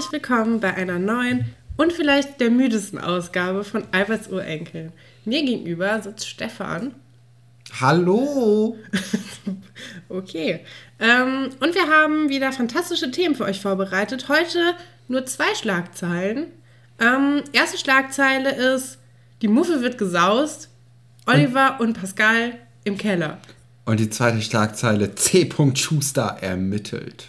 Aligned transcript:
Herzlich 0.00 0.22
willkommen 0.22 0.60
bei 0.60 0.72
einer 0.72 0.98
neuen 0.98 1.54
und 1.76 1.92
vielleicht 1.92 2.40
der 2.40 2.48
müdesten 2.48 2.96
Ausgabe 2.96 3.64
von 3.64 3.84
Alberts 3.92 4.28
Urenkel. 4.28 4.92
Mir 5.26 5.44
gegenüber 5.44 6.00
sitzt 6.00 6.26
Stefan. 6.26 6.94
Hallo! 7.82 8.78
okay. 10.08 10.64
Ähm, 10.98 11.50
und 11.60 11.74
wir 11.74 11.86
haben 11.90 12.30
wieder 12.30 12.50
fantastische 12.50 13.10
Themen 13.10 13.34
für 13.34 13.44
euch 13.44 13.60
vorbereitet. 13.60 14.30
Heute 14.30 14.74
nur 15.08 15.26
zwei 15.26 15.54
Schlagzeilen. 15.54 16.46
Ähm, 16.98 17.42
erste 17.52 17.76
Schlagzeile 17.76 18.54
ist: 18.74 18.96
Die 19.42 19.48
Muffe 19.48 19.82
wird 19.82 19.98
gesaust. 19.98 20.70
Oliver 21.26 21.76
und, 21.78 21.88
und 21.88 22.00
Pascal 22.00 22.54
im 22.84 22.96
Keller. 22.96 23.36
Und 23.84 24.00
die 24.00 24.08
zweite 24.08 24.40
Schlagzeile: 24.40 25.14
C. 25.14 25.46
Schuster 25.74 26.38
ermittelt. 26.40 27.26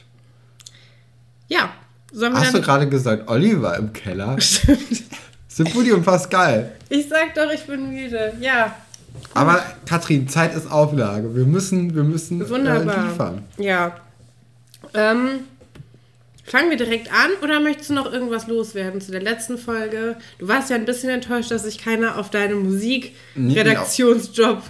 Ja, 1.49 1.73
Hast 2.19 2.53
du 2.53 2.61
gerade 2.61 2.89
gesagt, 2.89 3.29
Oliver 3.29 3.77
im 3.77 3.93
Keller? 3.93 4.35
Stimmt. 4.41 5.03
Sind 5.47 5.73
Buddy 5.73 5.91
und 5.91 6.03
Pascal. 6.03 6.71
Ich 6.89 7.07
sag 7.09 7.35
doch, 7.35 7.51
ich 7.51 7.65
bin 7.65 7.89
müde. 7.89 8.33
Ja. 8.39 8.75
Aber 9.33 9.61
Katrin, 9.85 10.29
Zeit 10.29 10.55
ist 10.55 10.71
Auflage. 10.71 11.35
Wir 11.35 11.45
müssen, 11.45 11.93
wir 11.93 12.03
müssen 12.03 12.49
Wunderbar. 12.49 12.97
Äh, 12.97 13.09
liefern. 13.09 13.43
Ja. 13.57 13.97
Ähm, 14.93 15.41
fangen 16.45 16.69
wir 16.69 16.77
direkt 16.77 17.11
an 17.11 17.31
oder 17.41 17.59
möchtest 17.59 17.89
du 17.89 17.93
noch 17.93 18.11
irgendwas 18.11 18.47
loswerden 18.47 19.01
zu 19.01 19.11
der 19.11 19.21
letzten 19.21 19.57
Folge? 19.57 20.15
Du 20.39 20.47
warst 20.47 20.69
ja 20.69 20.77
ein 20.77 20.85
bisschen 20.85 21.09
enttäuscht, 21.09 21.51
dass 21.51 21.63
sich 21.63 21.77
keiner 21.77 22.17
auf 22.17 22.29
deinen 22.29 22.63
Musikredaktionsjob 22.63 24.63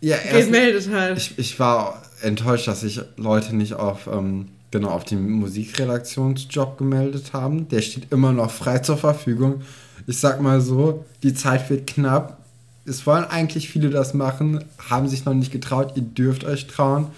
ja, 0.00 0.16
gemeldet 0.32 0.88
hat. 0.92 1.18
Ich, 1.18 1.38
ich 1.38 1.58
war 1.58 2.02
enttäuscht, 2.22 2.68
dass 2.68 2.82
sich 2.82 3.00
Leute 3.16 3.54
nicht 3.54 3.74
auf 3.74 4.06
ähm, 4.06 4.48
genau 4.70 4.90
auf 4.90 5.04
den 5.04 5.30
Musikredaktionsjob 5.30 6.78
gemeldet 6.78 7.32
haben. 7.32 7.68
Der 7.68 7.82
steht 7.82 8.12
immer 8.12 8.32
noch 8.32 8.50
frei 8.50 8.78
zur 8.78 8.96
Verfügung. 8.96 9.62
Ich 10.06 10.18
sag 10.18 10.40
mal 10.40 10.60
so, 10.60 11.04
die 11.22 11.34
Zeit 11.34 11.68
wird 11.70 11.86
knapp. 11.86 12.38
Es 12.84 13.06
wollen 13.06 13.24
eigentlich 13.24 13.68
viele 13.68 13.90
das 13.90 14.14
machen, 14.14 14.64
haben 14.88 15.08
sich 15.08 15.24
noch 15.24 15.34
nicht 15.34 15.52
getraut. 15.52 15.92
Ihr 15.96 16.02
dürft 16.02 16.44
euch 16.44 16.66
trauen. 16.66 17.08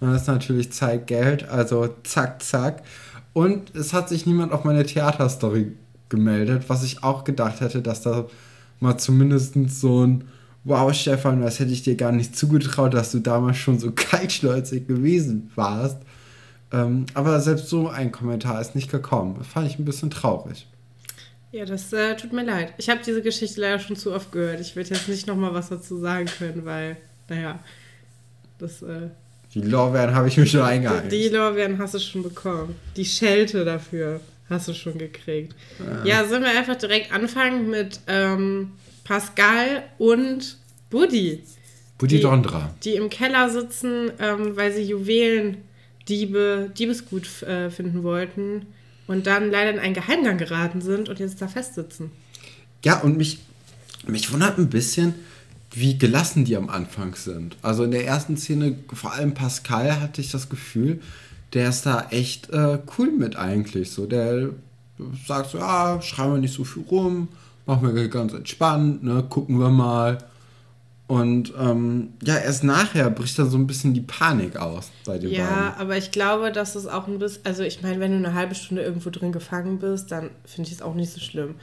Das 0.00 0.22
ist 0.22 0.28
natürlich 0.28 0.72
Zeit, 0.72 1.06
Geld. 1.06 1.48
Also 1.48 1.88
zack, 2.02 2.42
zack. 2.42 2.82
Und 3.32 3.74
es 3.74 3.92
hat 3.92 4.08
sich 4.08 4.26
niemand 4.26 4.52
auf 4.52 4.64
meine 4.64 4.84
Theaterstory 4.84 5.72
gemeldet, 6.08 6.64
was 6.68 6.82
ich 6.82 7.02
auch 7.02 7.24
gedacht 7.24 7.60
hätte, 7.60 7.80
dass 7.80 8.02
da 8.02 8.26
mal 8.80 8.98
zumindest 8.98 9.54
so 9.68 10.04
ein 10.04 10.24
Wow, 10.64 10.94
Stefan, 10.94 11.42
das 11.42 11.58
hätte 11.58 11.72
ich 11.72 11.82
dir 11.82 11.96
gar 11.96 12.12
nicht 12.12 12.36
zugetraut, 12.36 12.94
dass 12.94 13.10
du 13.10 13.18
damals 13.18 13.56
schon 13.56 13.80
so 13.80 13.90
kaltschnäuzig 13.94 14.86
gewesen 14.86 15.50
warst. 15.56 15.98
Ähm, 16.72 17.06
aber 17.14 17.40
selbst 17.40 17.68
so 17.68 17.88
ein 17.88 18.12
Kommentar 18.12 18.60
ist 18.60 18.74
nicht 18.74 18.90
gekommen. 18.90 19.36
Das 19.38 19.46
fand 19.46 19.68
ich 19.68 19.78
ein 19.78 19.84
bisschen 19.84 20.10
traurig. 20.10 20.66
Ja, 21.52 21.66
das 21.66 21.92
äh, 21.92 22.16
tut 22.16 22.32
mir 22.32 22.44
leid. 22.44 22.72
Ich 22.78 22.88
habe 22.88 23.00
diese 23.04 23.20
Geschichte 23.20 23.60
leider 23.60 23.78
schon 23.78 23.96
zu 23.96 24.12
oft 24.12 24.32
gehört. 24.32 24.60
Ich 24.60 24.74
werde 24.74 24.94
jetzt 24.94 25.08
nicht 25.08 25.26
nochmal 25.26 25.52
was 25.52 25.68
dazu 25.68 25.98
sagen 25.98 26.26
können, 26.26 26.64
weil, 26.64 26.96
naja, 27.28 27.60
das. 28.58 28.82
Äh, 28.82 29.10
die 29.54 29.60
Lorbeeren 29.60 30.14
habe 30.14 30.28
ich 30.28 30.38
mir 30.38 30.46
schon 30.46 30.62
eingeheimst. 30.62 31.12
Die, 31.12 31.28
die 31.28 31.28
Lorbeeren 31.28 31.78
hast 31.78 31.92
du 31.92 31.98
schon 31.98 32.22
bekommen. 32.22 32.74
Die 32.96 33.04
Schelte 33.04 33.66
dafür 33.66 34.22
hast 34.48 34.68
du 34.68 34.72
schon 34.72 34.96
gekriegt. 34.96 35.54
Ja, 36.04 36.04
ja 36.20 36.24
sollen 36.26 36.42
wir 36.42 36.50
einfach 36.50 36.76
direkt 36.76 37.12
anfangen 37.12 37.68
mit 37.68 38.00
ähm, 38.06 38.72
Pascal 39.04 39.82
und 39.98 40.56
Buddy. 40.88 41.42
Buddy 41.98 42.20
Dondra. 42.20 42.74
Die 42.82 42.94
im 42.94 43.10
Keller 43.10 43.50
sitzen, 43.50 44.10
ähm, 44.18 44.56
weil 44.56 44.72
sie 44.72 44.84
Juwelen 44.84 45.58
Diebe, 46.08 46.70
Diebesgut 46.76 47.42
äh, 47.42 47.70
finden 47.70 48.02
wollten 48.02 48.66
und 49.06 49.26
dann 49.26 49.50
leider 49.50 49.70
in 49.70 49.78
einen 49.78 49.94
Geheimgang 49.94 50.38
geraten 50.38 50.80
sind 50.80 51.08
und 51.08 51.18
jetzt 51.18 51.40
da 51.40 51.48
festsitzen. 51.48 52.10
Ja, 52.84 53.00
und 53.00 53.16
mich, 53.16 53.38
mich 54.06 54.32
wundert 54.32 54.58
ein 54.58 54.70
bisschen, 54.70 55.14
wie 55.70 55.98
gelassen 55.98 56.44
die 56.44 56.56
am 56.56 56.68
Anfang 56.68 57.14
sind. 57.14 57.56
Also 57.62 57.84
in 57.84 57.92
der 57.92 58.04
ersten 58.04 58.36
Szene, 58.36 58.76
vor 58.92 59.12
allem 59.12 59.34
Pascal, 59.34 60.00
hatte 60.00 60.20
ich 60.20 60.30
das 60.30 60.48
Gefühl, 60.48 61.00
der 61.54 61.68
ist 61.68 61.86
da 61.86 62.08
echt 62.10 62.50
äh, 62.50 62.78
cool 62.98 63.10
mit 63.10 63.36
eigentlich. 63.36 63.90
So, 63.90 64.06
der 64.06 64.50
sagt 65.26 65.50
so, 65.50 65.58
ja, 65.58 66.00
schreiben 66.02 66.34
wir 66.34 66.40
nicht 66.40 66.54
so 66.54 66.64
viel 66.64 66.84
rum, 66.90 67.28
machen 67.66 67.94
wir 67.94 68.08
ganz 68.08 68.32
entspannt, 68.32 69.02
ne, 69.02 69.24
gucken 69.28 69.58
wir 69.58 69.70
mal. 69.70 70.18
Und 71.12 71.52
ähm, 71.60 72.14
ja, 72.22 72.38
erst 72.38 72.64
nachher 72.64 73.10
bricht 73.10 73.38
dann 73.38 73.50
so 73.50 73.58
ein 73.58 73.66
bisschen 73.66 73.92
die 73.92 74.00
Panik 74.00 74.56
aus 74.56 74.90
bei 75.04 75.18
den 75.18 75.30
ja, 75.30 75.44
beiden. 75.44 75.56
Ja, 75.58 75.76
aber 75.76 75.98
ich 75.98 76.10
glaube, 76.10 76.50
dass 76.52 76.74
es 76.74 76.86
auch 76.86 77.06
ein 77.06 77.18
bisschen, 77.18 77.44
also 77.44 77.62
ich 77.64 77.82
meine, 77.82 78.00
wenn 78.00 78.12
du 78.12 78.16
eine 78.16 78.32
halbe 78.32 78.54
Stunde 78.54 78.82
irgendwo 78.82 79.10
drin 79.10 79.30
gefangen 79.30 79.78
bist, 79.78 80.10
dann 80.10 80.30
finde 80.46 80.70
ich 80.70 80.76
es 80.76 80.80
auch 80.80 80.94
nicht 80.94 81.12
so 81.12 81.20
schlimm. 81.20 81.56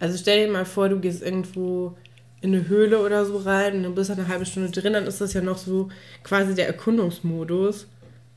Also 0.00 0.18
stell 0.18 0.44
dir 0.44 0.52
mal 0.52 0.66
vor, 0.66 0.90
du 0.90 1.00
gehst 1.00 1.22
irgendwo 1.22 1.96
in 2.42 2.54
eine 2.54 2.68
Höhle 2.68 3.02
oder 3.02 3.24
so 3.24 3.38
rein 3.38 3.76
und 3.76 3.84
du 3.84 3.94
bist 3.94 4.10
eine 4.10 4.28
halbe 4.28 4.44
Stunde 4.44 4.70
drin, 4.70 4.92
dann 4.92 5.06
ist 5.06 5.22
das 5.22 5.32
ja 5.32 5.40
noch 5.40 5.56
so 5.56 5.88
quasi 6.22 6.54
der 6.54 6.66
Erkundungsmodus. 6.66 7.86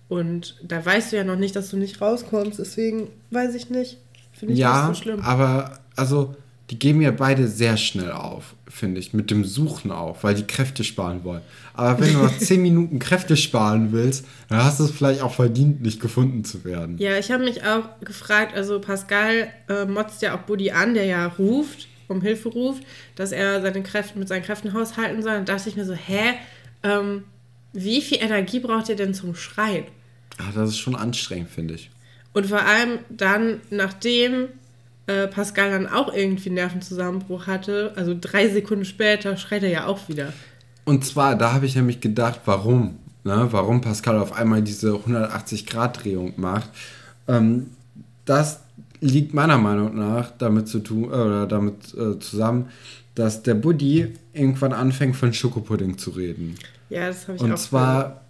Und 0.08 0.56
da 0.64 0.86
weißt 0.86 1.12
du 1.12 1.18
ja 1.18 1.26
noch 1.26 1.36
nicht, 1.36 1.58
dass 1.58 1.72
du 1.72 1.76
nicht 1.76 2.00
rauskommst, 2.00 2.58
deswegen 2.58 3.10
weiß 3.32 3.54
ich 3.56 3.70
nicht. 3.70 3.98
Finde 4.32 4.54
ich 4.54 4.62
ja, 4.62 4.88
nicht 4.88 4.96
so 4.96 5.04
schlimm. 5.04 5.20
Aber 5.20 5.78
also 5.98 6.38
die 6.70 6.80
geben 6.80 7.02
ja 7.02 7.12
beide 7.12 7.50
sehr 7.50 7.76
schnell 7.76 8.14
auf, 8.14 8.56
finde 8.74 9.00
ich, 9.00 9.14
mit 9.14 9.30
dem 9.30 9.46
Suchen 9.46 9.92
auf, 9.92 10.24
weil 10.24 10.34
die 10.34 10.48
Kräfte 10.48 10.84
sparen 10.84 11.24
wollen. 11.24 11.42
Aber 11.74 12.00
wenn 12.00 12.14
du 12.14 12.20
nach 12.24 12.38
10 12.38 12.62
Minuten 12.62 13.00
Kräfte 13.00 13.38
sparen 13.38 13.92
willst, 13.92 14.26
dann 14.50 14.64
hast 14.64 14.80
du 14.80 14.86
es 14.86 14.92
vielleicht 14.92 15.22
auch 15.22 15.34
verdient, 15.34 15.82
nicht 15.82 16.00
gefunden 16.00 16.44
zu 16.44 16.66
werden. 16.66 16.98
Ja, 16.98 17.18
ich 17.18 17.32
habe 17.32 17.44
mich 17.44 17.64
auch 17.64 17.84
gefragt, 18.04 18.56
also 18.56 18.80
Pascal 18.80 19.48
äh, 19.70 19.86
motzt 19.86 20.22
ja 20.24 20.36
auch 20.36 20.42
Buddy 20.42 20.72
an, 20.72 20.96
der 20.96 21.06
ja 21.06 21.28
ruft, 21.28 21.88
um 22.08 22.22
Hilfe 22.22 22.50
ruft, 22.50 22.84
dass 23.16 23.32
er 23.32 23.62
seine 23.62 23.84
Kräfte 23.84 24.18
mit 24.18 24.28
seinen 24.28 24.44
Kräften 24.44 24.74
haushalten 24.74 25.22
soll. 25.22 25.38
Und 25.38 25.50
dachte 25.50 25.70
ich 25.70 25.76
mir 25.76 25.86
so, 25.86 25.94
hä, 25.94 26.34
ähm, 26.82 27.24
wie 27.74 28.02
viel 28.02 28.20
Energie 28.22 28.60
braucht 28.60 28.90
ihr 28.90 28.96
denn 28.96 29.14
zum 29.14 29.36
Schreien? 29.36 29.86
Ach, 30.40 30.54
das 30.54 30.72
ist 30.72 30.80
schon 30.80 30.96
anstrengend, 30.96 31.50
finde 31.50 31.76
ich. 31.76 31.92
Und 32.34 32.48
vor 32.48 32.62
allem 32.62 33.00
dann, 33.10 33.62
nachdem 33.70 34.50
äh, 35.08 35.28
Pascal 35.28 35.72
dann 35.72 35.88
auch 35.88 36.14
irgendwie 36.14 36.50
Nervenzusammenbruch 36.50 37.48
hatte, 37.48 37.94
also 37.96 38.16
drei 38.20 38.48
Sekunden 38.48 38.86
später 38.86 39.36
schreit 39.38 39.64
er 39.64 39.70
ja 39.70 39.86
auch 39.86 40.08
wieder. 40.08 40.32
Und 40.86 41.06
zwar, 41.06 41.36
da 41.36 41.54
habe 41.54 41.66
ich 41.66 41.76
nämlich 41.76 42.00
gedacht, 42.00 42.42
warum? 42.46 43.00
Ne? 43.24 43.48
Warum 43.52 43.82
Pascal 43.82 44.18
auf 44.18 44.34
einmal 44.34 44.62
diese 44.62 44.92
180-Grad-Drehung 44.92 46.34
macht. 46.38 46.70
Ähm, 47.28 47.68
das 48.26 48.62
liegt 49.00 49.34
meiner 49.34 49.58
Meinung 49.58 49.96
nach 49.96 50.32
damit 50.38 50.68
zu 50.68 50.80
tun, 50.80 51.06
äh, 51.06 51.16
oder 51.16 51.48
damit 51.48 51.94
äh, 51.94 52.20
zusammen, 52.20 52.70
dass 53.16 53.44
der 53.44 53.56
Buddy 53.56 54.14
irgendwann 54.34 54.74
anfängt 54.74 55.16
von 55.16 55.34
Schokopudding 55.34 55.98
zu 55.98 56.12
reden. 56.12 56.56
Ja, 56.90 57.08
das 57.08 57.28
habe 57.28 57.36
ich 57.36 57.42
Und 57.42 57.52
auch 57.52 57.56
Und 57.56 57.60
zwar 57.60 58.22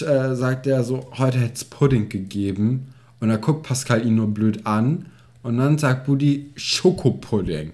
äh, 0.00 0.34
sagt 0.34 0.66
er 0.66 0.84
so, 0.84 1.08
heute 1.16 1.38
hätte 1.38 1.54
es 1.54 1.64
Pudding 1.64 2.08
gegeben. 2.08 2.88
Und 3.20 3.28
da 3.28 3.36
guckt 3.36 3.62
Pascal 3.62 4.04
ihn 4.04 4.16
nur 4.16 4.28
blöd 4.28 4.66
an 4.66 5.06
und 5.46 5.58
dann 5.58 5.78
sagt 5.78 6.06
Buddy 6.06 6.50
Schokopudding. 6.56 7.72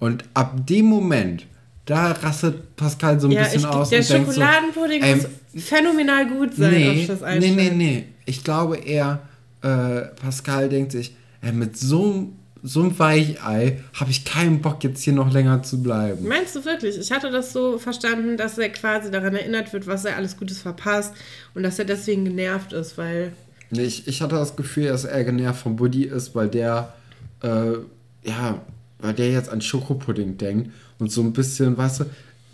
Und 0.00 0.24
ab 0.34 0.66
dem 0.66 0.86
Moment, 0.86 1.46
da 1.86 2.10
rastet 2.10 2.74
Pascal 2.74 3.20
so 3.20 3.28
ein 3.28 3.32
ja, 3.32 3.44
bisschen 3.44 3.60
ich, 3.60 3.66
aus. 3.66 3.90
Der 3.90 4.00
und 4.00 4.06
Schokoladenpudding 4.06 5.00
so, 5.00 5.06
ähm, 5.06 5.24
muss 5.52 5.64
phänomenal 5.64 6.26
gut 6.26 6.54
sein, 6.56 6.72
nee, 6.72 7.08
auf 7.08 7.20
das 7.20 7.38
Nee, 7.38 7.50
nee, 7.50 7.70
nee. 7.70 8.04
Ich 8.26 8.42
glaube 8.42 8.78
eher, 8.78 9.20
äh, 9.62 10.00
Pascal 10.20 10.68
denkt 10.68 10.90
sich, 10.90 11.14
äh, 11.40 11.52
mit 11.52 11.76
so, 11.76 12.32
so 12.64 12.80
einem 12.80 12.98
Weichei 12.98 13.80
habe 13.92 14.10
ich 14.10 14.24
keinen 14.24 14.60
Bock, 14.60 14.82
jetzt 14.82 15.02
hier 15.02 15.12
noch 15.12 15.32
länger 15.32 15.62
zu 15.62 15.82
bleiben. 15.82 16.26
Meinst 16.26 16.56
du 16.56 16.64
wirklich? 16.64 16.98
Ich 16.98 17.12
hatte 17.12 17.30
das 17.30 17.52
so 17.52 17.78
verstanden, 17.78 18.36
dass 18.36 18.58
er 18.58 18.70
quasi 18.70 19.12
daran 19.12 19.36
erinnert 19.36 19.72
wird, 19.72 19.86
was 19.86 20.04
er 20.04 20.16
alles 20.16 20.36
Gutes 20.36 20.58
verpasst 20.62 21.14
und 21.54 21.62
dass 21.62 21.78
er 21.78 21.84
deswegen 21.84 22.24
genervt 22.24 22.72
ist, 22.72 22.98
weil. 22.98 23.32
Nee, 23.70 23.84
ich, 23.84 24.08
ich 24.08 24.20
hatte 24.20 24.34
das 24.34 24.56
Gefühl, 24.56 24.88
dass 24.88 25.04
er 25.04 25.22
genervt 25.22 25.62
von 25.62 25.76
Buddy 25.76 26.04
ist, 26.04 26.34
weil 26.34 26.48
der 26.48 26.92
äh, 27.44 28.28
ja, 28.28 28.60
weil 28.98 29.14
der 29.14 29.30
jetzt 29.30 29.50
an 29.50 29.60
Schokopudding 29.60 30.38
denkt 30.38 30.70
und 30.98 31.12
so 31.12 31.20
ein 31.20 31.32
bisschen, 31.32 31.76
weißt 31.76 32.00
du, 32.00 32.04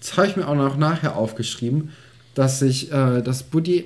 das 0.01 0.17
habe 0.17 0.27
ich 0.27 0.37
mir 0.37 0.49
auch 0.49 0.57
noch 0.57 0.77
nachher 0.77 1.17
aufgeschrieben, 1.17 1.91
dass 2.35 2.61
ich, 2.63 2.93
äh, 2.93 3.23
dass 3.23 3.43
Buddy 3.45 3.85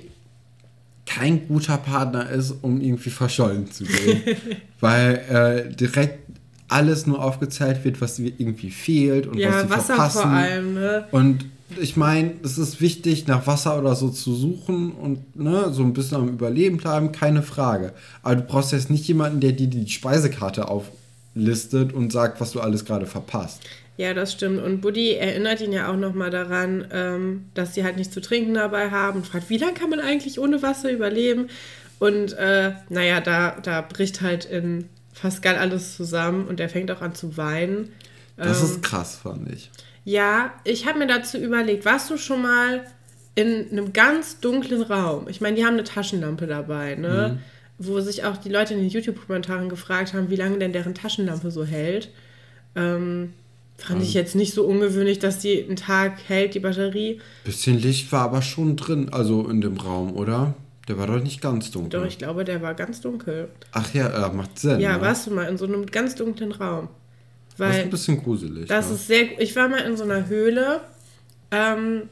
kein 1.05 1.47
guter 1.47 1.77
Partner 1.77 2.29
ist, 2.29 2.51
um 2.61 2.81
irgendwie 2.81 3.11
verschollen 3.11 3.71
zu 3.71 3.83
gehen. 3.83 4.23
weil 4.79 5.67
äh, 5.69 5.75
direkt 5.75 6.19
alles 6.67 7.05
nur 7.05 7.23
aufgezeigt 7.23 7.85
wird, 7.85 8.01
was 8.01 8.17
irgendwie 8.17 8.71
fehlt 8.71 9.27
und 9.27 9.37
ja, 9.37 9.51
was 9.51 9.61
sie 9.61 9.69
Wasser 9.69 9.85
verpassen. 9.85 10.21
vor 10.21 10.31
allem, 10.31 10.73
ne? 10.73 11.07
Und 11.11 11.45
ich 11.79 11.95
meine, 11.97 12.33
es 12.43 12.57
ist 12.57 12.81
wichtig, 12.81 13.27
nach 13.27 13.47
Wasser 13.47 13.77
oder 13.79 13.95
so 13.95 14.09
zu 14.09 14.33
suchen 14.35 14.91
und 14.91 15.35
ne, 15.35 15.71
so 15.71 15.83
ein 15.83 15.93
bisschen 15.93 16.17
am 16.17 16.29
Überleben 16.29 16.77
bleiben, 16.77 17.11
keine 17.11 17.43
Frage. 17.43 17.93
Aber 18.23 18.35
du 18.37 18.41
brauchst 18.43 18.71
jetzt 18.71 18.89
nicht 18.89 19.07
jemanden, 19.07 19.39
der 19.39 19.51
dir 19.53 19.67
die 19.67 19.87
Speisekarte 19.89 20.67
auflistet 20.67 21.93
und 21.93 22.11
sagt, 22.11 22.39
was 22.41 22.51
du 22.51 22.59
alles 22.61 22.85
gerade 22.85 23.05
verpasst. 23.05 23.61
Ja, 23.97 24.13
das 24.13 24.33
stimmt. 24.33 24.61
Und 24.61 24.81
Buddy 24.81 25.13
erinnert 25.13 25.61
ihn 25.61 25.71
ja 25.71 25.89
auch 25.89 25.95
nochmal 25.95 26.29
daran, 26.29 26.85
ähm, 26.91 27.45
dass 27.53 27.73
sie 27.73 27.83
halt 27.83 27.95
nichts 27.97 28.13
zu 28.13 28.19
trinken 28.21 28.53
dabei 28.53 28.91
haben 28.91 29.19
und 29.19 29.27
fragt, 29.27 29.49
wie 29.49 29.57
lange 29.57 29.73
kann 29.73 29.89
man 29.89 30.01
eigentlich 30.01 30.37
ohne 30.39 30.61
Wasser 30.61 30.91
überleben? 30.91 31.47
Und 31.99 32.33
äh, 32.33 32.73
naja, 32.89 33.21
da, 33.21 33.55
da 33.63 33.81
bricht 33.81 34.19
halt 34.21 34.43
in 34.45 34.89
Pascal 35.21 35.55
alles 35.55 35.95
zusammen 35.95 36.45
und 36.47 36.59
er 36.59 36.67
fängt 36.67 36.91
auch 36.91 37.01
an 37.01 37.15
zu 37.15 37.37
weinen. 37.37 37.89
Das 38.35 38.59
Ähm, 38.59 38.65
ist 38.65 38.83
krass, 38.83 39.15
fand 39.15 39.49
ich. 39.53 39.71
Ja, 40.05 40.53
ich 40.63 40.85
habe 40.87 40.99
mir 40.99 41.07
dazu 41.07 41.37
überlegt, 41.37 41.83
warst 41.83 42.09
du 42.11 42.17
schon 42.17 42.43
mal 42.43 42.85
in 43.33 43.69
einem 43.71 43.91
ganz 43.91 44.39
dunklen 44.39 44.83
Raum? 44.83 45.27
Ich 45.27 45.41
meine, 45.41 45.57
die 45.57 45.65
haben 45.65 45.73
eine 45.73 45.83
Taschenlampe 45.83 46.47
dabei, 46.47 46.95
ne? 46.95 47.39
Wo 47.77 47.99
sich 47.99 48.23
auch 48.23 48.37
die 48.37 48.49
Leute 48.49 48.73
in 48.75 48.79
den 48.79 48.89
YouTube-Kommentaren 48.89 49.67
gefragt 49.67 50.13
haben, 50.13 50.29
wie 50.29 50.37
lange 50.37 50.59
denn 50.59 50.71
deren 50.71 50.93
Taschenlampe 50.95 51.51
so 51.51 51.65
hält. 51.65 52.09
Ähm, 52.75 53.33
fand 53.77 54.01
ich 54.03 54.13
jetzt 54.13 54.35
nicht 54.35 54.53
so 54.53 54.65
ungewöhnlich, 54.65 55.19
dass 55.19 55.39
die 55.39 55.61
einen 55.61 55.75
Tag 55.75 56.19
hält, 56.27 56.53
die 56.53 56.59
Batterie. 56.59 57.19
Bisschen 57.43 57.77
Licht 57.77 58.11
war 58.11 58.21
aber 58.21 58.41
schon 58.41 58.77
drin, 58.77 59.09
also 59.11 59.49
in 59.49 59.59
dem 59.59 59.75
Raum, 59.75 60.15
oder? 60.15 60.53
Der 60.87 60.97
war 60.97 61.07
doch 61.07 61.21
nicht 61.21 61.41
ganz 61.41 61.71
dunkel. 61.71 61.99
Doch, 61.99 62.07
ich 62.07 62.19
glaube, 62.19 62.45
der 62.45 62.61
war 62.61 62.75
ganz 62.75 63.01
dunkel. 63.01 63.49
Ach 63.71 63.91
ja, 63.93 64.27
äh, 64.27 64.33
macht 64.33 64.59
Sinn. 64.59 64.79
Ja, 64.79 64.97
ne? 64.97 65.01
warst 65.01 65.25
du 65.27 65.31
mal 65.31 65.45
in 65.49 65.57
so 65.57 65.65
einem 65.65 65.85
ganz 65.87 66.15
dunklen 66.15 66.51
Raum? 66.51 66.89
Das 67.57 67.69
ist 67.69 67.75
Weil 67.75 67.83
ein 67.83 67.89
bisschen 67.89 68.23
gruselig. 68.23 68.67
Das 68.67 68.89
ja. 68.89 68.95
ist 68.95 69.07
sehr. 69.07 69.41
Ich 69.41 69.55
war 69.55 69.69
mal 69.69 69.79
in 69.79 69.95
so 69.95 70.03
einer 70.03 70.27
Höhle, 70.27 70.81
ähm, 71.51 72.03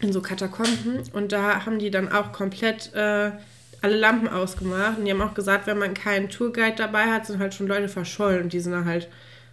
in 0.00 0.12
so 0.12 0.20
Katakomben, 0.20 1.02
und 1.12 1.32
da 1.32 1.66
haben 1.66 1.78
die 1.78 1.90
dann 1.90 2.12
auch 2.12 2.32
komplett 2.32 2.94
äh, 2.94 3.32
alle 3.80 3.96
Lampen 3.96 4.28
ausgemacht. 4.28 4.98
Und 4.98 5.04
die 5.04 5.10
haben 5.10 5.22
auch 5.22 5.34
gesagt, 5.34 5.66
wenn 5.66 5.78
man 5.78 5.94
keinen 5.94 6.28
Tourguide 6.28 6.76
dabei 6.76 7.06
hat, 7.06 7.26
sind 7.26 7.38
halt 7.38 7.54
schon 7.54 7.66
Leute 7.66 7.88
verschollen. 7.88 8.44
Und 8.44 8.52
die 8.52 8.60
sind 8.60 8.72
dann 8.72 8.84
halt, 8.84 9.08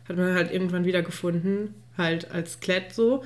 hat 0.07 0.17
man 0.17 0.33
halt 0.33 0.51
irgendwann 0.51 0.85
wieder 0.85 1.01
gefunden, 1.01 1.73
halt 1.97 2.31
als 2.31 2.59
Klett 2.59 2.93
so. 2.93 3.23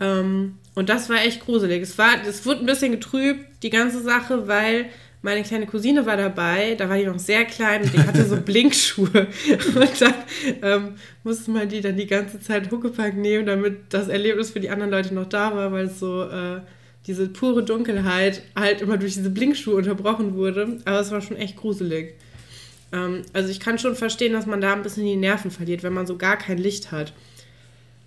Ähm, 0.00 0.56
und 0.74 0.88
das 0.88 1.08
war 1.08 1.18
echt 1.24 1.44
gruselig. 1.44 1.82
Es 1.82 1.98
war, 1.98 2.10
es 2.26 2.46
wurde 2.46 2.60
ein 2.60 2.66
bisschen 2.66 2.92
getrübt, 2.92 3.44
die 3.62 3.70
ganze 3.70 4.02
Sache, 4.02 4.48
weil 4.48 4.86
meine 5.22 5.42
kleine 5.42 5.66
Cousine 5.66 6.06
war 6.06 6.16
dabei, 6.16 6.74
da 6.76 6.88
war 6.88 6.96
die 6.96 7.04
noch 7.04 7.18
sehr 7.18 7.44
klein 7.44 7.82
und 7.82 7.92
die 7.92 7.98
hatte 7.98 8.24
so 8.24 8.36
Blinkschuhe. 8.40 9.26
Und 9.74 10.00
dann 10.00 10.14
ähm, 10.62 10.94
musste 11.24 11.50
man 11.50 11.68
die 11.68 11.80
dann 11.80 11.96
die 11.96 12.06
ganze 12.06 12.40
Zeit 12.40 12.70
Huckepack 12.70 13.16
nehmen, 13.16 13.46
damit 13.46 13.80
das 13.90 14.08
Erlebnis 14.08 14.50
für 14.50 14.60
die 14.60 14.70
anderen 14.70 14.90
Leute 14.90 15.14
noch 15.14 15.28
da 15.28 15.54
war, 15.54 15.72
weil 15.72 15.86
es 15.86 15.98
so 15.98 16.24
äh, 16.24 16.60
diese 17.06 17.28
pure 17.28 17.62
Dunkelheit 17.62 18.42
halt 18.56 18.80
immer 18.80 18.96
durch 18.96 19.14
diese 19.14 19.30
Blinkschuhe 19.30 19.74
unterbrochen 19.74 20.36
wurde. 20.36 20.78
Aber 20.84 21.00
es 21.00 21.10
war 21.10 21.20
schon 21.20 21.36
echt 21.36 21.56
gruselig. 21.56 22.14
Ähm, 22.92 23.22
also 23.34 23.50
ich 23.50 23.60
kann 23.60 23.78
schon 23.78 23.96
verstehen, 23.96 24.32
dass 24.32 24.46
man 24.46 24.60
da 24.60 24.72
ein 24.72 24.82
bisschen 24.82 25.04
die 25.04 25.16
Nerven 25.16 25.50
verliert, 25.50 25.82
wenn 25.82 25.92
man 25.92 26.06
so 26.06 26.16
gar 26.16 26.38
kein 26.38 26.58
Licht 26.58 26.92
hat. 26.92 27.12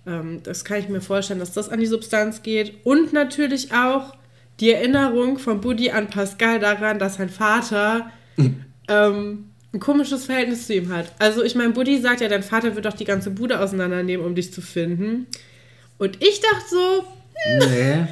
Ähm, 0.06 0.40
das 0.42 0.64
kann 0.64 0.80
ich 0.80 0.88
mir 0.88 1.00
vorstellen, 1.00 1.40
dass 1.40 1.52
das 1.52 1.68
an 1.68 1.80
die 1.80 1.86
Substanz 1.86 2.42
geht. 2.42 2.74
Und 2.84 3.12
natürlich 3.12 3.72
auch 3.72 4.14
die 4.60 4.70
Erinnerung 4.72 5.38
von 5.38 5.60
Buddy 5.60 5.90
an 5.90 6.08
Pascal 6.08 6.60
daran, 6.60 6.98
dass 6.98 7.16
sein 7.16 7.28
Vater 7.28 8.10
ähm, 8.88 9.50
ein 9.72 9.80
komisches 9.80 10.26
Verhältnis 10.26 10.66
zu 10.66 10.74
ihm 10.74 10.92
hat. 10.92 11.12
Also 11.18 11.42
ich 11.42 11.54
meine, 11.56 11.72
Buddy 11.72 12.00
sagt 12.00 12.20
ja, 12.20 12.28
dein 12.28 12.42
Vater 12.44 12.74
wird 12.76 12.84
doch 12.86 12.92
die 12.92 13.04
ganze 13.04 13.30
Bude 13.30 13.58
auseinandernehmen, 13.60 14.24
um 14.24 14.34
dich 14.34 14.52
zu 14.52 14.60
finden. 14.60 15.26
Und 15.98 16.22
ich 16.22 16.40
dachte 16.40 16.64
so, 16.70 17.04
Nee. 17.60 18.06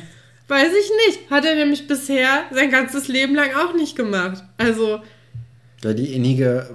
weiß 0.49 0.69
ich 0.73 0.91
nicht. 1.07 1.31
Hat 1.31 1.45
er 1.45 1.55
nämlich 1.55 1.87
bisher 1.87 2.43
sein 2.53 2.71
ganzes 2.71 3.07
Leben 3.09 3.35
lang 3.35 3.51
auch 3.55 3.75
nicht 3.75 3.97
gemacht. 3.97 4.43
Also, 4.59 5.01
Ja, 5.83 5.93
die 5.93 6.13
innige 6.15 6.69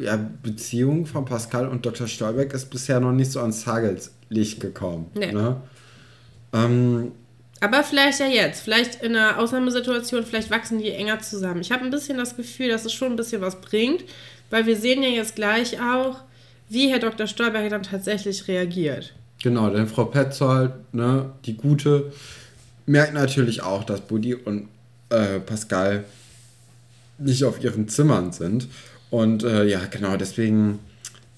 ja, 0.00 0.18
Beziehung 0.42 1.06
von 1.06 1.24
Pascal 1.24 1.66
und 1.68 1.86
Dr. 1.86 2.06
Stolberg 2.06 2.52
ist 2.52 2.66
bisher 2.66 3.00
noch 3.00 3.12
nicht 3.12 3.32
so 3.32 3.40
ans 3.40 3.64
Tageslicht 3.64 4.60
gekommen. 4.60 5.06
Nee. 5.14 5.32
Ne? 5.32 5.56
Ähm, 6.52 7.12
aber 7.60 7.82
vielleicht 7.82 8.20
ja 8.20 8.26
jetzt. 8.26 8.62
Vielleicht 8.62 9.02
in 9.02 9.16
einer 9.16 9.38
Ausnahmesituation, 9.38 10.24
vielleicht 10.26 10.50
wachsen 10.50 10.78
die 10.78 10.90
enger 10.90 11.20
zusammen. 11.20 11.60
Ich 11.60 11.72
habe 11.72 11.84
ein 11.84 11.90
bisschen 11.90 12.18
das 12.18 12.36
Gefühl, 12.36 12.68
dass 12.68 12.84
es 12.84 12.92
schon 12.92 13.12
ein 13.12 13.16
bisschen 13.16 13.40
was 13.40 13.60
bringt, 13.60 14.04
weil 14.50 14.66
wir 14.66 14.76
sehen 14.76 15.02
ja 15.02 15.08
jetzt 15.08 15.34
gleich 15.34 15.80
auch, 15.80 16.20
wie 16.68 16.88
Herr 16.88 16.98
Dr. 16.98 17.26
Stolberg 17.26 17.70
dann 17.70 17.82
tatsächlich 17.82 18.48
reagiert. 18.48 19.14
genau, 19.42 19.70
denn 19.70 19.86
Frau 19.86 20.06
Petzold, 20.06 20.72
ne, 20.92 21.30
die 21.44 21.56
Gute, 21.56 22.12
merkt 22.86 23.14
natürlich 23.14 23.62
auch, 23.62 23.84
dass 23.84 24.00
Buddy 24.00 24.34
und 24.34 24.68
äh, 25.10 25.40
Pascal 25.40 26.04
nicht 27.18 27.44
auf 27.44 27.62
ihren 27.62 27.88
Zimmern 27.88 28.32
sind. 28.32 28.68
Und 29.10 29.44
äh, 29.44 29.64
ja, 29.64 29.80
genau, 29.90 30.16
deswegen 30.16 30.80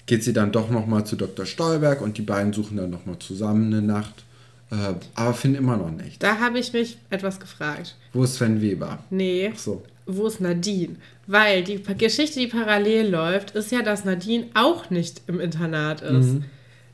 geht 0.05 0.23
sie 0.23 0.33
dann 0.33 0.51
doch 0.51 0.69
nochmal 0.69 1.05
zu 1.05 1.15
Dr. 1.15 1.45
Stolberg 1.45 2.01
und 2.01 2.17
die 2.17 2.23
beiden 2.23 2.53
suchen 2.53 2.77
dann 2.77 2.89
nochmal 2.89 3.19
zusammen 3.19 3.73
eine 3.73 3.81
Nacht. 3.81 4.23
Äh, 4.71 4.93
aber 5.15 5.33
finden 5.33 5.57
immer 5.57 5.77
noch 5.77 5.91
nicht. 5.91 6.21
Da 6.21 6.39
habe 6.39 6.59
ich 6.59 6.73
mich 6.73 6.97
etwas 7.09 7.39
gefragt. 7.39 7.95
Wo 8.13 8.23
ist 8.23 8.35
Sven 8.35 8.61
Weber? 8.61 8.99
Nee, 9.09 9.51
Ach 9.53 9.57
so. 9.59 9.83
wo 10.05 10.27
ist 10.27 10.41
Nadine? 10.41 10.95
Weil 11.25 11.63
die 11.63 11.81
Geschichte, 11.81 12.39
die 12.39 12.47
parallel 12.47 13.09
läuft, 13.09 13.51
ist 13.51 13.71
ja, 13.71 13.81
dass 13.81 14.05
Nadine 14.05 14.47
auch 14.53 14.89
nicht 14.89 15.21
im 15.27 15.39
Internat 15.39 16.01
ist. 16.01 16.37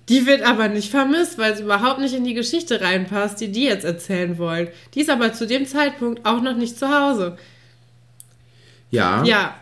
Die 0.09 0.25
wird 0.25 0.43
aber 0.43 0.67
nicht 0.67 0.89
vermisst, 0.89 1.37
weil 1.37 1.55
sie 1.55 1.63
überhaupt 1.63 1.99
nicht 1.99 2.13
in 2.13 2.25
die 2.25 2.33
Geschichte 2.33 2.81
reinpasst, 2.81 3.39
die 3.39 3.51
die 3.51 3.63
jetzt 3.63 3.85
erzählen 3.85 4.37
wollen. 4.37 4.67
Die 4.93 5.01
ist 5.01 5.09
aber 5.09 5.33
zu 5.33 5.47
dem 5.47 5.65
Zeitpunkt 5.65 6.25
auch 6.25 6.41
noch 6.41 6.55
nicht 6.57 6.77
zu 6.77 6.87
Hause. 6.89 7.37
Ja. 8.91 9.23
Ja, 9.23 9.55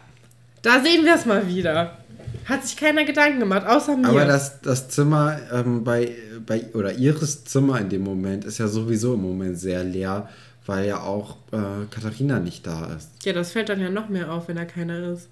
da 0.61 0.81
sehen 0.81 1.05
wir 1.05 1.15
es 1.15 1.25
mal 1.25 1.47
wieder. 1.47 1.97
Hat 2.45 2.65
sich 2.65 2.77
keiner 2.77 3.05
Gedanken 3.05 3.39
gemacht, 3.39 3.65
außer 3.65 3.97
mir. 3.97 4.07
Aber 4.07 4.25
das, 4.25 4.61
das 4.61 4.89
Zimmer 4.89 5.39
ähm, 5.51 5.83
bei, 5.83 6.15
bei, 6.45 6.65
oder 6.73 6.93
ihres 6.93 7.43
Zimmer 7.45 7.79
in 7.79 7.89
dem 7.89 8.03
Moment 8.03 8.45
ist 8.45 8.57
ja 8.57 8.67
sowieso 8.67 9.13
im 9.13 9.21
Moment 9.21 9.59
sehr 9.59 9.83
leer, 9.83 10.29
weil 10.65 10.87
ja 10.87 11.01
auch 11.01 11.37
äh, 11.51 11.85
Katharina 11.89 12.39
nicht 12.39 12.65
da 12.65 12.93
ist. 12.95 13.09
ja, 13.23 13.33
das 13.33 13.51
fällt 13.51 13.69
dann 13.69 13.79
ja 13.79 13.89
noch 13.89 14.09
mehr 14.09 14.31
auf, 14.31 14.47
wenn 14.47 14.55
da 14.55 14.65
keiner 14.65 15.11
ist. 15.11 15.29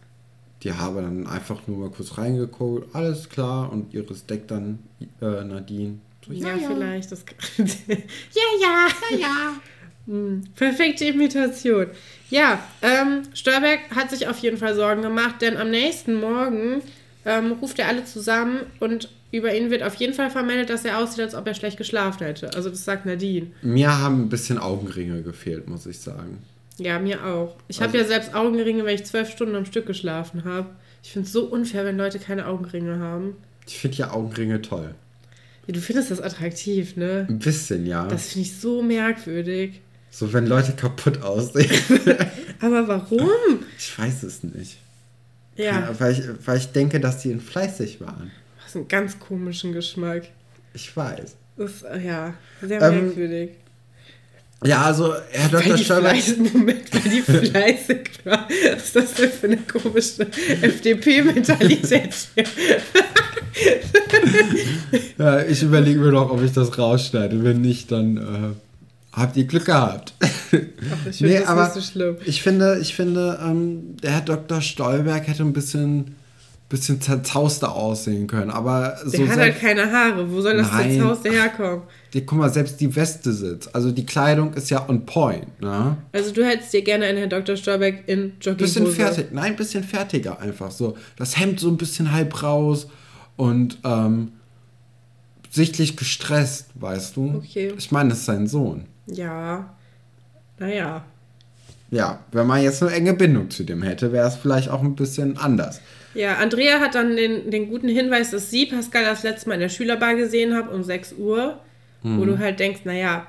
Die 0.63 0.73
habe 0.73 1.01
dann 1.01 1.25
einfach 1.25 1.61
nur 1.67 1.77
mal 1.77 1.89
kurz 1.89 2.17
reingeguckt, 2.17 2.94
alles 2.94 3.29
klar, 3.29 3.71
und 3.71 3.94
ihres 3.94 4.25
deckt 4.25 4.51
dann 4.51 4.79
äh, 5.21 5.44
Nadine. 5.44 6.00
So, 6.25 6.33
Ja, 6.33 6.57
vielleicht. 6.57 7.11
Das 7.11 7.23
ja, 7.57 7.65
ja, 8.61 8.88
ja, 9.11 9.17
ja. 9.17 9.53
Hm, 10.06 10.44
perfekte 10.56 11.06
Imitation. 11.06 11.88
Ja, 12.29 12.59
ähm, 12.81 13.23
Stolberg 13.33 13.79
hat 13.95 14.09
sich 14.09 14.27
auf 14.27 14.39
jeden 14.39 14.57
Fall 14.57 14.75
Sorgen 14.75 15.01
gemacht, 15.03 15.41
denn 15.41 15.56
am 15.56 15.69
nächsten 15.69 16.15
Morgen 16.15 16.81
ähm, 17.25 17.54
ruft 17.62 17.80
er 17.80 17.88
alle 17.88 18.06
zusammen 18.06 18.60
und 18.80 19.09
über 19.31 19.54
ihn 19.56 19.69
wird 19.69 19.83
auf 19.83 19.95
jeden 19.95 20.14
Fall 20.14 20.30
vermeldet, 20.31 20.69
dass 20.69 20.85
er 20.85 20.97
aussieht, 20.97 21.19
als 21.21 21.35
ob 21.35 21.45
er 21.47 21.54
schlecht 21.54 21.78
geschlafen 21.78 22.23
hätte. 22.26 22.54
Also 22.56 22.69
das 22.69 22.83
sagt 22.85 23.06
Nadine. 23.06 23.47
Mir 23.61 23.95
haben 23.99 24.23
ein 24.23 24.30
bisschen 24.30 24.57
Augenringe 24.57 25.21
gefehlt, 25.21 25.68
muss 25.68 25.85
ich 25.85 25.99
sagen. 25.99 26.40
Ja, 26.78 26.97
mir 26.97 27.26
auch. 27.26 27.56
Ich 27.68 27.81
habe 27.81 27.92
Also- 27.97 27.97
ja 27.99 28.06
selbst 28.06 28.33
Augenringe, 28.33 28.85
wenn 28.85 28.95
ich 28.95 29.04
zwölf 29.06 29.30
Stunden 29.30 29.56
am 29.56 29.66
Stück 29.66 29.85
geschlafen 29.85 30.45
habe. 30.45 30.68
Ich 31.04 31.11
finde 31.11 31.28
es 31.28 31.31
so 31.33 31.44
unfair, 31.45 31.85
wenn 31.85 31.97
Leute 31.97 32.19
keine 32.19 32.47
Augenringe 32.47 32.99
haben. 32.99 33.35
Ich 33.68 33.78
finde 33.78 33.97
ja 33.97 34.11
Augenringe 34.11 34.61
toll. 34.61 34.95
Ja, 35.68 35.73
du 35.73 35.80
findest 35.81 36.09
das 36.09 36.19
attraktiv, 36.21 36.95
ne? 36.95 37.28
Ein 37.30 37.38
bisschen, 37.40 37.85
ja. 37.85 38.07
Das 38.07 38.30
finde 38.30 38.47
ich 38.47 38.57
so 38.59 38.81
merkwürdig. 38.81 39.81
so, 40.09 40.33
wenn 40.33 40.47
Leute 40.47 40.71
kaputt 40.71 41.21
aussehen. 41.21 41.69
Aber 42.61 42.88
warum? 42.88 43.30
ich 43.78 43.99
weiß 43.99 44.23
es 44.23 44.44
nicht. 44.44 44.78
Ja, 45.59 45.89
Weil 45.99 46.13
ich, 46.13 46.21
weil 46.45 46.57
ich 46.57 46.71
denke, 46.71 46.99
dass 46.99 47.19
die 47.19 47.35
fleißig 47.35 47.99
waren. 48.01 48.31
du 48.57 48.63
hast 48.66 48.75
einen 48.75 48.87
ganz 48.87 49.19
komischen 49.19 49.73
Geschmack. 49.73 50.23
Ich 50.73 50.95
weiß. 50.95 51.35
Das 51.57 51.71
ist, 51.71 51.83
äh, 51.83 51.99
ja, 51.99 52.33
sehr 52.61 52.81
Ähm, 52.81 53.06
merkwürdig. 53.07 53.49
Ja, 54.63 54.83
also 54.83 55.13
Herr 55.31 55.49
Dr. 55.49 55.78
fleißig, 55.78 56.37
Moment, 56.54 56.94
weil 56.94 57.11
die 57.11 57.21
fleißig 57.21 58.09
war. 58.25 58.47
Was 58.73 58.83
ist 58.85 58.95
das 58.95 59.13
denn 59.13 59.30
für 59.31 59.47
eine 59.47 59.57
komische 59.57 60.28
FDP-Mentalität 60.61 62.13
hier? 62.35 62.45
Ja, 65.18 65.42
ich 65.45 65.63
überlege 65.63 65.99
mir 65.99 66.11
noch, 66.11 66.30
ob 66.31 66.42
ich 66.42 66.51
das 66.54 66.78
rausschneide. 66.78 67.44
Wenn 67.44 67.61
nicht, 67.61 67.92
dann 67.92 68.18
äh, 68.18 68.56
habt 69.11 69.35
ihr 69.37 69.45
Glück 69.45 69.66
gehabt. 69.66 70.13
Ach, 70.21 71.07
ich 71.09 71.21
Nee, 71.21 71.39
das 71.39 71.47
aber- 71.47 71.63
nicht 71.66 71.73
so 71.73 71.81
schlimm. 71.81 72.18
Ich 72.25 72.42
finde, 72.42 72.80
ich 72.81 72.95
finde, 72.95 73.39
ähm, 73.44 73.97
der 74.04 74.11
Herr 74.11 74.21
Dr. 74.21 74.61
Stolberg 74.61 75.28
hätte 75.28 75.44
ein 75.44 75.54
bisschen, 75.54 76.16
bisschen 76.69 77.01
zerzauster 77.01 77.73
aussehen 77.75 78.28
können. 78.28 78.51
Aber 78.51 78.97
so 79.04 79.11
Der 79.11 79.28
hat 79.30 79.35
selbst, 79.35 79.39
halt 79.39 79.59
keine 79.78 79.92
Haare. 79.92 80.31
Wo 80.31 80.39
soll 80.42 80.57
das 80.57 80.71
Nein. 80.71 81.04
Haus 81.04 81.23
herkommen? 81.23 81.81
die, 82.13 82.25
guck 82.25 82.37
mal, 82.39 82.49
selbst 82.51 82.80
die 82.81 82.95
Weste 82.95 83.33
sitzt. 83.33 83.73
Also 83.75 83.92
die 83.92 84.06
Kleidung 84.06 84.54
ist 84.54 84.69
ja 84.69 84.87
on 84.89 85.06
point. 85.06 85.61
Ne? 85.61 85.97
Also 86.11 86.31
du 86.31 86.44
hättest 86.45 86.71
dir 86.73 86.83
gerne 86.83 87.06
einen 87.06 87.18
Herrn 87.19 87.30
Dr. 87.30 87.56
Stolberg 87.56 88.07
in 88.07 88.33
Jogginghose. 88.42 88.81
Bisschen 88.81 88.87
fertig. 88.87 89.28
Nein, 89.31 89.45
ein 89.51 89.56
bisschen 89.56 89.83
fertiger 89.83 90.39
einfach. 90.39 90.71
So 90.71 90.95
das 91.18 91.37
Hemd 91.39 91.59
so 91.59 91.69
ein 91.69 91.78
bisschen 91.78 92.11
halb 92.11 92.42
raus 92.44 92.87
und 93.35 93.78
ähm, 93.83 94.31
sichtlich 95.51 95.97
gestresst, 95.97 96.68
weißt 96.75 97.16
du? 97.16 97.35
Okay. 97.44 97.73
Ich 97.78 97.92
meine, 97.92 98.09
das 98.09 98.19
ist 98.19 98.25
sein 98.25 98.47
Sohn. 98.47 98.85
Ja. 99.13 99.75
Naja. 100.57 101.04
Ja, 101.92 102.19
wenn 102.31 102.45
man 102.45 102.61
jetzt 102.61 102.83
eine 102.83 102.92
enge 102.92 103.13
Bindung 103.13 103.49
zu 103.49 103.63
dem 103.63 103.81
hätte, 103.81 104.11
wäre 104.11 104.28
es 104.28 104.35
vielleicht 104.35 104.69
auch 104.69 104.81
ein 104.81 104.95
bisschen 104.95 105.37
anders. 105.37 105.81
Ja, 106.13 106.35
Andrea 106.35 106.80
hat 106.80 106.95
dann 106.95 107.16
den, 107.16 107.49
den 107.49 107.69
guten 107.69 107.87
Hinweis, 107.87 108.31
dass 108.31 108.49
sie 108.49 108.66
Pascal 108.66 109.04
das 109.06 109.23
letzte 109.23 109.49
Mal 109.49 109.56
in 109.56 109.61
der 109.61 109.69
Schülerbar 109.69 110.16
gesehen 110.16 110.56
hat 110.56 110.71
um 110.71 110.83
6 110.83 111.13
Uhr, 111.13 111.59
wo 112.01 112.25
du 112.25 112.39
halt 112.39 112.59
denkst, 112.59 112.81
naja, 112.85 113.28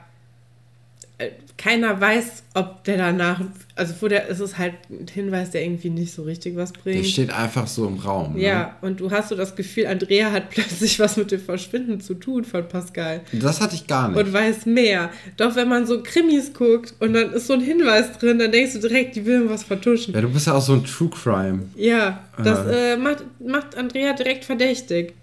äh, 1.18 1.30
keiner 1.58 2.00
weiß, 2.00 2.44
ob 2.54 2.84
der 2.84 2.96
danach, 2.96 3.40
also 3.80 3.94
wo 4.00 4.08
der, 4.08 4.28
es 4.28 4.40
ist 4.40 4.58
halt 4.58 4.74
ein 4.90 5.06
Hinweis, 5.08 5.52
der 5.52 5.62
irgendwie 5.62 5.88
nicht 5.88 6.12
so 6.12 6.22
richtig 6.22 6.54
was 6.54 6.70
bringt. 6.72 6.98
Der 6.98 7.04
steht 7.04 7.32
einfach 7.32 7.66
so 7.66 7.88
im 7.88 7.96
Raum. 7.96 8.34
Ne? 8.34 8.42
Ja, 8.42 8.76
und 8.82 9.00
du 9.00 9.10
hast 9.10 9.30
so 9.30 9.36
das 9.36 9.56
Gefühl, 9.56 9.86
Andrea 9.86 10.30
hat 10.30 10.50
plötzlich 10.50 11.00
was 11.00 11.16
mit 11.16 11.30
dem 11.30 11.40
Verschwinden 11.40 11.98
zu 12.00 12.12
tun 12.12 12.44
von 12.44 12.68
Pascal. 12.68 13.22
Das 13.32 13.62
hatte 13.62 13.74
ich 13.74 13.86
gar 13.86 14.08
nicht. 14.08 14.18
Und 14.18 14.32
weiß 14.34 14.66
mehr. 14.66 15.08
Doch 15.38 15.56
wenn 15.56 15.68
man 15.68 15.86
so 15.86 16.02
Krimis 16.02 16.52
guckt 16.52 16.94
und 17.00 17.14
dann 17.14 17.32
ist 17.32 17.46
so 17.46 17.54
ein 17.54 17.62
Hinweis 17.62 18.18
drin, 18.18 18.38
dann 18.38 18.52
denkst 18.52 18.74
du 18.74 18.80
direkt, 18.80 19.16
die 19.16 19.24
will 19.24 19.48
was 19.48 19.64
vertuschen. 19.64 20.12
Ja, 20.12 20.20
du 20.20 20.28
bist 20.28 20.46
ja 20.46 20.52
auch 20.52 20.62
so 20.62 20.74
ein 20.74 20.84
True 20.84 21.08
Crime. 21.08 21.60
Ja, 21.74 22.22
das 22.36 22.66
äh, 22.66 22.96
macht, 22.98 23.24
macht 23.40 23.78
Andrea 23.78 24.12
direkt 24.12 24.44
verdächtig. 24.44 25.14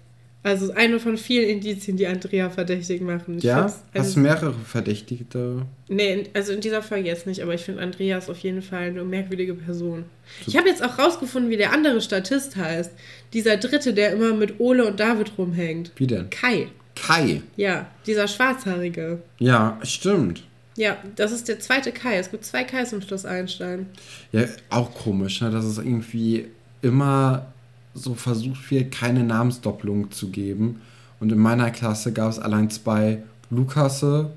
Also 0.48 0.72
eine 0.72 0.98
von 0.98 1.18
vielen 1.18 1.46
Indizien, 1.48 1.96
die 1.98 2.06
Andrea 2.06 2.48
verdächtig 2.48 3.02
machen. 3.02 3.36
Ich 3.38 3.44
ja? 3.44 3.66
eine- 3.92 4.02
Hast 4.02 4.16
du 4.16 4.20
mehrere 4.20 4.54
Verdächtigte? 4.54 5.66
Nee, 5.88 6.24
also 6.32 6.52
in 6.52 6.60
dieser 6.62 6.80
Folge 6.80 7.06
jetzt 7.08 7.26
nicht, 7.26 7.42
aber 7.42 7.52
ich 7.52 7.60
finde 7.62 7.82
Andrea 7.82 8.16
ist 8.16 8.30
auf 8.30 8.38
jeden 8.38 8.62
Fall 8.62 8.84
eine 8.88 9.04
merkwürdige 9.04 9.52
Person. 9.54 10.04
Ich 10.46 10.56
habe 10.56 10.68
jetzt 10.68 10.82
auch 10.82 10.98
rausgefunden, 10.98 11.50
wie 11.50 11.56
der 11.58 11.72
andere 11.72 12.00
Statist 12.00 12.56
heißt. 12.56 12.92
Dieser 13.34 13.58
dritte, 13.58 13.92
der 13.92 14.12
immer 14.12 14.32
mit 14.32 14.58
Ole 14.58 14.86
und 14.86 14.98
David 15.00 15.32
rumhängt. 15.36 15.92
Wie 15.96 16.06
denn? 16.06 16.30
Kai. 16.30 16.68
Kai. 16.96 17.42
Ja, 17.56 17.86
dieser 18.06 18.26
Schwarzhaarige. 18.26 19.18
Ja, 19.38 19.78
stimmt. 19.82 20.44
Ja, 20.76 20.96
das 21.16 21.32
ist 21.32 21.48
der 21.48 21.60
zweite 21.60 21.92
Kai. 21.92 22.16
Es 22.18 22.30
gibt 22.30 22.44
zwei 22.44 22.64
Kais 22.64 22.92
im 22.92 23.02
Schloss 23.02 23.24
Einstein. 23.26 23.86
Ja, 24.32 24.44
auch 24.70 24.94
komisch, 24.94 25.40
ne? 25.42 25.50
dass 25.50 25.64
es 25.64 25.76
irgendwie 25.78 26.46
immer 26.80 27.52
so 27.94 28.14
versucht 28.14 28.70
wird, 28.70 28.92
keine 28.92 29.24
Namensdoppelung 29.24 30.10
zu 30.10 30.30
geben. 30.30 30.80
Und 31.20 31.32
in 31.32 31.38
meiner 31.38 31.70
Klasse 31.70 32.12
gab 32.12 32.30
es 32.30 32.38
allein 32.38 32.70
zwei 32.70 33.22
Lukasse 33.50 34.30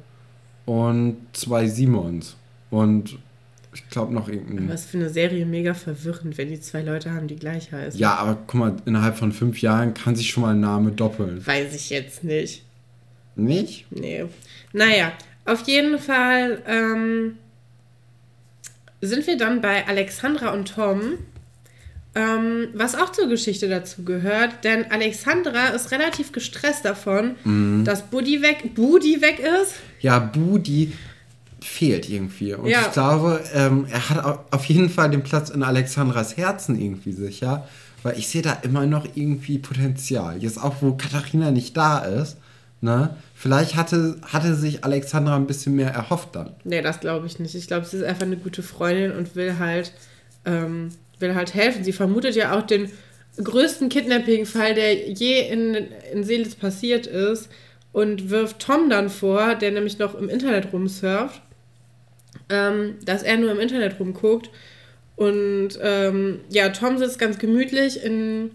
und 0.65 1.17
zwei 1.33 1.67
Simons. 1.67 2.35
Und 2.69 3.17
ich 3.73 3.87
glaube 3.89 4.13
noch 4.13 4.27
irgendein. 4.27 4.69
Was 4.69 4.85
für 4.85 4.97
eine 4.97 5.09
Serie 5.09 5.45
mega 5.45 5.73
verwirrend, 5.73 6.37
wenn 6.37 6.49
die 6.49 6.59
zwei 6.59 6.81
Leute 6.81 7.11
haben, 7.11 7.27
die 7.27 7.35
gleich 7.35 7.71
heißen. 7.71 7.99
Ja, 7.99 8.15
aber 8.15 8.37
guck 8.47 8.59
mal, 8.59 8.75
innerhalb 8.85 9.17
von 9.17 9.31
fünf 9.31 9.61
Jahren 9.61 9.93
kann 9.93 10.15
sich 10.15 10.29
schon 10.29 10.43
mal 10.43 10.53
ein 10.53 10.59
Name 10.59 10.91
doppeln. 10.91 11.45
Weiß 11.45 11.73
ich 11.75 11.89
jetzt 11.89 12.23
nicht. 12.23 12.63
Nicht? 13.35 13.85
Nee. 13.91 14.25
Naja, 14.73 15.13
auf 15.45 15.65
jeden 15.67 15.99
Fall 15.99 16.61
ähm, 16.67 17.37
sind 18.99 19.25
wir 19.25 19.37
dann 19.37 19.61
bei 19.61 19.87
Alexandra 19.87 20.49
und 20.49 20.67
Tom, 20.67 21.13
ähm, 22.15 22.67
was 22.73 22.95
auch 22.95 23.11
zur 23.11 23.27
Geschichte 23.29 23.69
dazu 23.69 24.03
gehört, 24.03 24.63
denn 24.63 24.91
Alexandra 24.91 25.67
ist 25.67 25.91
relativ 25.91 26.31
gestresst 26.31 26.83
davon, 26.85 27.35
Mhm. 27.43 27.85
dass 27.85 28.03
Buddy 28.03 28.41
weg, 28.41 28.75
Budi 28.75 29.21
weg 29.21 29.39
ist. 29.39 29.75
Ja, 30.01 30.19
Budi 30.19 30.91
fehlt 31.61 32.09
irgendwie. 32.09 32.53
Und 32.53 32.67
Ja. 32.67 32.81
ich 32.81 32.91
glaube, 32.91 33.41
ähm, 33.53 33.85
er 33.89 34.09
hat 34.09 34.25
au- 34.25 34.39
auf 34.51 34.65
jeden 34.65 34.89
Fall 34.89 35.09
den 35.11 35.23
Platz 35.23 35.49
in 35.49 35.63
Alexandras 35.63 36.35
Herzen 36.37 36.79
irgendwie 36.79 37.13
sicher. 37.13 37.67
Weil 38.03 38.17
ich 38.17 38.27
sehe 38.29 38.41
da 38.41 38.53
immer 38.63 38.87
noch 38.87 39.05
irgendwie 39.13 39.59
Potenzial. 39.59 40.41
Jetzt 40.41 40.57
auch, 40.59 40.77
wo 40.81 40.93
Katharina 40.93 41.51
nicht 41.51 41.77
da 41.77 41.99
ist. 41.99 42.35
Ne? 42.81 43.15
Vielleicht 43.35 43.75
hatte, 43.75 44.15
hatte 44.25 44.55
sich 44.55 44.83
Alexandra 44.83 45.35
ein 45.35 45.45
bisschen 45.45 45.75
mehr 45.75 45.91
erhofft 45.91 46.29
dann. 46.35 46.49
Nee, 46.63 46.81
das 46.81 46.99
glaube 46.99 47.27
ich 47.27 47.37
nicht. 47.37 47.53
Ich 47.53 47.67
glaube, 47.67 47.85
sie 47.85 47.97
ist 47.97 48.03
einfach 48.03 48.23
eine 48.25 48.37
gute 48.37 48.63
Freundin 48.63 49.11
und 49.11 49.35
will 49.35 49.59
halt, 49.59 49.93
ähm, 50.45 50.89
will 51.21 51.35
halt 51.35 51.53
helfen. 51.53 51.83
Sie 51.83 51.93
vermutet 51.93 52.35
ja 52.35 52.57
auch 52.57 52.63
den 52.63 52.91
größten 53.41 53.89
Kidnapping-Fall, 53.89 54.73
der 54.73 55.09
je 55.09 55.47
in, 55.47 55.75
in 56.11 56.23
Seelitz 56.23 56.55
passiert 56.55 57.07
ist 57.07 57.49
und 57.91 58.29
wirft 58.29 58.59
Tom 58.59 58.89
dann 58.89 59.09
vor, 59.09 59.55
der 59.55 59.71
nämlich 59.71 59.99
noch 59.99 60.15
im 60.15 60.29
Internet 60.29 60.73
rumsurft, 60.73 61.41
ähm, 62.49 62.95
dass 63.05 63.23
er 63.23 63.37
nur 63.37 63.51
im 63.51 63.59
Internet 63.59 63.99
rumguckt. 63.99 64.49
Und 65.15 65.77
ähm, 65.81 66.39
ja, 66.49 66.69
Tom 66.69 66.97
sitzt 66.97 67.19
ganz 67.19 67.37
gemütlich 67.37 68.03
in, 68.03 68.51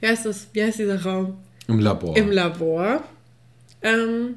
wie 0.00 0.08
heißt 0.08 0.26
das, 0.26 0.48
wie 0.52 0.62
heißt 0.62 0.78
dieser 0.78 1.02
Raum? 1.02 1.36
Im 1.68 1.78
Labor. 1.78 2.16
Im 2.16 2.30
Labor. 2.30 3.02
Ähm, 3.82 4.36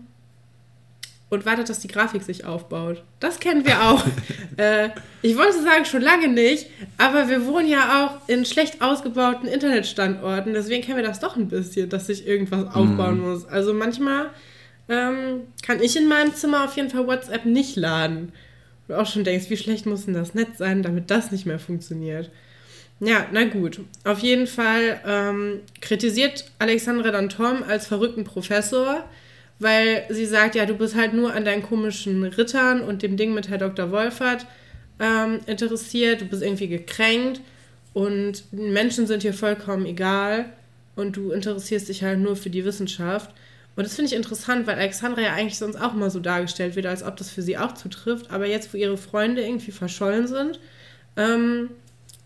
und 1.33 1.45
wartet, 1.45 1.69
dass 1.69 1.79
die 1.79 1.87
Grafik 1.87 2.23
sich 2.23 2.45
aufbaut. 2.45 3.03
Das 3.19 3.39
kennen 3.39 3.65
wir 3.65 3.83
auch. 3.83 4.05
äh, 4.57 4.89
ich 5.21 5.37
wollte 5.37 5.61
sagen, 5.61 5.85
schon 5.85 6.01
lange 6.01 6.27
nicht, 6.27 6.67
aber 6.97 7.29
wir 7.29 7.45
wohnen 7.45 7.67
ja 7.67 8.05
auch 8.05 8.29
in 8.29 8.45
schlecht 8.45 8.81
ausgebauten 8.81 9.47
Internetstandorten, 9.47 10.53
deswegen 10.53 10.83
kennen 10.83 10.97
wir 10.97 11.03
das 11.03 11.19
doch 11.19 11.35
ein 11.35 11.49
bisschen, 11.49 11.89
dass 11.89 12.07
sich 12.07 12.27
irgendwas 12.27 12.73
aufbauen 12.75 13.19
muss. 13.19 13.45
Also 13.45 13.73
manchmal 13.73 14.29
ähm, 14.89 15.41
kann 15.61 15.81
ich 15.81 15.95
in 15.95 16.07
meinem 16.07 16.33
Zimmer 16.35 16.65
auf 16.65 16.75
jeden 16.75 16.89
Fall 16.89 17.07
WhatsApp 17.07 17.45
nicht 17.45 17.75
laden. 17.75 18.31
Du 18.87 18.95
auch 18.95 19.07
schon 19.07 19.23
denkst, 19.23 19.49
wie 19.49 19.57
schlecht 19.57 19.85
muss 19.85 20.05
denn 20.05 20.13
das 20.13 20.33
Netz 20.33 20.57
sein, 20.57 20.83
damit 20.83 21.09
das 21.09 21.31
nicht 21.31 21.45
mehr 21.45 21.59
funktioniert. 21.59 22.29
Ja, 22.99 23.25
na 23.31 23.45
gut. 23.45 23.79
Auf 24.03 24.19
jeden 24.19 24.47
Fall 24.47 25.01
ähm, 25.05 25.59
kritisiert 25.81 26.45
Alexandra 26.59 27.11
dann 27.11 27.29
Tom 27.29 27.63
als 27.63 27.87
verrückten 27.87 28.23
Professor, 28.23 29.03
weil 29.59 30.05
sie 30.09 30.25
sagt, 30.25 30.55
ja, 30.55 30.65
du 30.65 30.75
bist 30.75 30.95
halt 30.95 31.13
nur 31.13 31.33
an 31.33 31.45
deinen 31.45 31.63
komischen 31.63 32.23
Rittern 32.23 32.81
und 32.81 33.01
dem 33.01 33.17
Ding 33.17 33.33
mit 33.33 33.49
Herr 33.49 33.57
Dr. 33.57 33.91
Wolfert 33.91 34.45
ähm, 34.99 35.39
interessiert, 35.45 36.21
du 36.21 36.25
bist 36.25 36.43
irgendwie 36.43 36.67
gekränkt 36.67 37.41
und 37.93 38.51
Menschen 38.51 39.07
sind 39.07 39.21
hier 39.21 39.33
vollkommen 39.33 39.85
egal 39.85 40.45
und 40.95 41.15
du 41.15 41.31
interessierst 41.31 41.89
dich 41.89 42.03
halt 42.03 42.19
nur 42.19 42.35
für 42.35 42.49
die 42.49 42.65
Wissenschaft. 42.65 43.31
Und 43.75 43.85
das 43.85 43.95
finde 43.95 44.11
ich 44.11 44.15
interessant, 44.15 44.67
weil 44.67 44.77
Alexandra 44.77 45.21
ja 45.21 45.33
eigentlich 45.33 45.57
sonst 45.57 45.77
auch 45.77 45.95
immer 45.95 46.11
so 46.11 46.19
dargestellt 46.19 46.75
wird, 46.75 46.85
als 46.85 47.01
ob 47.01 47.17
das 47.17 47.31
für 47.31 47.41
sie 47.41 47.57
auch 47.57 47.73
zutrifft. 47.73 48.29
Aber 48.29 48.45
jetzt, 48.45 48.71
wo 48.73 48.77
ihre 48.77 48.97
Freunde 48.97 49.41
irgendwie 49.41 49.71
verschollen 49.71 50.27
sind, 50.27 50.59
ähm, 51.17 51.71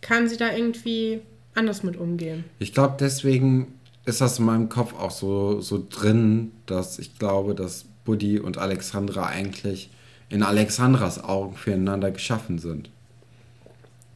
kann 0.02 0.28
sie 0.28 0.36
da 0.36 0.54
irgendwie 0.54 1.22
anders 1.56 1.84
mit 1.84 1.96
umgehen. 1.96 2.44
Ich 2.60 2.74
glaube, 2.74 2.98
deswegen 3.00 3.77
ist 4.08 4.22
das 4.22 4.40
in 4.40 4.46
meinem 4.46 4.70
Kopf 4.70 4.94
auch 4.98 5.12
so, 5.12 5.62
so 5.62 5.86
drin, 5.90 6.52
dass 6.66 6.98
ich 6.98 7.20
glaube, 7.20 7.54
dass 7.54 7.86
Buddy 8.06 8.40
und 8.40 8.58
Alexandra 8.58 9.28
eigentlich 9.28 9.90
in 10.30 10.44
Alexandras 10.44 11.24
Augen 11.24 11.56
füreinander 11.56 12.12
geschaffen 12.12 12.58
sind. 12.58 12.90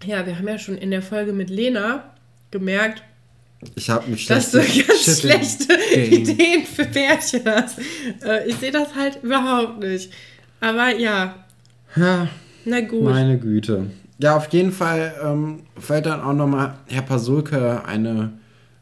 Ja, 0.03 0.25
wir 0.25 0.37
haben 0.37 0.47
ja 0.47 0.57
schon 0.57 0.77
in 0.77 0.91
der 0.91 1.01
Folge 1.01 1.33
mit 1.33 1.49
Lena 1.49 2.05
gemerkt, 2.49 3.03
Ich 3.75 3.89
habe 3.89 4.09
mich 4.09 4.25
dass 4.25 4.51
du 4.51 4.57
ganz 4.59 5.19
schlechte 5.19 5.73
Ideen 5.93 6.65
für 6.65 6.85
Pärchen 6.85 7.43
hast. 7.45 7.77
Äh, 8.25 8.47
ich 8.47 8.55
sehe 8.55 8.71
das 8.71 8.95
halt 8.95 9.19
überhaupt 9.23 9.79
nicht. 9.79 10.11
Aber 10.59 10.95
ja, 10.95 11.35
Ja, 11.95 12.27
na 12.65 12.81
gut. 12.81 13.03
meine 13.03 13.37
Güte. 13.37 13.87
Ja, 14.19 14.37
auf 14.37 14.51
jeden 14.53 14.71
Fall 14.71 15.13
ähm, 15.23 15.63
fällt 15.77 16.05
dann 16.05 16.21
auch 16.21 16.33
nochmal 16.33 16.75
Herr 16.87 17.01
Pasulke 17.01 17.83
eine, 17.85 18.33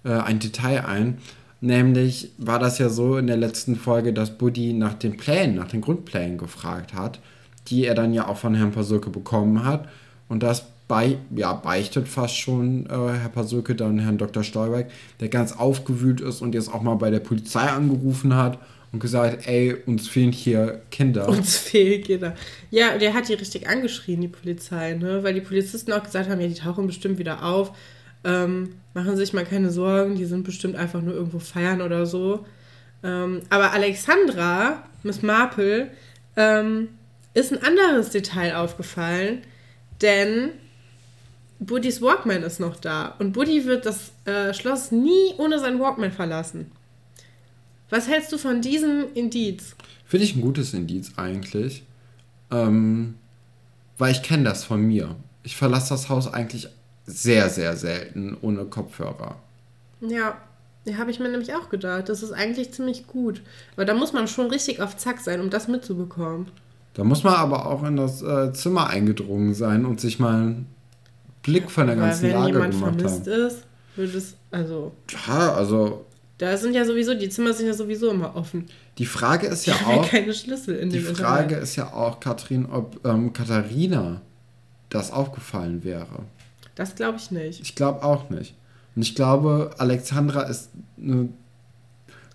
äh, 0.03 0.11
ein 0.11 0.39
Detail 0.39 0.85
ein. 0.85 1.17
Nämlich 1.61 2.31
war 2.37 2.59
das 2.59 2.79
ja 2.79 2.89
so 2.89 3.17
in 3.17 3.27
der 3.27 3.37
letzten 3.37 3.75
Folge, 3.75 4.13
dass 4.13 4.37
Buddy 4.37 4.73
nach 4.73 4.93
den 4.93 5.17
Plänen, 5.17 5.55
nach 5.55 5.67
den 5.67 5.81
Grundplänen 5.81 6.37
gefragt 6.37 6.93
hat, 6.93 7.19
die 7.67 7.85
er 7.85 7.95
dann 7.95 8.13
ja 8.13 8.27
auch 8.27 8.37
von 8.37 8.55
Herrn 8.55 8.71
Pasulke 8.71 9.09
bekommen 9.09 9.65
hat. 9.65 9.89
Und 10.29 10.41
das 10.41 10.65
bei, 10.87 11.17
ja, 11.35 11.53
beichtet 11.53 12.07
fast 12.07 12.35
schon 12.35 12.85
äh, 12.87 12.89
Herr 12.89 13.29
Pasulke 13.29 13.75
dann 13.75 13.99
Herrn 13.99 14.17
Dr. 14.17 14.43
Stolberg, 14.43 14.89
der 15.19 15.29
ganz 15.29 15.51
aufgewühlt 15.51 16.19
ist 16.19 16.41
und 16.41 16.55
jetzt 16.55 16.73
auch 16.73 16.81
mal 16.81 16.95
bei 16.95 17.11
der 17.11 17.19
Polizei 17.19 17.61
angerufen 17.61 18.35
hat 18.35 18.57
und 18.91 18.99
gesagt, 18.99 19.47
ey, 19.47 19.75
uns 19.85 20.07
fehlen 20.07 20.31
hier 20.31 20.81
Kinder. 20.89 21.29
Uns 21.29 21.57
fehlt 21.57 22.07
jeder. 22.07 22.35
Ja, 22.71 22.97
der 22.97 23.13
hat 23.13 23.29
die 23.29 23.35
richtig 23.35 23.69
angeschrien, 23.69 24.21
die 24.21 24.27
Polizei, 24.29 24.95
ne? 24.95 25.23
Weil 25.23 25.35
die 25.35 25.41
Polizisten 25.41 25.91
auch 25.91 26.03
gesagt 26.03 26.27
haben, 26.27 26.41
ja, 26.41 26.47
die 26.47 26.55
tauchen 26.55 26.87
bestimmt 26.87 27.19
wieder 27.19 27.45
auf. 27.45 27.71
Ähm, 28.23 28.75
machen 28.93 29.15
sich 29.15 29.33
mal 29.33 29.45
keine 29.45 29.71
Sorgen, 29.71 30.15
die 30.15 30.25
sind 30.25 30.43
bestimmt 30.43 30.75
einfach 30.75 31.01
nur 31.01 31.13
irgendwo 31.13 31.39
feiern 31.39 31.81
oder 31.81 32.05
so. 32.05 32.45
Ähm, 33.03 33.41
aber 33.49 33.71
Alexandra, 33.71 34.83
Miss 35.03 35.21
Marple, 35.21 35.89
ähm, 36.35 36.89
ist 37.33 37.53
ein 37.53 37.63
anderes 37.63 38.09
Detail 38.09 38.55
aufgefallen, 38.55 39.41
denn 40.01 40.49
Buddys 41.59 42.01
Walkman 42.01 42.43
ist 42.43 42.59
noch 42.59 42.77
da 42.77 43.15
und 43.19 43.33
Buddy 43.33 43.65
wird 43.65 43.85
das 43.85 44.11
äh, 44.25 44.53
Schloss 44.53 44.91
nie 44.91 45.33
ohne 45.37 45.59
seinen 45.59 45.79
Walkman 45.79 46.11
verlassen. 46.11 46.71
Was 47.89 48.07
hältst 48.07 48.31
du 48.31 48.37
von 48.37 48.61
diesem 48.61 49.13
Indiz? 49.13 49.75
Finde 50.05 50.25
ich 50.25 50.35
ein 50.35 50.41
gutes 50.41 50.73
Indiz 50.73 51.13
eigentlich. 51.17 51.83
Ähm, 52.51 53.15
weil 53.97 54.11
ich 54.11 54.23
kenne 54.23 54.43
das 54.43 54.63
von 54.63 54.81
mir. 54.81 55.15
Ich 55.43 55.55
verlasse 55.55 55.89
das 55.89 56.09
Haus 56.09 56.31
eigentlich 56.31 56.69
sehr, 57.09 57.49
sehr 57.49 57.75
selten 57.75 58.37
ohne 58.41 58.65
Kopfhörer. 58.65 59.35
Ja, 60.01 60.37
ja 60.85 60.97
habe 60.97 61.11
ich 61.11 61.19
mir 61.19 61.29
nämlich 61.29 61.53
auch 61.53 61.69
gedacht. 61.69 62.09
Das 62.09 62.23
ist 62.23 62.31
eigentlich 62.31 62.71
ziemlich 62.71 63.07
gut. 63.07 63.41
Aber 63.75 63.85
da 63.85 63.93
muss 63.93 64.13
man 64.13 64.27
schon 64.27 64.47
richtig 64.47 64.81
auf 64.81 64.97
Zack 64.97 65.19
sein, 65.19 65.41
um 65.41 65.49
das 65.49 65.67
mitzubekommen. 65.67 66.47
Da 66.93 67.03
muss 67.03 67.23
man 67.23 67.35
aber 67.35 67.67
auch 67.67 67.83
in 67.83 67.95
das 67.97 68.21
äh, 68.21 68.51
Zimmer 68.53 68.87
eingedrungen 68.87 69.53
sein 69.53 69.85
und 69.85 70.01
sich 70.01 70.19
mal 70.19 70.33
einen 70.33 70.65
Blick 71.43 71.69
von 71.69 71.87
der 71.87 71.97
Weil 71.97 72.07
ganzen 72.07 72.23
wenn 72.23 72.31
Lage 72.31 72.47
jemand 72.47 72.73
gemacht 72.73 73.01
vermisst 73.01 73.27
haben. 73.27 73.47
ist, 73.47 73.63
würde 73.95 74.17
es, 74.17 74.35
also, 74.51 74.91
Ja, 75.27 75.53
also 75.53 76.05
Da 76.37 76.57
sind 76.57 76.73
ja 76.73 76.85
sowieso, 76.85 77.13
die 77.13 77.29
Zimmer 77.29 77.53
sind 77.53 77.67
ja 77.67 77.73
sowieso 77.73 78.09
immer 78.09 78.35
offen. 78.35 78.65
Die 78.97 79.05
Frage 79.05 79.47
ist 79.47 79.65
ja 79.65 79.79
haben 79.79 79.91
ja 79.91 79.97
auch, 80.01 80.09
keine 80.09 80.33
Schlüssel 80.33 80.75
in 80.75 80.89
die 80.89 80.99
Frage 80.99 81.43
Internet. 81.43 81.63
ist 81.63 81.75
ja 81.75 81.93
auch, 81.93 82.19
Katrin, 82.19 82.65
ob 82.65 82.99
ähm, 83.05 83.33
Katharina 83.33 84.21
das 84.89 85.11
aufgefallen 85.11 85.83
wäre. 85.83 86.23
Das 86.79 86.95
glaube 86.95 87.17
ich 87.17 87.29
nicht. 87.29 87.59
Ich 87.59 87.75
glaube 87.75 88.03
auch 88.03 88.29
nicht. 88.29 88.55
Und 88.95 89.01
ich 89.01 89.13
glaube, 89.13 89.71
Alexandra 89.79 90.43
ist 90.43 90.69
eine. 90.97 91.27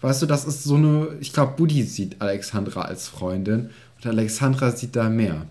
Weißt 0.02 0.20
du, 0.20 0.26
das 0.26 0.44
ist 0.44 0.64
so 0.64 0.74
eine. 0.74 1.16
Ich 1.20 1.32
glaube, 1.32 1.54
Buddy 1.56 1.82
sieht 1.82 2.20
Alexandra 2.20 2.82
als 2.82 3.08
Freundin 3.08 3.70
und 3.96 4.06
Alexandra 4.06 4.70
sieht 4.70 4.96
da 4.96 5.08
mehr. 5.08 5.46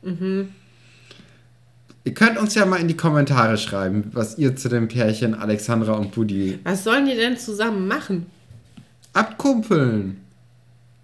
Mhm. 0.00 0.54
Ihr 2.04 2.14
könnt 2.14 2.38
uns 2.38 2.54
ja 2.54 2.64
mal 2.64 2.80
in 2.80 2.88
die 2.88 2.96
Kommentare 2.96 3.58
schreiben, 3.58 4.10
was 4.14 4.38
ihr 4.38 4.56
zu 4.56 4.70
dem 4.70 4.88
Pärchen 4.88 5.34
Alexandra 5.34 5.92
und 5.92 6.12
Buddy 6.12 6.60
Was 6.64 6.84
sollen 6.84 7.04
die 7.04 7.16
denn 7.16 7.36
zusammen 7.36 7.86
machen? 7.86 8.24
abkumpeln. 9.12 10.18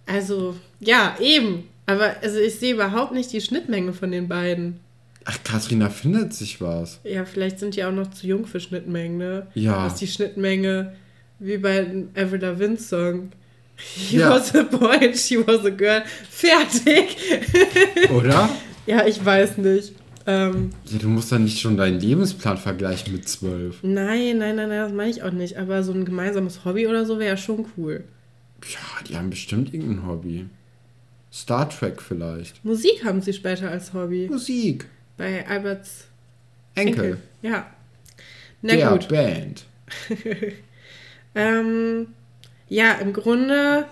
Also, 0.06 0.56
ja, 0.80 1.16
eben. 1.20 1.64
Aber 1.84 2.14
also 2.22 2.38
ich 2.38 2.54
sehe 2.54 2.72
überhaupt 2.72 3.12
nicht 3.12 3.30
die 3.30 3.42
Schnittmenge 3.42 3.92
von 3.92 4.10
den 4.10 4.26
beiden. 4.26 4.80
Ach, 5.28 5.38
Katrina 5.42 5.90
findet 5.90 6.32
sich 6.34 6.60
was. 6.60 7.00
Ja, 7.04 7.24
vielleicht 7.24 7.58
sind 7.58 7.74
die 7.74 7.84
auch 7.84 7.92
noch 7.92 8.10
zu 8.12 8.26
jung 8.28 8.46
für 8.46 8.60
Schnittmengen, 8.60 9.18
ne? 9.18 9.46
Ja. 9.54 9.86
Ist 9.88 9.96
die 9.96 10.06
Schnittmenge 10.06 10.92
wie 11.40 11.58
bei 11.58 11.82
dem 11.82 12.08
Avril 12.16 12.40
Lavigne 12.40 12.78
Song. 12.78 13.30
He 13.76 14.18
Ja. 14.18 14.30
was 14.30 14.54
a 14.54 14.62
boy 14.62 14.96
and 15.04 15.16
she 15.16 15.36
was 15.46 15.64
a 15.66 15.70
girl. 15.70 16.02
Fertig. 16.30 17.16
Oder? 18.14 18.48
ja, 18.86 19.04
ich 19.06 19.22
weiß 19.22 19.58
nicht. 19.58 19.92
Ähm, 20.28 20.70
Ja, 20.90 20.98
du 20.98 21.08
musst 21.08 21.30
dann 21.32 21.44
nicht 21.44 21.60
schon 21.60 21.76
deinen 21.76 22.00
Lebensplan 22.00 22.56
vergleichen 22.56 23.12
mit 23.12 23.28
zwölf. 23.28 23.78
nein, 23.82 24.38
nein, 24.38 24.56
nein, 24.56 24.68
nein, 24.68 24.80
das 24.80 24.92
meine 24.92 25.10
ich 25.10 25.22
auch 25.22 25.32
nicht. 25.32 25.56
Aber 25.58 25.82
so 25.82 25.92
ein 25.92 26.04
gemeinsames 26.04 26.64
Hobby 26.64 26.86
oder 26.86 27.04
so 27.04 27.18
wäre 27.18 27.30
ja 27.30 27.36
schon 27.36 27.66
cool. 27.76 28.04
Ja, 28.64 29.04
die 29.08 29.16
haben 29.16 29.30
bestimmt 29.30 29.74
irgendein 29.74 30.06
Hobby. 30.06 30.46
Star 31.32 31.68
Trek 31.68 32.00
vielleicht. 32.00 32.64
Musik 32.64 33.04
haben 33.04 33.20
sie 33.20 33.32
später 33.32 33.70
als 33.70 33.92
Hobby. 33.92 34.28
Musik. 34.30 34.86
Bei 35.16 35.46
Alberts 35.46 36.06
Enkel. 36.74 37.04
Enkel. 37.04 37.18
Ja. 37.42 37.66
Na 38.62 38.74
Der 38.74 38.90
gut. 38.90 39.08
Band. 39.08 39.64
Ähm, 41.36 42.08
ja, 42.68 42.92
im 42.94 43.12
Grunde 43.12 43.84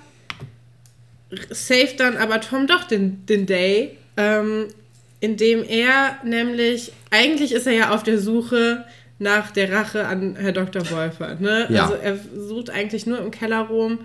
saved 1.50 2.00
dann 2.00 2.16
aber 2.16 2.40
Tom 2.40 2.66
doch 2.66 2.84
den, 2.84 3.26
den 3.26 3.44
Day, 3.44 3.98
ähm, 4.16 4.68
indem 5.20 5.62
er 5.62 6.16
nämlich, 6.24 6.92
eigentlich 7.10 7.52
ist 7.52 7.66
er 7.66 7.74
ja 7.74 7.90
auf 7.90 8.02
der 8.02 8.18
Suche 8.18 8.84
nach 9.18 9.50
der 9.50 9.70
Rache 9.70 10.06
an 10.06 10.36
Herr 10.36 10.52
Dr. 10.52 10.90
Wolfer. 10.90 11.34
Ne? 11.34 11.66
Ja. 11.68 11.82
Also 11.82 11.94
er 11.94 12.18
sucht 12.34 12.70
eigentlich 12.70 13.06
nur 13.06 13.18
im 13.18 13.30
Keller 13.30 13.60
rum, 13.60 14.00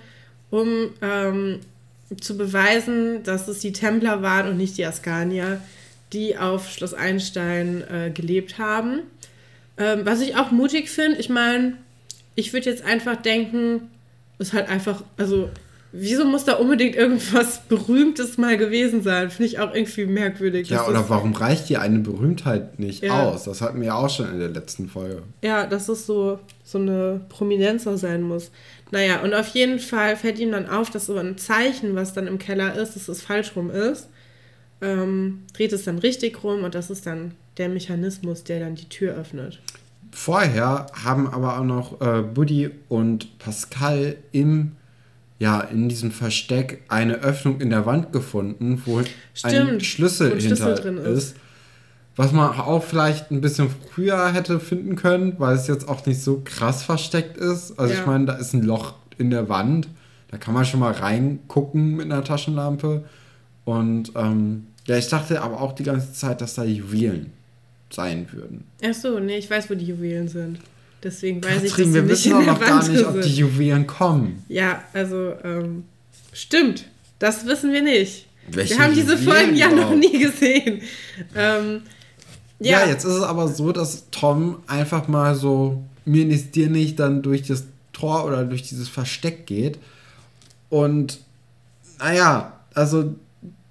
um 0.49 0.89
ähm, 1.01 1.59
zu 2.19 2.37
beweisen, 2.37 3.23
dass 3.23 3.47
es 3.47 3.59
die 3.59 3.71
Templer 3.71 4.21
waren 4.21 4.49
und 4.49 4.57
nicht 4.57 4.77
die 4.77 4.85
Askanier, 4.85 5.61
die 6.13 6.37
auf 6.37 6.69
Schloss 6.71 6.93
Einstein 6.93 7.83
äh, 7.89 8.09
gelebt 8.11 8.57
haben. 8.57 9.01
Ähm, 9.77 10.01
was 10.03 10.21
ich 10.21 10.35
auch 10.35 10.51
mutig 10.51 10.89
finde, 10.89 11.19
ich 11.19 11.29
meine, 11.29 11.73
ich 12.35 12.53
würde 12.53 12.69
jetzt 12.69 12.83
einfach 12.83 13.15
denken, 13.15 13.89
ist 14.39 14.53
halt 14.53 14.69
einfach, 14.69 15.03
also, 15.17 15.49
wieso 15.91 16.25
muss 16.25 16.45
da 16.45 16.53
unbedingt 16.53 16.95
irgendwas 16.95 17.61
Berühmtes 17.69 18.37
mal 18.37 18.57
gewesen 18.57 19.01
sein? 19.03 19.29
Finde 19.29 19.47
ich 19.47 19.59
auch 19.59 19.73
irgendwie 19.73 20.05
merkwürdig. 20.05 20.69
Ja, 20.69 20.87
oder 20.87 21.09
warum 21.09 21.33
reicht 21.33 21.69
dir 21.69 21.81
eine 21.81 21.99
Berühmtheit 21.99 22.79
nicht 22.79 23.03
Ja. 23.03 23.23
aus? 23.29 23.43
Das 23.45 23.61
hatten 23.61 23.79
wir 23.79 23.87
ja 23.87 23.95
auch 23.95 24.09
schon 24.09 24.29
in 24.31 24.39
der 24.39 24.49
letzten 24.49 24.87
Folge. 24.89 25.23
Ja, 25.41 25.65
dass 25.65 25.89
es 25.89 26.05
so, 26.05 26.39
so 26.63 26.77
eine 26.77 27.21
Prominenzer 27.29 27.97
sein 27.97 28.21
muss. 28.23 28.51
Naja, 28.91 29.21
und 29.21 29.33
auf 29.33 29.47
jeden 29.49 29.79
Fall 29.79 30.15
fällt 30.15 30.39
ihm 30.39 30.51
dann 30.51 30.67
auf, 30.69 30.89
dass 30.89 31.05
so 31.05 31.15
ein 31.17 31.37
Zeichen, 31.37 31.95
was 31.95 32.13
dann 32.13 32.27
im 32.27 32.39
Keller 32.39 32.75
ist, 32.75 32.95
dass 32.95 33.07
es 33.07 33.21
falsch 33.21 33.55
rum 33.55 33.69
ist. 33.69 34.07
Ähm, 34.81 35.43
dreht 35.53 35.73
es 35.73 35.83
dann 35.83 35.99
richtig 35.99 36.43
rum 36.43 36.63
und 36.63 36.73
das 36.75 36.89
ist 36.89 37.05
dann 37.05 37.31
der 37.57 37.69
Mechanismus, 37.69 38.43
der 38.43 38.61
dann 38.61 38.75
die 38.75 38.87
Tür 38.87 39.13
öffnet. 39.15 39.59
Vorher 40.11 40.87
haben 41.03 41.27
aber 41.27 41.59
auch 41.59 41.63
noch 41.63 42.01
äh, 42.01 42.21
Buddy 42.21 42.71
und 42.87 43.37
Pascal 43.39 44.15
im, 44.31 44.71
ja, 45.37 45.59
in 45.61 45.89
diesem 45.89 46.11
Versteck 46.11 46.83
eine 46.87 47.15
Öffnung 47.15 47.61
in 47.61 47.69
der 47.69 47.85
Wand 47.85 48.11
gefunden, 48.13 48.81
wo 48.85 48.99
ein 48.99 49.05
Stimmt, 49.33 49.83
Schlüssel 49.85 50.31
wo 50.31 50.35
ein 50.35 50.39
hinter 50.39 50.55
Schlüssel 50.55 50.75
drin 50.75 50.97
ist. 50.97 51.17
ist. 51.23 51.35
Was 52.15 52.31
man 52.33 52.49
auch 52.59 52.83
vielleicht 52.83 53.31
ein 53.31 53.39
bisschen 53.39 53.69
früher 53.93 54.33
hätte 54.33 54.59
finden 54.59 54.95
können, 54.95 55.35
weil 55.37 55.55
es 55.55 55.67
jetzt 55.67 55.87
auch 55.87 56.05
nicht 56.05 56.21
so 56.21 56.41
krass 56.43 56.83
versteckt 56.83 57.37
ist. 57.37 57.77
Also 57.79 57.93
Ja. 57.93 57.99
ich 57.99 58.05
meine, 58.05 58.25
da 58.25 58.33
ist 58.33 58.53
ein 58.53 58.63
Loch 58.63 58.95
in 59.17 59.29
der 59.29 59.47
Wand. 59.47 59.87
Da 60.29 60.37
kann 60.37 60.53
man 60.53 60.65
schon 60.65 60.79
mal 60.81 60.91
reingucken 60.91 61.95
mit 61.95 62.05
einer 62.05 62.23
Taschenlampe. 62.23 63.05
Und 63.69 64.11
ähm, 64.15 64.65
ja, 64.87 64.97
ich 64.97 65.07
dachte 65.09 65.41
aber 65.43 65.61
auch 65.61 65.73
die 65.73 65.83
ganze 65.83 66.11
Zeit, 66.13 66.41
dass 66.41 66.55
da 66.55 66.63
Juwelen 66.63 67.31
sein 67.91 68.27
würden. 68.31 68.63
Ach 68.83 68.95
so, 68.95 69.19
nee, 69.19 69.37
ich 69.37 69.47
weiß, 69.47 69.69
wo 69.69 69.75
die 69.75 69.85
Juwelen 69.85 70.27
sind. 70.27 70.57
Deswegen 71.03 71.43
weiß 71.43 71.57
ich, 71.57 71.61
dass 71.63 71.71
Katrin, 71.71 71.93
wir 71.93 72.01
nicht 72.01 72.11
wissen 72.11 72.33
auch 72.33 72.45
noch 72.45 72.59
gar 72.59 72.89
nicht, 72.89 73.05
ob 73.05 73.13
sind. 73.13 73.25
die 73.25 73.35
Juwelen 73.35 73.85
kommen. 73.85 74.43
Ja, 74.47 74.83
also, 74.93 75.33
ähm, 75.43 75.83
stimmt. 76.33 76.85
Das 77.19 77.45
wissen 77.45 77.71
wir 77.71 77.83
nicht. 77.83 78.25
Welche 78.47 78.75
wir 78.75 78.83
haben 78.83 78.95
diese 78.95 79.13
Juwelen 79.13 79.29
Folgen 79.29 79.55
ja 79.55 79.69
noch 79.69 79.93
nie 79.95 80.17
gesehen. 80.19 80.81
Ähm, 81.35 81.81
Ja. 82.57 82.81
ja, 82.81 82.87
jetzt 82.87 83.05
ist 83.05 83.13
es 83.13 83.21
aber 83.21 83.47
so, 83.49 83.71
dass 83.71 84.09
Tom 84.09 84.57
einfach 84.65 85.07
mal 85.07 85.35
so 85.35 85.83
mir 86.05 86.25
nicht, 86.25 86.55
dir 86.55 86.69
nicht 86.71 86.99
dann 86.99 87.21
durch 87.21 87.43
das 87.43 87.65
Tor 87.93 88.25
oder 88.25 88.43
durch 88.45 88.63
dieses 88.63 88.89
Versteck 88.89 89.45
geht. 89.45 89.77
Und 90.69 91.19
naja, 91.99 92.59
also 92.73 93.13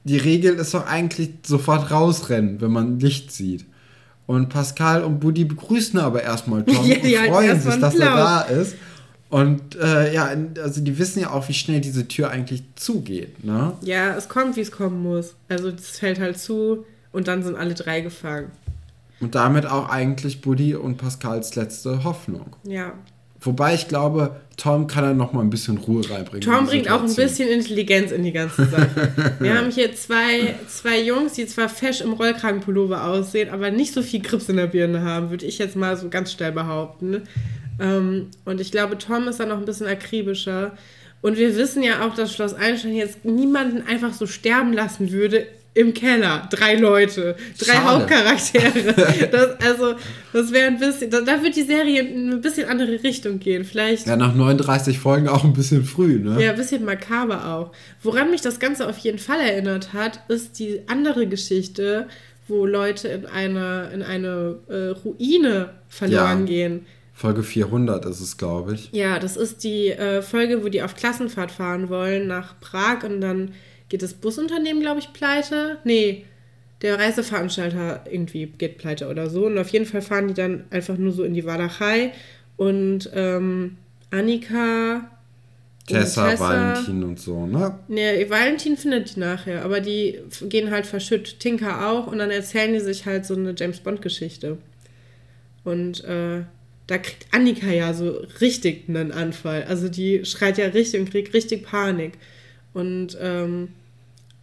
die 0.05 0.17
Regel 0.17 0.55
ist 0.55 0.75
doch 0.75 0.87
eigentlich 0.87 1.31
sofort 1.45 1.91
rausrennen, 1.91 2.61
wenn 2.61 2.71
man 2.71 3.01
Licht 3.01 3.33
sieht. 3.33 3.67
Und 4.27 4.51
Pascal 4.51 5.05
und 5.05 5.21
Buddy 5.21 5.45
begrüßen 5.45 5.99
aber 5.99 6.23
erstmal 6.23 6.65
Tom 6.65 6.85
Ja, 7.03 7.23
und 7.23 7.29
freuen 7.29 7.61
sich, 7.61 7.77
dass 7.77 7.95
er 7.95 8.15
da 8.15 8.41
ist. 8.43 8.77
Und 9.31 9.77
äh, 9.77 10.15
ja, 10.15 10.31
also 10.63 10.81
die 10.81 10.99
wissen 10.99 11.21
ja 11.21 11.31
auch, 11.31 11.49
wie 11.49 11.55
schnell 11.55 11.81
diese 11.81 12.09
Tür 12.09 12.31
eigentlich 12.31 12.63
zugeht. 12.77 13.45
Ne? 13.45 13.73
ja, 13.83 14.17
es 14.17 14.29
kommt, 14.29 14.57
wie 14.57 14.61
es 14.61 14.71
kommen 14.71 15.03
muss. 15.03 15.35
Also, 15.49 15.69
es 15.69 15.99
fällt 15.99 16.19
halt 16.19 16.39
zu 16.39 16.85
und 17.13 17.29
dann 17.29 17.43
sind 17.43 17.57
alle 17.57 17.75
drei 17.75 18.01
gefangen. 18.01 18.51
Und 19.21 19.35
damit 19.35 19.67
auch 19.67 19.89
eigentlich 19.89 20.41
Buddy 20.41 20.75
und 20.75 20.97
Pascals 20.97 21.57
letzte 21.57 22.05
Hoffnung. 22.05 22.57
Ja. 22.65 22.93
Wobei 23.41 23.75
ich 23.75 23.87
glaube, 23.87 24.41
Tom 24.57 24.89
kann 24.89 25.05
da 25.05 25.15
noch 25.15 25.33
mal 25.33 25.43
ein 25.43 25.51
bisschen 25.51 25.79
Ruhe 25.79 26.03
reinbringen. 26.11 26.43
in 26.43 26.53
Tom 26.53 26.67
bringt 26.67 26.91
auch 26.91 27.03
ein 27.03 27.15
bisschen 27.15 27.49
Intelligenz 27.49 28.11
in 28.11 28.25
die 28.25 28.33
ganze 28.33 28.65
Sache. 28.67 29.13
Wir 29.39 29.57
haben 29.57 29.71
hier 29.71 29.95
zwei, 29.95 30.57
zwei 30.67 31.01
Jungs, 31.01 31.35
die 31.35 31.47
zwar 31.47 31.69
fesch 31.69 32.01
im 32.01 32.13
Rollkragenpullover 32.13 33.05
aussehen, 33.05 33.51
aber 33.51 33.71
nicht 33.71 33.95
so 33.95 34.03
viel 34.03 34.21
Grips 34.21 34.49
in 34.49 34.57
der 34.57 34.67
Birne 34.67 35.03
haben, 35.03 35.31
würde 35.31 35.47
ich 35.47 35.59
jetzt 35.59 35.77
mal 35.77 35.97
so 35.97 36.09
ganz 36.09 36.33
steil 36.33 36.51
behaupten. 36.51 37.23
Ähm, 37.81 38.31
und 38.45 38.61
ich 38.61 38.73
glaube, 38.73 38.99
Tom 38.99 39.29
ist 39.29 39.39
da 39.39 39.47
noch 39.47 39.59
ein 39.59 39.65
bisschen 39.65 39.87
akribischer. 39.87 40.73
Und 41.21 41.37
wir 41.37 41.57
wissen 41.57 41.83
ja 41.83 42.07
auch, 42.07 42.15
dass 42.15 42.33
Schloss 42.33 42.55
Einstein 42.55 42.95
jetzt 42.95 43.25
niemanden 43.25 43.83
einfach 43.87 44.13
so 44.13 44.27
sterben 44.27 44.73
lassen 44.73 45.13
würde 45.13 45.47
im 45.75 45.95
Keller. 45.95 46.49
Drei 46.51 46.75
Leute, 46.75 47.37
drei 47.59 47.73
Schade. 47.75 47.85
Hauptcharaktere. 47.85 49.29
Das, 49.31 49.61
also, 49.65 49.95
das 50.33 50.53
wäre 50.53 50.69
ein 50.69 50.79
bisschen, 50.79 51.11
da, 51.11 51.21
da 51.21 51.43
wird 51.43 51.55
die 51.57 51.63
Serie 51.63 52.03
in 52.03 52.29
eine 52.33 52.37
bisschen 52.39 52.69
andere 52.69 53.03
Richtung 53.03 53.39
gehen. 53.39 53.65
Vielleicht 53.65 54.07
Ja, 54.07 54.17
nach 54.17 54.35
39 54.35 54.99
Folgen 54.99 55.29
auch 55.29 55.45
ein 55.45 55.53
bisschen 55.53 55.85
früh, 55.85 56.19
ne? 56.19 56.43
ja, 56.43 56.51
ein 56.51 56.57
bisschen 56.57 56.85
makaber 56.85 57.47
auch. 57.55 57.73
Woran 58.03 58.31
mich 58.31 58.41
das 58.41 58.59
Ganze 58.59 58.89
auf 58.89 58.99
jeden 58.99 59.19
Fall 59.19 59.41
erinnert 59.41 59.93
hat, 59.93 60.21
ist 60.29 60.59
die 60.59 60.81
andere 60.89 61.27
Geschichte, 61.27 62.09
wo 62.49 62.65
Leute 62.67 63.09
in 63.09 63.27
eine, 63.27 63.91
in 63.95 64.03
eine 64.03 64.57
äh, 64.69 64.89
Ruine 65.05 65.71
verloren 65.89 66.41
Ja. 66.41 66.45
gehen. 66.47 66.87
Folge 67.13 67.43
400 67.43 68.05
ist 68.07 68.21
es, 68.21 68.37
glaube 68.37 68.75
ich. 68.75 68.91
Ja, 68.93 69.19
das 69.19 69.37
ist 69.37 69.65
die 69.65 69.89
äh, 69.89 70.23
Folge, 70.23 70.63
wo 70.65 70.69
die 70.69 70.83
auf 70.83 70.95
Klassenfahrt 70.95 71.51
fahren 71.51 71.89
wollen 71.89 72.27
nach 72.29 72.59
Prag 72.61 73.03
und 73.05 73.21
dann 73.21 73.53
geht 73.89 74.03
das 74.03 74.15
Busunternehmen, 74.15 74.83
glaube 74.83 75.01
ich, 75.01 75.13
pleite. 75.13 75.79
Nee, 75.85 76.25
der 76.83 76.99
Reiseveranstalter 76.99 78.05
irgendwie 78.11 78.47
geht 78.47 78.79
pleite 78.79 79.09
oder 79.09 79.29
so. 79.29 79.47
Und 79.47 79.59
auf 79.59 79.71
jeden 79.71 79.87
Fall 79.87 80.03
fahren 80.03 80.29
die 80.29 80.35
dann 80.35 80.65
einfach 80.71 80.97
nur 80.97 81.13
so 81.13 81.25
in 81.25 81.35
die 81.35 81.45
Walachei 81.45 82.13
und 82.57 83.11
ähm, 83.15 83.77
Annika. 84.11 85.11
und 85.89 85.97
Tessa, 85.97 86.39
Valentin 86.39 87.03
und 87.03 87.19
so, 87.19 87.47
ne? 87.47 87.79
Nee, 87.89 88.29
Valentin 88.31 88.77
findet 88.77 89.17
die 89.17 89.21
nachher, 89.21 89.65
aber 89.65 89.81
die 89.81 90.21
gehen 90.43 90.71
halt 90.71 90.87
verschütt. 90.87 91.41
Tinker 91.41 91.89
auch 91.91 92.07
und 92.07 92.19
dann 92.19 92.31
erzählen 92.31 92.73
die 92.73 92.81
sich 92.81 93.07
halt 93.07 93.27
so 93.27 93.35
eine 93.35 93.55
James 93.57 93.81
Bond-Geschichte. 93.81 94.59
Und 95.65 96.05
äh, 96.05 96.43
da 96.87 96.99
kriegt 96.99 97.27
Annika 97.33 97.71
ja 97.71 97.93
so 97.93 98.25
richtig 98.41 98.89
einen 98.89 99.13
Anfall. 99.13 99.65
Also 99.65 99.89
die 99.89 100.25
schreit 100.25 100.59
ja 100.59 100.67
richtig 100.67 101.01
und 101.01 101.11
kriegt 101.11 101.35
richtig 101.35 101.65
Panik. 101.65 102.15
Und 102.73 103.17
ähm, 103.21 103.69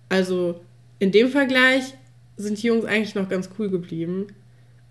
also 0.09 0.61
in 0.99 1.11
dem 1.11 1.29
Vergleich 1.29 1.93
sind 2.38 2.61
die 2.61 2.67
Jungs 2.67 2.85
eigentlich 2.85 3.15
noch 3.15 3.29
ganz 3.29 3.49
cool 3.57 3.69
geblieben, 3.69 4.27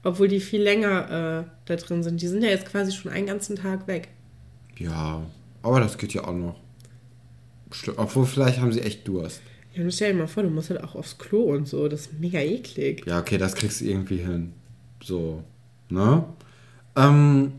obwohl 0.02 0.28
die 0.28 0.40
viel 0.40 0.62
länger 0.62 1.46
äh, 1.46 1.50
da 1.66 1.76
drin 1.76 2.02
sind. 2.02 2.20
Die 2.20 2.28
sind 2.28 2.42
ja 2.42 2.50
jetzt 2.50 2.66
quasi 2.66 2.92
schon 2.92 3.12
einen 3.12 3.26
ganzen 3.26 3.56
Tag 3.56 3.86
weg. 3.86 4.08
Ja. 4.78 5.22
Aber 5.62 5.80
das 5.80 5.96
geht 5.96 6.12
ja 6.12 6.24
auch 6.24 6.34
noch. 6.34 6.56
Obwohl, 7.96 8.26
vielleicht 8.26 8.60
haben 8.60 8.72
sie 8.72 8.82
echt 8.82 9.08
Durst. 9.08 9.40
Ja, 9.74 9.82
und 9.82 9.92
stell 9.92 10.12
dir 10.12 10.18
mal 10.18 10.26
vor, 10.28 10.42
du 10.42 10.50
musst 10.50 10.70
halt 10.70 10.84
auch 10.84 10.94
aufs 10.94 11.18
Klo 11.18 11.54
und 11.54 11.66
so. 11.66 11.88
Das 11.88 12.02
ist 12.02 12.20
mega 12.20 12.38
eklig. 12.38 13.04
Ja, 13.06 13.18
okay, 13.18 13.38
das 13.38 13.54
kriegst 13.54 13.80
du 13.80 13.86
irgendwie 13.86 14.18
hin. 14.18 14.52
So, 15.02 15.42
ne? 15.88 16.24
Ähm, 16.96 17.52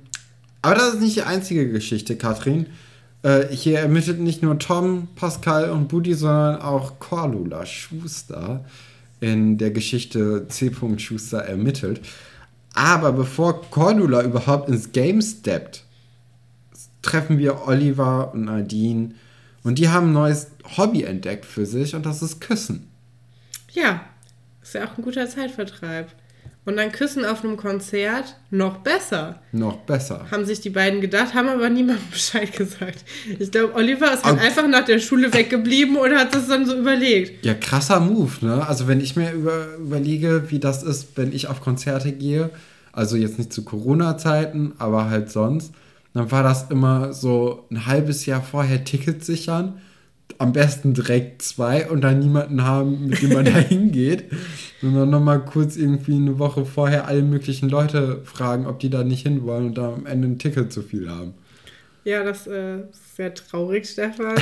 aber 0.62 0.76
das 0.76 0.94
ist 0.94 1.02
nicht 1.02 1.16
die 1.18 1.24
einzige 1.24 1.70
Geschichte, 1.70 2.16
Katrin. 2.16 2.68
Äh, 3.26 3.48
hier 3.48 3.80
ermittelt 3.80 4.20
nicht 4.20 4.44
nur 4.44 4.60
Tom, 4.60 5.08
Pascal 5.16 5.72
und 5.72 5.88
Budi, 5.88 6.14
sondern 6.14 6.62
auch 6.62 7.00
Cordula 7.00 7.66
Schuster 7.66 8.64
in 9.20 9.58
der 9.58 9.72
Geschichte 9.72 10.48
C. 10.48 10.72
Schuster 10.98 11.40
ermittelt. 11.40 12.02
Aber 12.76 13.12
bevor 13.14 13.62
Cordula 13.72 14.22
überhaupt 14.22 14.70
ins 14.70 14.92
Game 14.92 15.24
steppt, 15.24 15.86
treffen 17.02 17.40
wir 17.40 17.68
Oliver 17.68 18.32
und 18.32 18.46
Nadine 18.46 19.16
und 19.64 19.80
die 19.80 19.90
haben 19.90 20.10
ein 20.10 20.14
neues 20.14 20.52
Hobby 20.78 21.02
entdeckt 21.02 21.46
für 21.46 21.66
sich 21.66 21.96
und 21.96 22.06
das 22.06 22.22
ist 22.22 22.42
Küssen. 22.42 22.92
Ja, 23.72 24.02
ist 24.62 24.76
ja 24.76 24.86
auch 24.86 25.00
ein 25.00 25.04
guter 25.04 25.28
Zeitvertreib. 25.28 26.12
Und 26.66 26.78
dann 26.78 26.92
Küssen 26.92 27.26
auf 27.26 27.44
einem 27.44 27.58
Konzert 27.58 28.38
noch 28.50 28.78
besser. 28.78 29.40
Noch 29.52 29.78
besser. 29.78 30.26
Haben 30.32 30.46
sich 30.46 30.62
die 30.62 30.72
beiden 30.72 31.00
gedacht, 31.00 31.36
haben 31.36 31.48
aber 31.48 31.70
niemandem 31.70 32.04
Bescheid 32.12 32.52
gesagt. 32.52 33.06
Ich 33.38 33.52
glaube, 33.52 33.76
Oliver 33.76 34.12
ist 34.12 34.26
halt 34.26 34.40
einfach 34.40 34.68
nach 34.68 34.84
der 34.84 34.98
Schule 34.98 35.32
weggeblieben 35.32 35.96
oder 35.96 36.18
hat 36.18 36.34
das 36.34 36.48
dann 36.48 36.66
so 36.66 36.76
überlegt. 36.76 37.46
Ja, 37.46 37.54
krasser 37.54 38.00
Move, 38.00 38.32
ne? 38.42 38.68
Also 38.68 38.88
wenn 38.88 39.00
ich 39.00 39.16
mir 39.16 39.32
über, 39.32 39.76
überlege, 39.76 40.46
wie 40.50 40.60
das 40.60 40.82
ist, 40.82 41.10
wenn 41.16 41.32
ich 41.32 41.48
auf 41.50 41.62
Konzerte 41.62 42.12
gehe, 42.12 42.50
also 42.92 43.16
jetzt 43.16 43.38
nicht 43.38 43.54
zu 43.54 43.64
Corona-Zeiten, 43.64 44.74
aber 44.80 45.10
halt 45.10 45.32
sonst, 45.32 45.72
dann 46.16 46.32
war 46.32 46.42
das 46.42 46.72
immer 46.72 47.14
so 47.14 47.66
ein 47.70 47.86
halbes 47.86 48.26
Jahr 48.26 48.42
vorher 48.42 48.84
Tickets 48.84 49.28
sichern 49.28 49.82
am 50.38 50.54
besten 50.54 50.94
direkt 50.94 51.42
zwei 51.42 51.90
und 51.90 52.02
dann 52.02 52.20
niemanden 52.20 52.64
haben, 52.64 53.08
mit 53.08 53.22
dem 53.22 53.34
man 53.34 53.46
da 53.46 53.52
hingeht. 53.52 54.26
Sondern 54.82 55.10
nochmal 55.10 55.44
kurz 55.44 55.78
irgendwie 55.78 56.16
eine 56.16 56.38
Woche 56.40 56.66
vorher 56.66 57.08
alle 57.08 57.22
möglichen 57.22 57.70
Leute 57.70 58.22
fragen, 58.24 58.68
ob 58.68 58.80
die 58.80 58.90
da 58.90 59.04
nicht 59.04 59.24
hinwollen 59.24 59.68
und 59.68 59.78
da 59.78 59.94
am 59.94 60.06
Ende 60.06 60.28
ein 60.28 60.40
Ticket 60.40 60.72
zu 60.72 60.82
viel 60.82 61.10
haben. 61.10 61.34
Ja, 62.04 62.24
das 62.24 62.46
äh, 62.46 62.82
ist 62.82 63.16
sehr 63.16 63.34
traurig, 63.34 63.90
Stefan. 63.90 64.36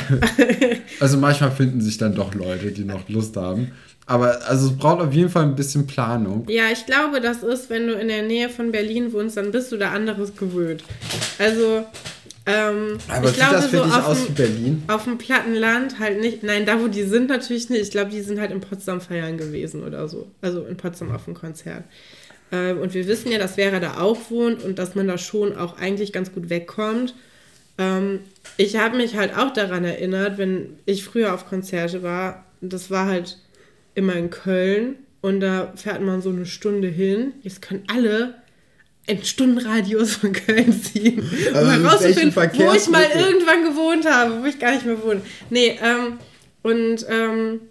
also 1.00 1.18
manchmal 1.18 1.52
finden 1.52 1.80
sich 1.80 1.98
dann 1.98 2.14
doch 2.14 2.34
Leute, 2.34 2.72
die 2.72 2.84
noch 2.84 3.08
Lust 3.08 3.38
haben. 3.38 3.72
Aber 4.06 4.42
also 4.48 4.68
es 4.68 4.78
braucht 4.78 5.00
auf 5.00 5.14
jeden 5.14 5.30
Fall 5.30 5.44
ein 5.44 5.56
bisschen 5.56 5.88
Planung. 5.88 6.46
Ja, 6.50 6.64
ich 6.74 6.86
glaube, 6.86 7.22
das 7.22 7.42
ist, 7.42 7.70
wenn 7.70 7.88
du 7.88 7.94
in 7.94 8.10
der 8.10 8.24
Nähe 8.24 8.50
von 8.50 8.74
Berlin 8.74 9.14
wohnst, 9.14 9.38
dann 9.38 9.52
bist 9.52 9.72
du 9.72 9.78
da 9.78 9.92
anderes 9.92 10.36
gewöhnt. 10.36 10.84
Also 11.40 11.86
ähm, 12.46 12.98
Aber 13.08 13.30
ich 13.30 13.36
glaube, 13.36 13.54
das 13.54 13.72
so 13.72 13.82
auf, 13.82 14.08
aus 14.08 14.26
dem, 14.26 14.36
Berlin? 14.36 14.84
auf 14.88 15.06
dem 15.06 15.18
Plattenland 15.18 16.00
halt 16.00 16.20
nicht. 16.20 16.44
Nein, 16.44 16.66
da 16.66 16.80
wo 16.82 16.88
die 16.88 17.04
sind 17.04 17.30
natürlich 17.30 17.70
nicht. 17.70 17.84
Ich 17.84 17.92
glaube, 17.92 18.12
die 18.12 18.22
sind 18.22 18.40
halt 18.40 18.52
in 18.52 18.60
Potsdam 18.60 19.00
feiern 19.00 19.38
gewesen 19.38 19.84
oder 19.84 20.08
so. 20.10 20.28
Also 20.42 20.64
in 20.66 20.76
Potsdam 20.76 21.12
auf 21.12 21.26
dem 21.26 21.36
Konzert. 21.36 21.84
Ähm, 22.52 22.80
und 22.80 22.94
wir 22.94 23.08
wissen 23.08 23.32
ja, 23.32 23.40
dass 23.40 23.56
Vera 23.56 23.80
da 23.80 24.00
auch 24.00 24.30
wohnt 24.30 24.64
und 24.64 24.78
dass 24.78 24.94
man 24.96 25.08
da 25.08 25.18
schon 25.18 25.56
auch 25.56 25.78
eigentlich 25.78 26.12
ganz 26.12 26.34
gut 26.34 26.50
wegkommt. 26.50 27.16
Ähm, 27.78 28.20
ich 28.58 28.78
habe 28.78 28.98
mich 28.98 29.16
halt 29.16 29.36
auch 29.38 29.52
daran 29.54 29.86
erinnert, 29.86 30.38
wenn 30.38 30.78
ich 30.86 31.04
früher 31.04 31.34
auf 31.34 31.48
Konzerte 31.48 32.04
war, 32.04 32.46
das 32.62 32.92
war 32.92 33.08
halt 33.08 33.40
immer 33.96 34.16
in 34.16 34.30
Köln 34.30 34.96
und 35.22 35.40
da 35.40 35.74
fährt 35.76 36.02
man 36.02 36.22
so 36.22 36.30
eine 36.30 36.46
Stunde 36.46 36.88
hin. 36.88 37.34
Jetzt 37.42 37.62
können 37.62 37.84
alle 37.88 38.36
einen 39.08 39.24
Stundenradius 39.24 40.16
von 40.16 40.32
Köln 40.32 40.72
ziehen, 40.82 41.20
um 41.20 41.56
also 41.58 41.72
herauszufinden, 41.72 42.36
wo 42.36 42.74
ich 42.74 42.88
mal 42.90 43.04
irgendwann 43.04 43.64
gewohnt 43.64 44.10
habe, 44.10 44.42
wo 44.42 44.46
ich 44.46 44.60
gar 44.60 44.72
nicht 44.72 44.86
mehr 44.86 45.02
wohne. 45.04 45.22
Nee, 45.50 45.78
ähm, 45.82 46.20
und 46.62 47.06
ähm, 47.10 47.62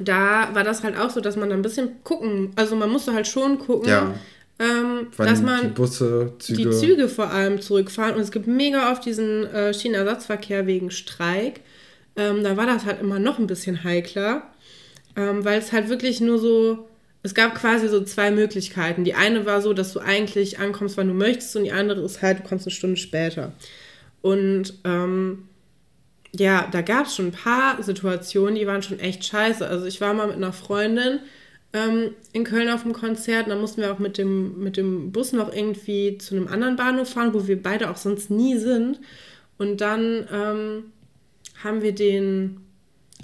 da 0.00 0.54
war 0.54 0.64
das 0.64 0.82
halt 0.82 0.96
auch 0.96 1.10
so, 1.10 1.20
dass 1.20 1.36
man 1.36 1.48
da 1.48 1.56
ein 1.56 1.62
bisschen 1.62 2.02
gucken, 2.04 2.52
also 2.56 2.76
man 2.76 2.90
musste 2.90 3.12
halt 3.12 3.26
schon 3.26 3.58
gucken, 3.58 3.88
ja. 3.88 4.14
ähm, 4.58 5.08
dass 5.16 5.42
man 5.42 5.62
die 5.62 5.68
Busse, 5.68 6.32
Züge. 6.38 6.62
die 6.62 6.70
Züge 6.70 7.08
vor 7.08 7.30
allem 7.30 7.60
zurückfahren. 7.60 8.14
Und 8.14 8.20
es 8.20 8.30
gibt 8.30 8.46
mega 8.46 8.92
oft 8.92 9.04
diesen 9.04 9.46
äh, 9.46 9.74
Schienenersatzverkehr 9.74 10.66
wegen 10.66 10.90
Streik. 10.90 11.60
Ähm, 12.14 12.44
da 12.44 12.56
war 12.56 12.66
das 12.66 12.84
halt 12.84 13.00
immer 13.00 13.18
noch 13.18 13.38
ein 13.38 13.46
bisschen 13.46 13.84
heikler, 13.84 14.42
ähm, 15.16 15.44
weil 15.44 15.58
es 15.58 15.72
halt 15.72 15.88
wirklich 15.88 16.20
nur 16.20 16.38
so 16.38 16.86
es 17.26 17.34
gab 17.34 17.56
quasi 17.56 17.88
so 17.88 18.04
zwei 18.04 18.30
Möglichkeiten. 18.30 19.02
Die 19.02 19.14
eine 19.14 19.46
war 19.46 19.60
so, 19.60 19.72
dass 19.72 19.92
du 19.92 19.98
eigentlich 19.98 20.60
ankommst, 20.60 20.96
wann 20.96 21.08
du 21.08 21.14
möchtest, 21.14 21.56
und 21.56 21.64
die 21.64 21.72
andere 21.72 22.00
ist 22.02 22.22
halt, 22.22 22.38
du 22.38 22.42
kommst 22.44 22.66
eine 22.66 22.72
Stunde 22.72 22.96
später. 22.96 23.52
Und 24.22 24.74
ähm, 24.84 25.48
ja, 26.32 26.68
da 26.70 26.82
gab 26.82 27.06
es 27.06 27.16
schon 27.16 27.26
ein 27.26 27.32
paar 27.32 27.82
Situationen, 27.82 28.54
die 28.54 28.68
waren 28.68 28.84
schon 28.84 29.00
echt 29.00 29.24
scheiße. 29.24 29.66
Also 29.66 29.86
ich 29.86 30.00
war 30.00 30.14
mal 30.14 30.28
mit 30.28 30.36
einer 30.36 30.52
Freundin 30.52 31.18
ähm, 31.72 32.10
in 32.32 32.44
Köln 32.44 32.70
auf 32.70 32.84
dem 32.84 32.92
Konzert, 32.92 33.48
da 33.48 33.56
mussten 33.56 33.80
wir 33.80 33.92
auch 33.92 33.98
mit 33.98 34.18
dem, 34.18 34.60
mit 34.60 34.76
dem 34.76 35.10
Bus 35.10 35.32
noch 35.32 35.52
irgendwie 35.52 36.18
zu 36.18 36.36
einem 36.36 36.46
anderen 36.46 36.76
Bahnhof 36.76 37.10
fahren, 37.10 37.34
wo 37.34 37.48
wir 37.48 37.60
beide 37.60 37.90
auch 37.90 37.96
sonst 37.96 38.30
nie 38.30 38.56
sind. 38.56 39.00
Und 39.58 39.80
dann 39.80 40.28
ähm, 40.32 40.84
haben 41.64 41.82
wir 41.82 41.92
den, 41.92 42.60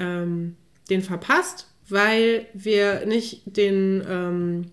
ähm, 0.01 0.57
den 0.91 1.03
verpasst 1.03 1.69
weil 1.93 2.47
wir 2.55 3.07
nicht 3.07 3.43
den, 3.45 4.03
ähm, 4.09 4.65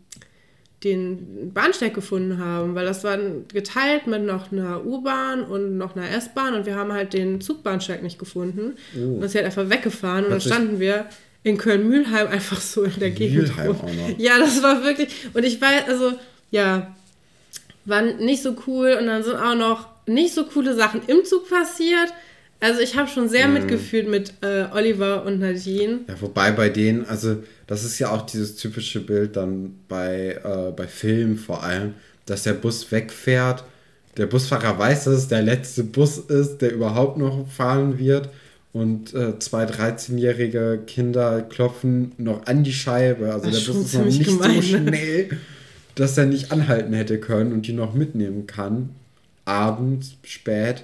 den 0.83 1.51
Bahnsteig 1.53 1.93
gefunden 1.93 2.37
haben, 2.37 2.73
weil 2.75 2.85
das 2.85 3.03
war 3.03 3.17
geteilt 3.51 4.07
mit 4.07 4.23
noch 4.23 4.51
einer 4.51 4.85
U-Bahn 4.85 5.43
und 5.43 5.77
noch 5.77 5.95
einer 5.95 6.09
S-Bahn 6.09 6.53
und 6.53 6.65
wir 6.65 6.75
haben 6.75 6.93
halt 6.93 7.13
den 7.13 7.41
Zugbahnsteig 7.41 8.01
nicht 8.01 8.17
gefunden. 8.17 8.75
Oh. 8.95 9.15
Und 9.15 9.23
ist 9.23 9.35
halt 9.35 9.45
einfach 9.45 9.69
weggefahren 9.69 10.25
und 10.25 10.31
dann 10.31 10.41
standen 10.41 10.79
wir 10.79 11.05
in 11.43 11.57
Köln-Mühlheim 11.57 12.27
einfach 12.27 12.59
so 12.59 12.83
in 12.83 12.99
der 12.99 13.11
Gegend. 13.11 13.37
Mühlheim 13.37 13.71
auch 13.71 13.83
noch. 13.83 14.17
Ja, 14.17 14.39
das 14.39 14.61
war 14.63 14.83
wirklich. 14.83 15.09
Und 15.33 15.43
ich 15.43 15.59
weiß, 15.61 15.87
also, 15.87 16.13
ja, 16.51 16.95
war 17.85 18.01
nicht 18.01 18.43
so 18.43 18.55
cool 18.67 18.97
und 18.99 19.07
dann 19.07 19.23
sind 19.23 19.35
auch 19.35 19.55
noch 19.55 19.87
nicht 20.05 20.33
so 20.33 20.45
coole 20.45 20.75
Sachen 20.75 21.01
im 21.07 21.25
Zug 21.25 21.49
passiert. 21.49 22.13
Also 22.61 22.81
ich 22.81 22.97
habe 22.97 23.07
schon 23.07 23.29
sehr 23.29 23.47
mhm. 23.47 23.53
mitgefühlt 23.53 24.09
mit 24.09 24.33
äh, 24.41 24.65
Oliver 24.73 25.25
und 25.25 25.39
Nadine. 25.39 25.99
Ja, 26.07 26.15
wobei 26.19 26.51
bei 26.51 26.69
denen, 26.69 27.05
also 27.05 27.37
das 27.67 27.83
ist 27.83 27.99
ja 27.99 28.11
auch 28.11 28.23
dieses 28.23 28.55
typische 28.57 28.99
Bild 28.99 29.37
dann 29.37 29.75
bei, 29.87 30.39
äh, 30.43 30.71
bei 30.71 30.87
Filmen 30.87 31.37
vor 31.37 31.63
allem, 31.63 31.93
dass 32.25 32.43
der 32.43 32.53
Bus 32.53 32.91
wegfährt. 32.91 33.63
Der 34.17 34.25
Busfahrer 34.25 34.77
weiß, 34.77 35.05
dass 35.05 35.13
es 35.15 35.27
der 35.29 35.41
letzte 35.41 35.83
Bus 35.83 36.17
ist, 36.17 36.57
der 36.57 36.73
überhaupt 36.73 37.17
noch 37.17 37.47
fahren 37.47 37.97
wird. 37.97 38.29
Und 38.73 39.13
äh, 39.13 39.39
zwei 39.39 39.63
13-jährige 39.63 40.81
Kinder 40.85 41.41
klopfen 41.41 42.11
noch 42.17 42.45
an 42.45 42.63
die 42.63 42.73
Scheibe. 42.73 43.33
Also 43.33 43.49
das 43.49 43.65
der 43.65 43.73
Bus 43.73 43.85
ist 43.85 43.93
noch 43.95 44.05
nicht 44.05 44.25
gemein, 44.25 44.61
so 44.61 44.77
ne? 44.77 44.87
schnell, 44.89 45.29
dass 45.95 46.17
er 46.17 46.25
nicht 46.25 46.51
anhalten 46.51 46.93
hätte 46.93 47.19
können 47.19 47.53
und 47.53 47.65
die 47.67 47.73
noch 47.73 47.93
mitnehmen 47.93 48.45
kann. 48.45 48.89
Abends, 49.45 50.17
spät. 50.23 50.83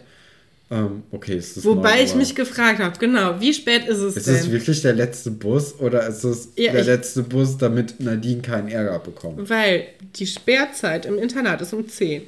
Ähm, 0.71 1.03
okay, 1.11 1.37
ist 1.37 1.57
das 1.57 1.65
Wobei 1.65 2.03
ich 2.03 2.15
mich 2.15 2.33
gefragt 2.33 2.79
habe, 2.79 2.97
genau, 2.97 3.39
wie 3.39 3.53
spät 3.53 3.87
ist 3.87 3.99
es 3.99 4.17
ist 4.17 4.27
denn? 4.27 4.35
Ist 4.35 4.41
es 4.41 4.51
wirklich 4.51 4.81
der 4.81 4.93
letzte 4.93 5.29
Bus 5.29 5.79
oder 5.79 6.07
ist 6.07 6.23
es 6.23 6.49
ja, 6.55 6.71
der 6.71 6.83
letzte 6.83 7.21
Bus, 7.21 7.57
damit 7.57 7.99
Nadine 7.99 8.41
keinen 8.41 8.69
Ärger 8.69 8.97
bekommt? 8.97 9.47
Weil 9.47 9.87
die 10.15 10.25
Sperrzeit 10.25 11.05
im 11.05 11.19
Internat 11.19 11.61
ist 11.61 11.73
um 11.73 11.87
10. 11.87 12.23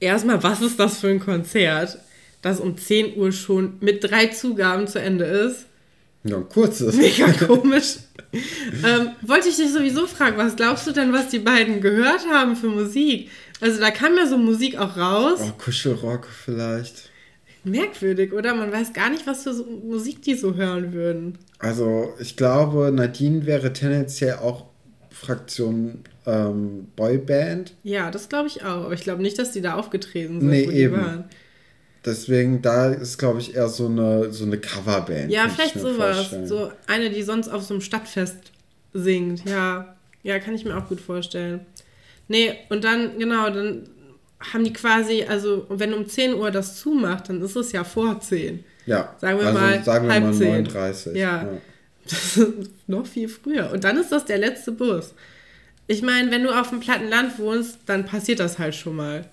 Erstmal, 0.00 0.42
was 0.42 0.62
ist 0.62 0.80
das 0.80 0.98
für 0.98 1.08
ein 1.08 1.20
Konzert, 1.20 1.98
das 2.42 2.58
um 2.58 2.76
10 2.76 3.16
Uhr 3.16 3.30
schon 3.30 3.74
mit 3.80 4.02
drei 4.02 4.26
Zugaben 4.26 4.88
zu 4.88 4.98
Ende 4.98 5.26
ist? 5.26 5.66
Ja, 6.24 6.38
ein 6.38 6.48
kurzes. 6.48 6.96
Mega 6.96 7.32
komisch. 7.46 7.96
ähm, 8.32 9.10
wollte 9.22 9.48
ich 9.48 9.56
dich 9.56 9.72
sowieso 9.72 10.06
fragen, 10.06 10.36
was 10.38 10.56
glaubst 10.56 10.86
du 10.86 10.92
denn, 10.92 11.12
was 11.12 11.28
die 11.28 11.38
beiden 11.38 11.80
gehört 11.80 12.26
haben 12.28 12.56
für 12.56 12.68
Musik? 12.68 13.30
Also 13.60 13.80
da 13.80 13.90
kam 13.90 14.16
ja 14.16 14.26
so 14.26 14.38
Musik 14.38 14.78
auch 14.78 14.96
raus. 14.96 15.40
Oh, 15.42 15.52
Kuschelrock 15.58 16.26
vielleicht. 16.26 17.10
Merkwürdig, 17.64 18.32
oder? 18.32 18.54
Man 18.54 18.72
weiß 18.72 18.92
gar 18.92 19.10
nicht, 19.10 19.26
was 19.26 19.42
für 19.42 19.52
so 19.52 19.64
Musik 19.64 20.22
die 20.22 20.34
so 20.34 20.54
hören 20.54 20.92
würden. 20.92 21.38
Also 21.58 22.14
ich 22.18 22.36
glaube, 22.36 22.90
Nadine 22.90 23.44
wäre 23.44 23.72
tendenziell 23.72 24.36
auch 24.36 24.66
Fraktion 25.10 26.04
ähm, 26.26 26.88
Boyband. 26.96 27.74
Ja, 27.82 28.10
das 28.10 28.28
glaube 28.30 28.48
ich 28.48 28.62
auch. 28.62 28.84
Aber 28.84 28.94
ich 28.94 29.02
glaube 29.02 29.20
nicht, 29.20 29.38
dass 29.38 29.52
die 29.52 29.60
da 29.60 29.74
aufgetreten 29.74 30.40
sind. 30.40 30.48
Nee, 30.48 30.64
eben. 30.64 31.24
Deswegen, 32.02 32.62
da 32.62 32.88
ist, 32.88 33.18
glaube 33.18 33.40
ich, 33.40 33.54
eher 33.54 33.68
so 33.68 33.86
eine, 33.86 34.32
so 34.32 34.46
eine 34.46 34.56
Coverband. 34.56 35.30
Ja, 35.30 35.48
vielleicht 35.50 35.78
sowas. 35.78 36.16
Vorstellen. 36.16 36.46
So 36.46 36.72
eine, 36.86 37.10
die 37.10 37.22
sonst 37.22 37.48
auf 37.48 37.62
so 37.62 37.74
einem 37.74 37.82
Stadtfest 37.82 38.52
singt. 38.94 39.46
Ja, 39.46 39.96
ja, 40.22 40.38
kann 40.38 40.54
ich 40.54 40.64
mir 40.64 40.76
auch 40.78 40.88
gut 40.88 41.00
vorstellen. 41.00 41.66
Nee, 42.30 42.54
und 42.68 42.84
dann, 42.84 43.18
genau, 43.18 43.50
dann 43.50 43.88
haben 44.38 44.62
die 44.62 44.72
quasi, 44.72 45.24
also 45.24 45.66
wenn 45.68 45.92
um 45.92 46.06
10 46.06 46.34
Uhr 46.34 46.52
das 46.52 46.76
zumacht, 46.76 47.28
dann 47.28 47.42
ist 47.42 47.56
es 47.56 47.72
ja 47.72 47.82
vor 47.82 48.20
10. 48.20 48.62
Ja, 48.86 49.16
sagen 49.18 49.40
wir 49.40 49.46
also 49.48 49.58
mal 49.58 49.82
sagen 49.82 50.06
wir 50.06 50.12
halb 50.14 50.24
mal 50.24 50.32
10. 50.32 50.48
39. 50.48 51.16
Ja. 51.16 51.42
ja. 51.42 51.48
Das 52.04 52.36
ist 52.36 52.48
noch 52.86 53.04
viel 53.04 53.28
früher. 53.28 53.72
Und 53.72 53.82
dann 53.82 53.96
ist 53.96 54.12
das 54.12 54.26
der 54.26 54.38
letzte 54.38 54.70
Bus. 54.70 55.12
Ich 55.88 56.02
meine, 56.02 56.30
wenn 56.30 56.44
du 56.44 56.50
auf 56.56 56.70
dem 56.70 56.78
platten 56.78 57.08
Land 57.08 57.36
wohnst, 57.40 57.78
dann 57.86 58.06
passiert 58.06 58.38
das 58.38 58.60
halt 58.60 58.76
schon 58.76 58.94
mal. 58.94 59.24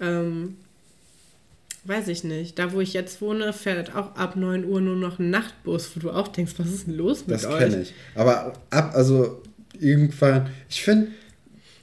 Ähm, 0.00 0.58
weiß 1.84 2.06
ich 2.06 2.22
nicht. 2.22 2.56
Da, 2.56 2.72
wo 2.72 2.80
ich 2.80 2.92
jetzt 2.92 3.20
wohne, 3.20 3.52
fährt 3.52 3.96
auch 3.96 4.14
ab 4.14 4.36
9 4.36 4.64
Uhr 4.64 4.80
nur 4.80 4.94
noch 4.94 5.18
ein 5.18 5.30
Nachtbus, 5.30 5.90
wo 5.96 6.00
du 6.00 6.10
auch 6.12 6.28
denkst, 6.28 6.52
was 6.58 6.68
ist 6.68 6.86
denn 6.86 6.96
los 6.96 7.26
mit 7.26 7.34
Das 7.34 7.46
euch? 7.46 7.58
kenne 7.58 7.82
ich. 7.82 7.92
Aber 8.14 8.52
ab, 8.70 8.92
also 8.94 9.42
irgendwann, 9.80 10.50
ich 10.68 10.82
finde, 10.84 11.08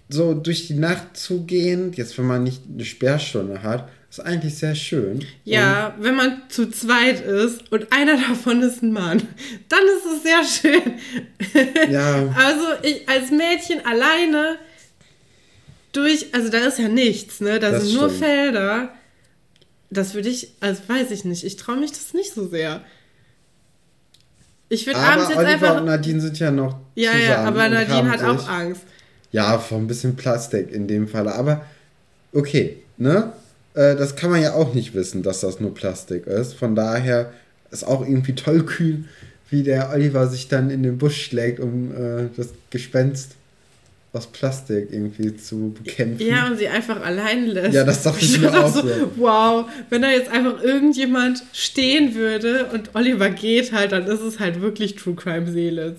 so 0.10 0.34
durch 0.34 0.68
die 0.68 0.76
Nacht 0.76 1.18
zu 1.18 1.44
gehen, 1.46 1.92
jetzt 1.94 2.18
wenn 2.18 2.26
man 2.26 2.44
nicht 2.44 2.62
eine 2.72 2.86
Sperrstunde 2.86 3.64
hat, 3.64 3.90
ist 4.10 4.20
eigentlich 4.20 4.56
sehr 4.56 4.76
schön. 4.76 5.26
Ja, 5.44 5.96
wenn 6.00 6.16
man 6.16 6.44
zu 6.48 6.70
zweit 6.70 7.22
ist 7.26 7.72
und 7.72 7.92
einer 7.92 8.16
davon 8.30 8.62
ist 8.62 8.82
ein 8.84 8.92
Mann, 8.94 9.22
dann 9.68 9.80
ist 9.98 10.06
es 10.16 10.24
sehr 10.24 10.44
schön. 10.44 11.92
Ja. 11.92 12.34
Also 12.38 12.66
ich 12.84 13.08
als 13.10 13.32
Mädchen 13.32 13.86
alleine 13.86 14.58
durch, 15.92 16.34
also 16.34 16.50
da 16.50 16.60
ist 16.60 16.78
ja 16.80 16.88
nichts, 16.88 17.40
ne? 17.42 17.60
Da 17.60 17.72
Das 17.72 17.84
sind 17.84 17.96
nur 17.96 18.10
stimmt. 18.10 18.24
Felder. 18.26 18.90
Das 19.90 20.14
würde 20.14 20.30
ich, 20.30 20.50
also 20.60 20.82
weiß 20.88 21.12
ich 21.12 21.26
nicht. 21.26 21.44
Ich 21.44 21.56
traue 21.56 21.78
mich 21.78 21.92
das 21.92 22.14
nicht 22.14 22.34
so 22.34 22.48
sehr. 22.48 22.82
Ich 24.68 24.86
würde 24.88 25.00
abends 25.00 25.26
Aber 25.26 25.34
jetzt 25.34 25.40
Oliver 25.40 25.68
einfach. 25.68 25.82
und 25.82 25.86
Nadine 25.86 26.22
sind 26.22 26.40
ja 26.40 26.52
noch 26.52 26.80
Ja, 26.96 27.12
zusammen 27.12 27.26
ja, 27.30 27.44
aber 27.44 27.66
und 27.66 27.72
Nadine 27.74 28.12
hat 28.12 28.24
auch 28.24 28.48
Angst. 28.50 28.82
Ja, 29.36 29.60
vor 29.60 29.80
ein 29.80 29.88
bisschen 29.88 30.16
Plastik 30.16 30.72
in 30.72 30.88
dem 30.88 31.10
Fall. 31.10 31.28
Aber 31.28 31.66
okay, 32.32 32.78
ne? 32.98 33.34
Äh, 33.74 33.98
das 33.98 34.16
kann 34.16 34.30
man 34.32 34.42
ja 34.42 34.54
auch 34.54 34.74
nicht 34.74 34.94
wissen, 34.94 35.24
dass 35.24 35.42
das 35.42 35.60
nur 35.60 35.74
Plastik 35.74 36.26
ist. 36.26 36.54
Von 36.54 36.74
daher 36.74 37.34
ist 37.70 37.86
auch 37.86 38.02
irgendwie 38.02 38.34
tollkühn, 38.34 39.10
wie 39.50 39.64
der 39.64 39.90
Oliver 39.92 40.28
sich 40.28 40.48
dann 40.48 40.70
in 40.70 40.84
den 40.84 40.98
Busch 40.98 41.22
schlägt, 41.22 41.60
um 41.60 41.92
äh, 41.92 42.30
das 42.38 42.54
Gespenst 42.70 43.32
aus 44.14 44.28
Plastik 44.28 44.88
irgendwie 44.90 45.36
zu 45.36 45.76
bekämpfen. 45.84 46.26
Ja, 46.26 46.48
und 46.48 46.58
sie 46.58 46.70
einfach 46.70 47.04
allein 47.04 47.48
lässt. 47.48 47.74
Ja, 47.74 47.84
das 47.84 48.04
dachte 48.04 48.24
ich 48.24 48.40
mir 48.40 48.54
auch 48.54 48.74
so, 48.74 48.84
so. 48.84 49.12
Wow, 49.18 49.66
wenn 49.90 50.02
da 50.02 50.12
jetzt 50.12 50.32
einfach 50.32 50.64
irgendjemand 50.64 51.44
stehen 51.52 52.16
würde 52.16 52.68
und 52.72 52.92
Oliver 52.96 53.30
geht 53.32 53.74
halt, 53.74 53.92
dann 53.92 54.08
ist 54.08 54.22
es 54.22 54.40
halt 54.40 54.62
wirklich 54.62 54.96
True 54.96 55.16
Crime 55.16 55.52
Seele. 55.52 55.98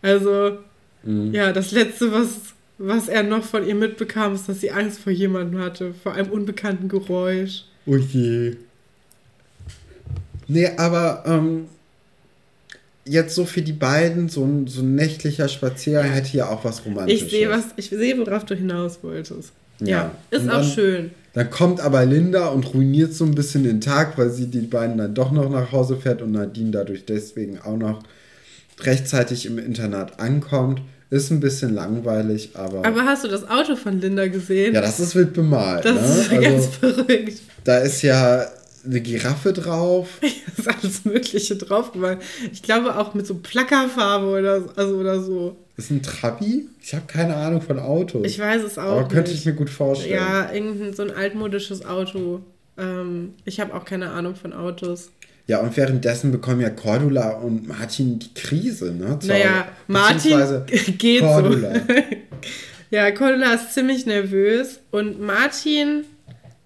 Also, 0.00 0.56
Mhm. 1.04 1.34
ja, 1.34 1.52
das 1.52 1.72
Letzte, 1.72 2.12
was, 2.12 2.51
was 2.84 3.08
er 3.08 3.22
noch 3.22 3.44
von 3.44 3.66
ihr 3.66 3.74
mitbekam, 3.74 4.34
ist, 4.34 4.48
dass 4.48 4.60
sie 4.60 4.70
Angst 4.70 4.98
vor 5.00 5.12
jemandem 5.12 5.60
hatte, 5.60 5.94
vor 6.02 6.14
einem 6.14 6.30
unbekannten 6.30 6.88
Geräusch. 6.88 7.64
Oh 7.86 7.96
je. 7.96 8.56
Nee, 10.48 10.68
aber 10.76 11.22
ähm, 11.26 11.66
jetzt 13.04 13.34
so 13.34 13.44
für 13.44 13.62
die 13.62 13.72
beiden, 13.72 14.28
so 14.28 14.44
ein, 14.44 14.66
so 14.66 14.82
ein 14.82 14.94
nächtlicher 14.94 15.48
Spaziergang 15.48 16.10
hätte 16.10 16.36
ja 16.36 16.48
auch 16.48 16.64
was 16.64 16.84
Romantisches. 16.84 17.22
Ich 17.24 17.30
sehe, 17.30 17.48
was, 17.50 17.64
ich 17.76 17.88
sehe, 17.90 18.18
worauf 18.18 18.44
du 18.44 18.54
hinaus 18.54 18.98
wolltest. 19.02 19.52
Ja, 19.80 19.86
Ja. 19.88 20.14
ist 20.30 20.42
Und 20.42 20.50
auch 20.50 20.54
dann- 20.60 20.64
schön. 20.70 21.10
Dann 21.34 21.48
kommt 21.48 21.80
aber 21.80 22.04
Linda 22.04 22.48
und 22.48 22.74
ruiniert 22.74 23.14
so 23.14 23.24
ein 23.24 23.34
bisschen 23.34 23.64
den 23.64 23.80
Tag, 23.80 24.18
weil 24.18 24.28
sie 24.28 24.48
die 24.48 24.60
beiden 24.60 24.98
dann 24.98 25.14
doch 25.14 25.32
noch 25.32 25.48
nach 25.48 25.72
Hause 25.72 25.96
fährt 25.96 26.20
und 26.20 26.32
Nadine 26.32 26.72
dadurch 26.72 27.06
deswegen 27.06 27.58
auch 27.58 27.78
noch 27.78 28.02
rechtzeitig 28.80 29.46
im 29.46 29.58
Internat 29.58 30.20
ankommt. 30.20 30.82
Ist 31.12 31.30
ein 31.30 31.40
bisschen 31.40 31.74
langweilig, 31.74 32.52
aber, 32.54 32.86
Aber 32.86 33.04
hast 33.04 33.22
du 33.22 33.28
das 33.28 33.46
Auto 33.46 33.76
von 33.76 34.00
Linda 34.00 34.28
gesehen? 34.28 34.74
ja, 34.74 34.80
das 34.80 34.98
ist 34.98 35.14
wild 35.14 35.34
bemalt. 35.34 35.84
das 35.84 36.30
ne? 36.30 36.38
ist 36.38 36.42
ganz 36.42 36.66
verrückt. 36.76 37.38
da 37.64 37.78
ist 37.80 38.00
ja 38.00 38.46
eine 38.82 39.00
Giraffe 39.02 39.52
drauf. 39.52 40.08
Da 40.64 40.70
ist 40.70 40.82
alles 40.82 41.04
Mögliche 41.04 41.56
draufgemalt. 41.56 42.20
Ich 42.50 42.62
glaube 42.62 42.96
auch 42.96 43.12
mit 43.12 43.26
so 43.26 43.34
Plackerfarbe 43.34 44.26
oder, 44.26 44.64
also 44.74 44.96
oder 44.96 45.20
so. 45.20 45.56
Ist 45.76 45.90
ein 45.90 46.02
Trabi? 46.02 46.68
Ich 46.82 46.94
habe 46.94 47.04
keine 47.06 47.36
Ahnung 47.36 47.60
von 47.60 47.78
Autos. 47.78 48.24
Ich 48.24 48.38
weiß 48.38 48.62
es 48.62 48.78
auch. 48.78 49.00
aber 49.00 49.08
könnte 49.08 49.32
nicht. 49.32 49.40
ich 49.40 49.46
mir 49.46 49.52
gut 49.52 49.68
vorstellen. 49.68 50.14
Ja, 50.14 50.50
irgendein 50.50 50.94
so 50.94 51.02
ein 51.02 51.10
altmodisches 51.10 51.84
Auto. 51.84 52.40
Ähm, 52.78 53.34
ich 53.44 53.60
habe 53.60 53.74
auch 53.74 53.84
keine 53.84 54.10
Ahnung 54.12 54.34
von 54.34 54.54
Autos. 54.54 55.10
Ja, 55.46 55.58
und 55.60 55.76
währenddessen 55.76 56.30
bekommen 56.32 56.60
ja 56.60 56.70
Cordula 56.70 57.30
und 57.30 57.66
Martin 57.68 58.18
die 58.18 58.32
Krise, 58.34 58.92
ne? 58.92 59.18
Zur- 59.18 59.28
naja, 59.30 59.68
Martin 59.88 60.38
geht 60.98 61.20
Cordula. 61.20 61.74
so. 61.74 61.80
ja, 62.90 63.10
Cordula 63.10 63.54
ist 63.54 63.74
ziemlich 63.74 64.06
nervös 64.06 64.78
und 64.90 65.20
Martin 65.20 66.04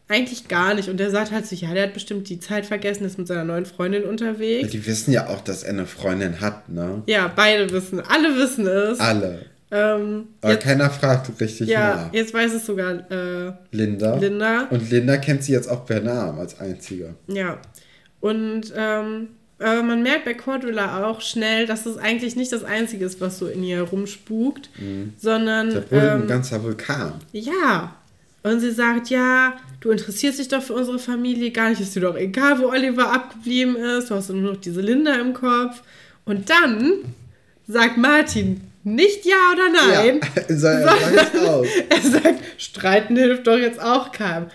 eigentlich 0.08 0.46
gar 0.46 0.74
nicht. 0.74 0.88
Und 0.88 0.98
der 1.00 1.10
sagt 1.10 1.32
halt 1.32 1.46
so, 1.46 1.56
ja, 1.56 1.72
der 1.74 1.84
hat 1.84 1.94
bestimmt 1.94 2.28
die 2.28 2.38
Zeit 2.38 2.64
vergessen, 2.66 3.04
ist 3.04 3.18
mit 3.18 3.26
seiner 3.26 3.44
neuen 3.44 3.66
Freundin 3.66 4.02
Ja, 4.02 4.08
unterwegs. 4.08 4.70
die 4.70 4.86
wissen 4.86 5.10
ja 5.12 5.26
auch, 5.28 5.40
dass 5.40 5.62
er 5.64 5.70
eine 5.70 5.86
Freundin 5.86 6.40
hat, 6.40 6.68
ne? 6.68 7.02
Ja, 7.06 7.32
beide 7.34 7.70
wissen, 7.72 8.00
alle 8.00 8.36
wissen 8.36 8.66
es. 8.68 9.00
Alle. 9.00 9.46
Ähm, 9.72 10.28
Aber 10.42 10.52
jetzt, 10.52 10.62
keiner 10.62 10.90
fragt 10.90 11.40
richtig 11.40 11.68
ja, 11.68 11.96
nach. 11.96 12.12
jetzt 12.12 12.32
weiß 12.32 12.52
es 12.54 12.66
sogar 12.66 13.10
äh, 13.10 13.52
Linda. 13.72 14.14
Linda. 14.16 14.68
Und 14.70 14.88
Linda 14.92 15.16
kennt 15.16 15.42
sie 15.42 15.52
jetzt 15.52 15.68
auch 15.68 15.84
per 15.84 16.00
Namen 16.00 16.38
als 16.38 16.60
einziger. 16.60 17.14
Ja. 17.26 17.58
Und 18.20 18.72
ähm, 18.76 19.28
aber 19.58 19.82
man 19.82 20.02
merkt 20.02 20.26
bei 20.26 20.34
Cordula 20.34 21.06
auch 21.06 21.22
schnell, 21.22 21.66
dass 21.66 21.84
das 21.84 21.96
eigentlich 21.96 22.36
nicht 22.36 22.52
das 22.52 22.62
Einzige 22.62 23.06
ist, 23.06 23.20
was 23.22 23.38
so 23.38 23.46
in 23.46 23.62
ihr 23.64 23.80
rumspukt, 23.82 24.68
sondern 25.16 25.70
Der 25.70 25.90
wurde 25.90 26.12
ein 26.12 26.20
ähm, 26.22 26.26
ganzer 26.28 26.62
Vulkan. 26.62 27.14
ja. 27.32 27.94
Und 28.42 28.60
sie 28.60 28.70
sagt, 28.70 29.10
ja, 29.10 29.54
du 29.80 29.90
interessierst 29.90 30.38
dich 30.38 30.46
doch 30.46 30.62
für 30.62 30.74
unsere 30.74 31.00
Familie 31.00 31.50
gar 31.50 31.68
nicht, 31.70 31.80
ist 31.80 31.96
dir 31.96 32.00
doch 32.02 32.14
egal, 32.16 32.60
wo 32.60 32.68
Oliver 32.68 33.12
abgeblieben 33.12 33.74
ist, 33.74 34.08
du 34.08 34.14
hast 34.14 34.28
nur 34.30 34.52
noch 34.52 34.60
diese 34.60 34.80
Linda 34.82 35.16
im 35.16 35.34
Kopf. 35.34 35.82
Und 36.26 36.48
dann 36.48 36.92
sagt 37.66 37.96
Martin 37.96 38.60
nicht 38.84 39.24
ja 39.26 39.34
oder 39.52 39.72
nein. 39.72 40.20
Ja, 40.48 40.56
sag, 40.56 40.84
sag 40.84 41.34
es 41.34 41.40
aus. 41.44 41.66
Er 41.88 42.00
sagt, 42.08 42.40
streiten 42.56 43.16
hilft 43.16 43.48
doch 43.48 43.58
jetzt 43.58 43.80
auch 43.82 44.12
keinem. 44.12 44.46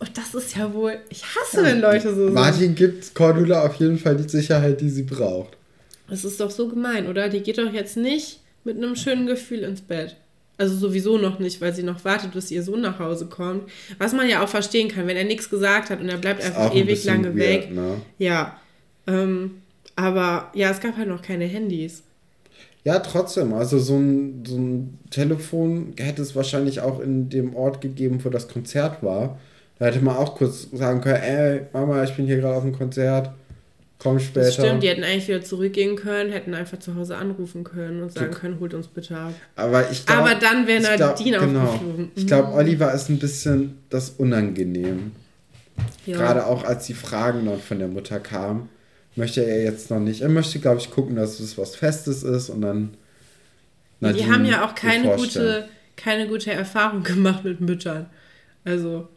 Und 0.00 0.16
das 0.16 0.34
ist 0.34 0.56
ja 0.56 0.72
wohl, 0.72 0.98
ich 1.08 1.24
hasse, 1.24 1.64
wenn 1.64 1.80
Leute 1.80 2.14
so 2.14 2.26
sind. 2.26 2.34
Martin 2.34 2.74
gibt 2.74 3.14
Cordula 3.14 3.66
auf 3.66 3.74
jeden 3.76 3.98
Fall 3.98 4.16
die 4.16 4.28
Sicherheit, 4.28 4.80
die 4.80 4.90
sie 4.90 5.02
braucht. 5.02 5.56
Das 6.08 6.24
ist 6.24 6.40
doch 6.40 6.50
so 6.50 6.68
gemein, 6.68 7.08
oder? 7.08 7.28
Die 7.28 7.40
geht 7.40 7.58
doch 7.58 7.72
jetzt 7.72 7.96
nicht 7.96 8.40
mit 8.64 8.76
einem 8.76 8.94
schönen 8.94 9.26
Gefühl 9.26 9.60
ins 9.60 9.80
Bett. 9.80 10.16
Also 10.56 10.74
sowieso 10.76 11.18
noch 11.18 11.38
nicht, 11.38 11.60
weil 11.60 11.74
sie 11.74 11.84
noch 11.84 12.04
wartet, 12.04 12.32
bis 12.32 12.50
ihr 12.50 12.62
Sohn 12.62 12.80
nach 12.80 12.98
Hause 12.98 13.26
kommt. 13.26 13.70
Was 13.98 14.12
man 14.12 14.28
ja 14.28 14.42
auch 14.42 14.48
verstehen 14.48 14.88
kann, 14.88 15.06
wenn 15.06 15.16
er 15.16 15.24
nichts 15.24 15.50
gesagt 15.50 15.90
hat 15.90 16.00
und 16.00 16.08
er 16.08 16.18
bleibt 16.18 16.40
Ist 16.40 16.46
einfach 16.46 16.72
ein 16.72 16.76
ewig 16.76 17.04
lange 17.04 17.28
weird, 17.28 17.36
weg. 17.36 17.72
Ne? 17.72 18.00
Ja. 18.18 18.60
Ähm, 19.06 19.62
aber 19.94 20.50
ja, 20.54 20.70
es 20.70 20.80
gab 20.80 20.96
halt 20.96 21.08
noch 21.08 21.22
keine 21.22 21.44
Handys. 21.44 22.02
Ja, 22.84 22.98
trotzdem. 23.00 23.52
Also 23.52 23.78
so 23.78 23.96
ein, 23.96 24.44
so 24.46 24.56
ein 24.56 24.98
Telefon 25.10 25.94
hätte 25.96 26.22
es 26.22 26.34
wahrscheinlich 26.34 26.80
auch 26.80 27.00
in 27.00 27.28
dem 27.28 27.54
Ort 27.54 27.80
gegeben, 27.80 28.24
wo 28.24 28.28
das 28.28 28.48
Konzert 28.48 29.02
war. 29.02 29.38
Da 29.78 29.86
hätte 29.86 30.00
man 30.00 30.16
auch 30.16 30.36
kurz 30.36 30.68
sagen 30.72 31.00
können, 31.00 31.22
ey, 31.22 31.60
Mama, 31.72 32.02
ich 32.02 32.14
bin 32.14 32.26
hier 32.26 32.38
gerade 32.38 32.56
auf 32.56 32.64
dem 32.64 32.76
Konzert, 32.76 33.30
komm 33.98 34.18
später. 34.18 34.46
Das 34.46 34.54
stimmt, 34.54 34.82
die 34.82 34.88
hätten 34.88 35.04
eigentlich 35.04 35.28
wieder 35.28 35.42
zurückgehen 35.42 35.96
können, 35.96 36.32
hätten 36.32 36.54
einfach 36.54 36.78
zu 36.78 36.96
Hause 36.96 37.16
anrufen 37.16 37.64
können 37.64 38.02
und 38.02 38.12
sagen 38.12 38.32
können, 38.32 38.58
holt 38.58 38.74
uns 38.74 38.88
bitte 38.88 39.16
ab. 39.16 39.34
Aber 39.54 39.90
ich 39.90 40.04
glaub, 40.04 40.18
Aber 40.18 40.34
dann 40.34 40.66
wäre 40.66 40.82
Nadine 40.82 41.38
genau. 41.38 41.62
aufgeflogen. 41.62 42.10
Ich 42.16 42.26
glaube, 42.26 42.52
Oliver 42.54 42.92
ist 42.92 43.08
ein 43.08 43.18
bisschen 43.18 43.78
das 43.88 44.10
unangenehm. 44.10 45.12
Ja. 46.06 46.16
Gerade 46.16 46.46
auch 46.46 46.64
als 46.64 46.86
die 46.86 46.94
Fragen 46.94 47.46
dann 47.46 47.60
von 47.60 47.78
der 47.78 47.88
Mutter 47.88 48.18
kamen, 48.18 48.68
möchte 49.14 49.44
er 49.44 49.62
jetzt 49.62 49.90
noch 49.90 50.00
nicht. 50.00 50.22
Er 50.22 50.28
möchte, 50.28 50.58
glaube 50.58 50.78
ich, 50.80 50.90
gucken, 50.90 51.14
dass 51.16 51.38
es 51.38 51.56
was 51.56 51.76
Festes 51.76 52.22
ist 52.24 52.50
und 52.50 52.62
dann. 52.62 52.94
die 54.00 54.06
Nadine 54.06 54.32
haben 54.32 54.44
ja 54.44 54.64
auch 54.66 54.74
keine 54.74 55.14
gute, 55.16 55.68
keine 55.96 56.26
gute 56.26 56.50
Erfahrung 56.50 57.02
gemacht 57.04 57.44
mit 57.44 57.60
Müttern. 57.60 58.06
Also, 58.64 59.08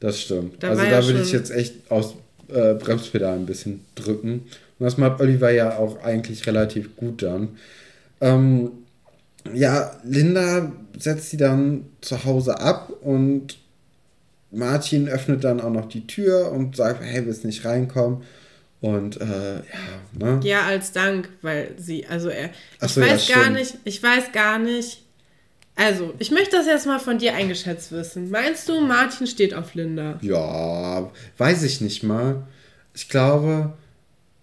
Das 0.00 0.20
stimmt. 0.20 0.62
Da 0.62 0.70
also 0.70 0.82
da 0.82 0.88
ja 0.88 1.06
würde 1.06 1.22
ich 1.22 1.32
jetzt 1.32 1.50
echt 1.50 1.90
aus 1.90 2.14
äh, 2.48 2.74
Bremspedal 2.74 3.36
ein 3.36 3.46
bisschen 3.46 3.84
drücken. 3.94 4.46
Und 4.78 4.84
das 4.84 4.96
macht 4.96 5.20
Oliver 5.20 5.50
ja 5.50 5.76
auch 5.76 6.02
eigentlich 6.02 6.46
relativ 6.46 6.96
gut 6.96 7.22
dann. 7.22 7.58
Ähm, 8.20 8.70
ja, 9.54 9.98
Linda 10.04 10.72
setzt 10.98 11.30
sie 11.30 11.36
dann 11.36 11.86
zu 12.00 12.24
Hause 12.24 12.58
ab 12.58 12.90
und 13.02 13.58
Martin 14.50 15.08
öffnet 15.08 15.44
dann 15.44 15.60
auch 15.60 15.70
noch 15.70 15.88
die 15.88 16.06
Tür 16.06 16.50
und 16.50 16.76
sagt, 16.76 17.02
hey, 17.02 17.24
willst 17.24 17.44
nicht 17.44 17.64
reinkommen? 17.64 18.22
Und 18.80 19.20
äh, 19.20 19.56
ja, 19.56 19.62
ne? 20.18 20.40
Ja, 20.42 20.62
als 20.62 20.92
Dank, 20.92 21.28
weil 21.42 21.74
sie, 21.76 22.06
also 22.06 22.30
er, 22.30 22.50
Ach 22.80 22.86
ich 22.86 22.92
so, 22.92 23.00
ja, 23.02 23.08
weiß 23.08 23.28
gar 23.28 23.50
nicht, 23.50 23.76
ich 23.84 24.02
weiß 24.02 24.32
gar 24.32 24.58
nicht, 24.58 25.02
also 25.80 26.12
ich 26.18 26.30
möchte 26.30 26.56
das 26.56 26.66
jetzt 26.66 26.86
mal 26.86 26.98
von 26.98 27.16
dir 27.16 27.34
eingeschätzt 27.34 27.90
wissen. 27.90 28.30
Meinst 28.30 28.68
du, 28.68 28.82
Martin 28.82 29.26
steht 29.26 29.54
auf 29.54 29.74
Linda? 29.74 30.18
Ja, 30.20 31.10
weiß 31.38 31.62
ich 31.62 31.80
nicht 31.80 32.02
mal. 32.02 32.42
Ich 32.94 33.08
glaube, 33.08 33.72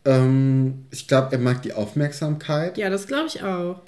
ähm, 0.03 0.85
ich 0.89 1.07
glaube, 1.07 1.33
er 1.33 1.37
mag 1.37 1.61
die 1.61 1.73
Aufmerksamkeit. 1.73 2.75
Ja, 2.79 2.89
das 2.89 3.05
glaube 3.05 3.27
ich 3.27 3.43
auch. 3.43 3.81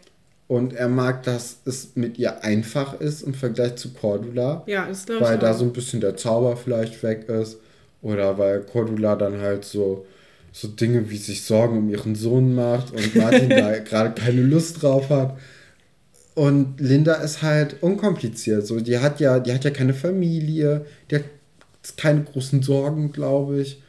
Und 0.47 0.73
er 0.73 0.89
mag, 0.89 1.23
dass 1.23 1.57
es 1.65 1.95
mit 1.95 2.19
ihr 2.19 2.43
einfach 2.43 2.99
ist 2.99 3.23
im 3.23 3.33
Vergleich 3.33 3.77
zu 3.77 3.93
Cordula. 3.93 4.62
Ja, 4.67 4.85
das 4.88 5.07
glaube 5.07 5.21
ich 5.23 5.27
Weil 5.27 5.38
auch. 5.38 5.41
da 5.41 5.53
so 5.55 5.65
ein 5.65 5.73
bisschen 5.73 6.01
der 6.01 6.17
Zauber 6.17 6.55
vielleicht 6.55 7.01
weg 7.01 7.27
ist. 7.29 7.57
Oder 8.03 8.38
weil 8.38 8.62
Cordula 8.62 9.15
dann 9.15 9.41
halt 9.41 9.65
so, 9.65 10.05
so 10.51 10.67
Dinge 10.67 11.09
wie 11.09 11.17
sich 11.17 11.43
Sorgen 11.43 11.79
um 11.79 11.89
ihren 11.89 12.13
Sohn 12.13 12.53
macht 12.53 12.91
und 12.91 13.15
Martin 13.15 13.49
da 13.49 13.79
gerade 13.79 14.12
keine 14.12 14.43
Lust 14.43 14.83
drauf 14.83 15.09
hat. 15.09 15.35
Und 16.39 16.80
Linda 16.80 17.15
ist 17.15 17.41
halt 17.41 17.84
unkompliziert. 17.84 18.65
So, 18.65 18.80
die 18.80 18.97
hat 18.99 19.19
ja, 19.19 19.39
die 19.39 19.52
hat 19.54 19.65
ja 19.65 19.71
keine 19.71 19.93
Familie, 19.93 20.86
die 21.12 21.15
hat 21.15 21.23
keine 21.97 22.23
großen 22.23 22.63
Sorgen, 22.63 23.12
glaube 23.12 23.60
ich. 23.62 23.82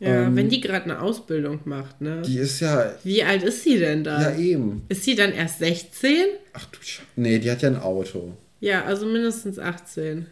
Ja, 0.00 0.26
Ähm, 0.26 0.36
wenn 0.36 0.50
die 0.50 0.60
gerade 0.60 0.84
eine 0.84 1.00
Ausbildung 1.00 1.60
macht, 1.64 2.02
ne? 2.02 2.20
Die 2.26 2.36
ist 2.36 2.60
ja. 2.60 2.92
Wie 3.04 3.22
alt 3.22 3.42
ist 3.42 3.62
sie 3.64 3.78
denn 3.78 4.04
da? 4.04 4.20
Ja, 4.20 4.36
eben. 4.36 4.82
Ist 4.90 5.04
sie 5.04 5.14
dann 5.14 5.32
erst 5.32 5.60
16? 5.60 6.10
Ach 6.52 6.66
du 6.66 6.78
Scheiße. 6.82 7.06
Nee, 7.16 7.38
die 7.38 7.50
hat 7.50 7.62
ja 7.62 7.70
ein 7.70 7.80
Auto. 7.80 8.32
Ja, 8.60 8.84
also 8.84 9.06
mindestens 9.06 9.58
18. 9.58 10.26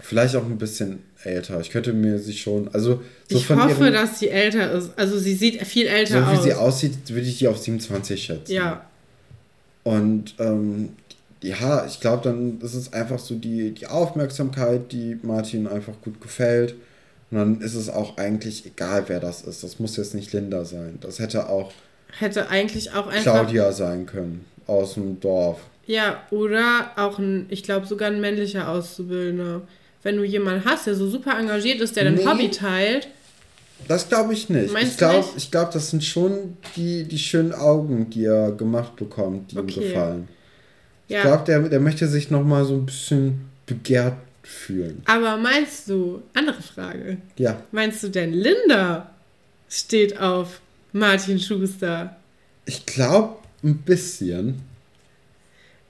Vielleicht 0.00 0.36
auch 0.36 0.44
ein 0.44 0.58
bisschen 0.58 1.00
älter. 1.24 1.60
Ich 1.60 1.70
könnte 1.70 1.92
mir 1.92 2.20
sie 2.20 2.34
schon. 2.34 2.68
Also, 2.72 3.02
so 3.28 3.36
ich 3.36 3.50
hoffe, 3.50 3.82
ihren, 3.84 3.92
dass 3.94 4.20
sie 4.20 4.28
älter 4.28 4.70
ist. 4.70 4.92
Also 4.96 5.18
sie 5.18 5.34
sieht 5.34 5.60
viel 5.66 5.86
So 5.86 5.92
älter 5.92 6.20
wie 6.30 6.36
aus. 6.36 6.44
sie 6.44 6.54
aussieht, 6.54 6.92
würde 7.08 7.26
ich 7.26 7.38
die 7.38 7.48
auf 7.48 7.58
27 7.58 8.22
schätzen. 8.22 8.52
ja, 8.52 8.84
Und 9.84 10.34
ähm, 10.38 10.90
ja, 11.42 11.86
ich 11.86 12.00
glaube, 12.00 12.24
dann 12.24 12.60
ist 12.60 12.74
es 12.74 12.92
einfach 12.92 13.18
so 13.18 13.34
die, 13.34 13.72
die 13.72 13.86
Aufmerksamkeit, 13.86 14.92
die 14.92 15.18
Martin 15.22 15.66
einfach 15.66 15.94
gut 16.02 16.20
gefällt. 16.20 16.74
Und 17.30 17.38
dann 17.38 17.60
ist 17.60 17.74
es 17.74 17.88
auch 17.88 18.16
eigentlich 18.16 18.66
egal, 18.66 19.04
wer 19.08 19.20
das 19.20 19.42
ist. 19.42 19.62
Das 19.62 19.78
muss 19.78 19.96
jetzt 19.96 20.14
nicht 20.14 20.32
Linda 20.32 20.64
sein. 20.64 20.98
Das 21.00 21.18
hätte 21.18 21.48
auch 21.48 21.72
hätte 22.18 22.48
eigentlich 22.48 22.92
auch 22.92 23.06
einfach. 23.06 23.22
Claudia 23.22 23.72
sein 23.72 24.06
können. 24.06 24.44
Aus 24.66 24.94
dem 24.94 25.20
Dorf. 25.20 25.60
Ja, 25.86 26.22
oder 26.30 26.90
auch 26.96 27.18
ein, 27.18 27.46
ich 27.48 27.62
glaube 27.62 27.86
sogar 27.86 28.10
ein 28.10 28.20
männlicher 28.20 28.68
Auszubildender. 28.68 29.62
Wenn 30.02 30.16
du 30.16 30.24
jemanden 30.24 30.64
hast, 30.64 30.86
der 30.86 30.94
so 30.94 31.08
super 31.08 31.38
engagiert 31.38 31.80
ist, 31.80 31.96
der 31.96 32.04
dein 32.04 32.14
Nee. 32.14 32.26
Hobby 32.26 32.50
teilt. 32.50 33.08
Das 33.86 34.08
glaube 34.08 34.32
ich 34.34 34.48
nicht. 34.50 34.72
Meinst 34.72 34.92
ich 34.92 34.98
glaube, 34.98 35.26
glaub, 35.50 35.70
das 35.70 35.90
sind 35.90 36.04
schon 36.04 36.56
die, 36.76 37.04
die 37.04 37.18
schönen 37.18 37.52
Augen, 37.52 38.10
die 38.10 38.24
er 38.24 38.52
gemacht 38.52 38.96
bekommt, 38.96 39.52
die 39.52 39.58
Okay. 39.58 39.72
ihm 39.72 39.80
gefallen. 39.82 40.28
Ich 41.06 41.14
Ja. 41.14 41.22
glaube, 41.22 41.44
der, 41.44 41.60
der 41.68 41.80
möchte 41.80 42.06
sich 42.08 42.30
nochmal 42.30 42.64
so 42.64 42.74
ein 42.74 42.84
bisschen 42.86 43.48
begehrt 43.66 44.14
fühlen. 44.42 45.02
Aber 45.06 45.36
meinst 45.36 45.88
du, 45.88 46.22
andere 46.34 46.60
Frage, 46.62 47.18
Ja. 47.38 47.62
meinst 47.72 48.02
du 48.02 48.08
denn 48.08 48.32
Linda 48.32 49.10
steht 49.68 50.18
auf 50.18 50.60
Martin 50.92 51.38
Schuster? 51.38 52.16
Ich 52.66 52.84
glaube, 52.84 53.36
ein 53.62 53.78
bisschen. 53.78 54.60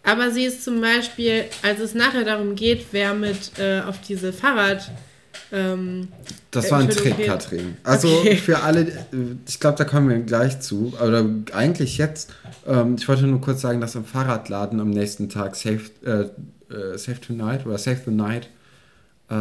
Aber 0.04 0.30
sie 0.30 0.44
ist 0.44 0.64
zum 0.64 0.80
Beispiel, 0.80 1.44
als 1.62 1.80
es 1.80 1.94
nachher 1.94 2.24
darum 2.24 2.54
geht, 2.54 2.86
wer 2.92 3.14
mit 3.14 3.58
äh, 3.58 3.80
auf 3.80 4.00
diese 4.00 4.32
Fahrrad. 4.32 4.90
Ähm, 5.52 6.08
Das 6.50 6.70
war 6.70 6.78
ein 6.80 6.90
Trick, 6.90 7.14
okay. 7.14 7.26
Katrin. 7.26 7.76
Also 7.84 8.08
Okay. 8.08 8.36
für 8.36 8.62
alle, 8.62 8.86
ich 9.46 9.60
glaube, 9.60 9.78
da 9.78 9.84
kommen 9.84 10.08
wir 10.08 10.18
gleich 10.18 10.60
zu. 10.60 10.92
Oder 11.02 11.24
eigentlich 11.52 11.98
jetzt. 11.98 12.30
Ähm, 12.66 12.96
ich 12.98 13.08
wollte 13.08 13.26
nur 13.26 13.40
kurz 13.40 13.60
sagen, 13.60 13.80
dass 13.80 13.94
im 13.94 14.04
Fahrradladen 14.04 14.80
am 14.80 14.90
nächsten 14.90 15.28
Tag 15.28 15.56
Safe, 15.56 15.80
äh, 16.04 16.74
äh, 16.74 16.98
Safe 16.98 17.20
Tonight 17.20 17.64
oder 17.66 17.78
Save 17.78 18.00
the 18.04 18.10
Night, 18.10 18.50
äh, 19.30 19.34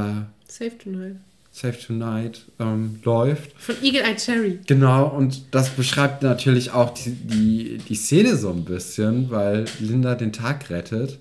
Safe 0.47 0.77
Tonight. 0.77 1.15
Save 1.51 1.77
Tonight 1.79 2.45
ähm, 2.59 2.99
läuft. 3.03 3.51
Von 3.59 3.75
Eagle 3.81 4.01
Eye 4.03 4.15
Cherry. 4.15 4.59
Genau, 4.67 5.07
und 5.07 5.55
das 5.55 5.71
beschreibt 5.71 6.21
natürlich 6.21 6.69
auch 6.71 6.91
die, 6.93 7.09
die, 7.11 7.77
die 7.79 7.95
Szene 7.95 8.35
so 8.37 8.51
ein 8.51 8.63
bisschen, 8.63 9.31
weil 9.31 9.65
Linda 9.79 10.13
den 10.13 10.31
Tag 10.31 10.69
rettet 10.69 11.17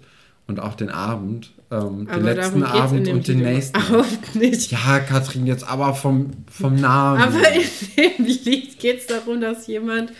und 0.46 0.60
auch 0.60 0.74
den 0.74 0.90
Abend. 0.90 1.52
Ähm, 1.82 2.06
den 2.06 2.24
letzten 2.24 2.62
Abend 2.62 3.08
und 3.08 3.28
den 3.28 3.38
Video 3.38 3.52
nächsten. 3.52 3.78
Überhaupt 3.78 4.34
nicht. 4.34 4.70
Ja, 4.70 5.00
Katrin, 5.00 5.46
jetzt 5.46 5.66
aber 5.66 5.94
vom, 5.94 6.30
vom 6.50 6.76
Namen. 6.76 7.20
Aber 7.20 7.52
in 7.52 7.64
dem 7.96 8.24
Lied 8.26 8.78
geht 8.78 9.00
es 9.00 9.06
darum, 9.06 9.40
dass 9.40 9.66
jemand, 9.66 10.12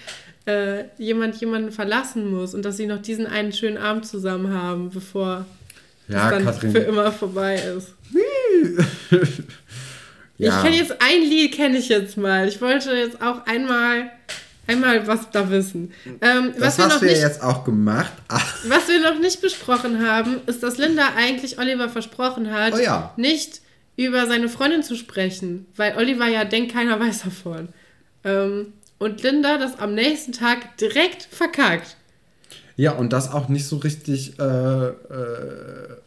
äh, 0.47 0.85
jemand 0.99 1.37
jemanden 1.37 1.73
verlassen 1.73 2.31
muss 2.31 2.55
und 2.55 2.65
dass 2.65 2.77
sie 2.77 2.87
noch 2.87 3.03
diesen 3.03 3.27
einen 3.27 3.53
schönen 3.53 3.79
Abend 3.79 4.07
zusammen 4.07 4.53
haben, 4.53 4.91
bevor 4.91 5.47
ja, 6.09 6.27
es 6.27 6.31
dann 6.31 6.45
Katrin. 6.45 6.73
für 6.73 6.79
immer 6.79 7.13
vorbei 7.13 7.57
ist. 7.57 7.95
ja. 10.39 10.57
Ich 10.57 10.63
kenne 10.63 10.77
jetzt 10.77 10.97
ein 11.01 11.23
Lied, 11.23 11.53
kenne 11.53 11.79
ich 11.79 11.89
jetzt 11.89 12.17
mal. 12.17 12.49
Ich 12.49 12.61
wollte 12.61 12.93
jetzt 12.93 13.21
auch 13.23 13.47
einmal, 13.47 14.11
einmal 14.67 15.07
was 15.07 15.31
da 15.31 15.49
wissen. 15.51 15.93
Ähm, 16.21 16.53
was, 16.59 16.77
das 16.77 16.79
wir 16.79 16.85
hast 16.85 16.93
noch 16.95 17.01
du 17.01 17.07
ja 17.07 17.13
nicht, 17.13 17.23
jetzt 17.23 17.43
auch 17.43 17.65
gemacht. 17.65 18.13
Ach, 18.29 18.57
was 18.69 18.89
wir 18.89 19.01
noch 19.01 19.19
nicht 19.19 19.41
besprochen 19.41 20.07
haben, 20.07 20.41
ist, 20.47 20.63
dass 20.63 20.79
Linda 20.79 21.11
eigentlich 21.17 21.59
Oliver 21.59 21.89
versprochen 21.89 22.53
hat, 22.53 22.75
Oh 22.75 22.79
ja. 22.79 23.13
nicht 23.17 23.61
über 23.97 24.27
seine 24.27 24.49
Freundin 24.49 24.83
zu 24.83 24.95
sprechen, 24.97 25.67
weil 25.77 25.97
Oliver 25.97 26.27
ja 26.29 26.45
denkt, 26.45 26.73
keiner 26.73 26.99
weiß 27.01 27.23
davon. 27.23 27.69
Ähm, 28.25 28.73
und 28.99 29.23
Linda 29.23 29.59
das 29.59 29.79
am 29.79 29.95
nächsten 29.95 30.33
Tag 30.33 30.77
direkt 30.79 31.23
verkackt. 31.31 31.97
ja, 32.77 32.93
und 32.93 33.13
das 33.13 33.31
auch 33.31 33.49
nicht 33.49 33.67
so 33.67 33.77
richtig 33.77 34.39
äh, 34.39 34.43
äh, 34.89 34.93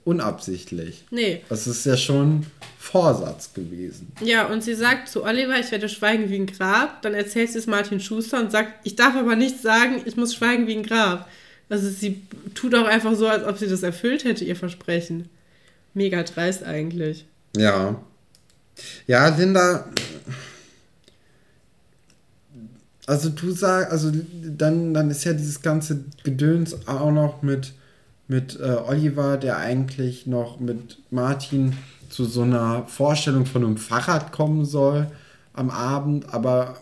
unabsichtlich. 0.04 1.06
Nee. 1.12 1.42
Das 1.50 1.66
ist 1.68 1.86
ja 1.86 1.98
schon 1.98 2.46
Vorsatz 2.92 3.54
gewesen. 3.54 4.12
Ja, 4.20 4.48
und 4.48 4.64
sie 4.64 4.74
sagt 4.74 5.10
zu 5.10 5.24
Oliver, 5.24 5.60
ich 5.60 5.72
werde 5.72 5.88
schweigen 5.88 6.30
wie 6.30 6.38
ein 6.38 6.48
Grab. 6.48 7.04
Dann 7.04 7.14
erzählt 7.14 7.52
sie 7.52 7.60
es 7.60 7.68
Martin 7.68 8.00
Schuster 8.00 8.40
und 8.40 8.52
sagt, 8.52 8.74
ich 8.84 8.96
darf 8.96 9.16
aber 9.16 9.36
nichts 9.36 9.62
sagen, 9.62 10.02
ich 10.06 10.18
muss 10.18 10.34
schweigen 10.34 10.66
wie 10.66 10.76
ein 10.76 10.84
Grab. 10.84 11.30
Also 11.70 11.88
sie 11.88 12.24
tut 12.56 12.74
auch 12.74 12.88
einfach 12.88 13.14
so, 13.16 13.28
als 13.28 13.46
ob 13.46 13.60
sie 13.60 13.68
das 13.68 13.84
erfüllt 13.84 14.24
hätte, 14.24 14.44
ihr 14.44 14.56
Versprechen. 14.56 15.30
Mega 15.94 16.24
dreist 16.24 16.64
eigentlich. 16.64 17.26
Ja. 17.56 18.02
Ja, 19.06 19.28
Linda. 19.36 19.88
Also 23.06 23.30
du 23.30 23.52
sagst, 23.52 23.92
also 23.92 24.12
dann, 24.44 24.96
dann 24.96 25.12
ist 25.12 25.26
ja 25.26 25.34
dieses 25.34 25.62
ganze 25.62 26.06
Gedöns 26.24 26.88
auch 26.88 27.12
noch 27.12 27.44
mit, 27.44 27.74
mit 28.28 28.60
äh, 28.60 28.78
Oliver, 28.88 29.38
der 29.38 29.58
eigentlich 29.58 30.26
noch 30.26 30.60
mit 30.60 30.98
Martin 31.12 31.76
zu 32.10 32.26
so 32.26 32.42
einer 32.42 32.84
Vorstellung 32.88 33.46
von 33.46 33.64
einem 33.64 33.78
Fahrrad 33.78 34.32
kommen 34.32 34.66
soll 34.66 35.08
am 35.54 35.70
Abend, 35.70 36.34
aber 36.34 36.76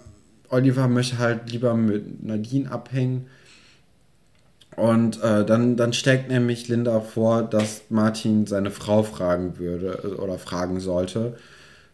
Oliver 0.50 0.88
möchte 0.88 1.18
halt 1.18 1.52
lieber 1.52 1.74
mit 1.74 2.24
Nadine 2.24 2.72
abhängen. 2.72 3.28
Und 4.76 5.22
äh, 5.24 5.44
dann, 5.44 5.76
dann 5.76 5.92
steckt 5.94 6.30
nämlich 6.30 6.68
Linda 6.68 7.00
vor, 7.02 7.42
dass 7.44 7.82
Martin 7.90 8.46
seine 8.46 8.70
Frau 8.70 9.02
fragen 9.02 9.58
würde 9.58 10.00
äh, 10.04 10.08
oder 10.22 10.38
fragen 10.38 10.80
sollte, 10.80 11.36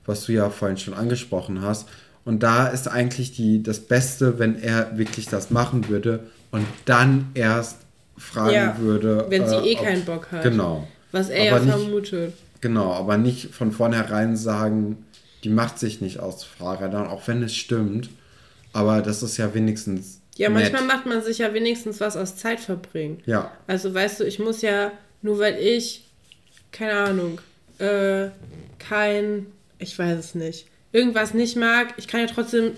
was 0.06 0.26
du 0.26 0.34
ja 0.34 0.50
vorhin 0.50 0.78
schon 0.78 0.94
angesprochen 0.94 1.62
hast. 1.62 1.88
Und 2.26 2.44
da 2.44 2.68
ist 2.68 2.88
eigentlich 2.90 3.32
die, 3.34 3.64
das 3.64 3.80
Beste, 3.80 4.38
wenn 4.40 4.62
er 4.62 4.98
wirklich 4.98 5.28
das 5.28 5.50
machen 5.50 5.88
würde 5.88 6.22
und 6.52 6.66
dann 6.86 7.28
erst 7.36 7.78
fragen 8.18 8.54
Ja, 8.54 8.78
würde. 8.80 9.26
wenn 9.30 9.48
sie 9.48 9.56
äh, 9.56 9.72
eh 9.74 9.78
ob- 9.78 9.84
keinen 9.84 10.06
Bock 10.06 10.32
hat. 10.32 10.44
Genau. 10.44 10.88
Was 11.14 11.30
er 11.30 11.54
Aber 11.54 11.62
ja 11.66 11.66
nicht- 11.76 11.84
vermutet. 11.86 12.34
Genau, 12.64 12.94
aber 12.94 13.18
nicht 13.18 13.54
von 13.54 13.74
vornherein 13.74 14.38
sagen, 14.38 15.06
die 15.44 15.50
macht 15.50 15.78
sich 15.80 16.00
nicht 16.00 16.22
aus 16.22 16.46
Fahrrädern, 16.46 17.08
auch 17.08 17.28
wenn 17.28 17.44
es 17.44 17.54
stimmt. 17.54 18.10
Aber 18.72 19.02
das 19.02 19.22
ist 19.22 19.36
ja 19.36 19.54
wenigstens. 19.54 20.22
Ja, 20.38 20.48
nett. 20.48 20.72
manchmal 20.72 20.84
macht 20.84 21.06
man 21.06 21.22
sich 21.22 21.40
ja 21.40 21.54
wenigstens 21.54 22.00
was 22.00 22.16
aus 22.16 22.38
Zeit 22.38 22.62
verbringen. 22.62 23.22
Ja, 23.26 23.52
Also 23.68 23.94
weißt 23.94 24.22
du, 24.22 24.24
ich 24.24 24.40
muss 24.40 24.62
ja, 24.62 24.94
nur 25.22 25.40
weil 25.40 25.58
ich, 25.60 26.06
keine 26.72 26.94
Ahnung, 26.94 27.42
äh, 27.80 28.30
kein, 28.80 29.48
ich 29.78 30.00
weiß 30.00 30.18
es 30.18 30.34
nicht, 30.34 30.68
irgendwas 30.94 31.34
nicht 31.34 31.58
mag, 31.58 31.94
ich 31.98 32.08
kann 32.08 32.22
ja 32.22 32.28
trotzdem 32.28 32.72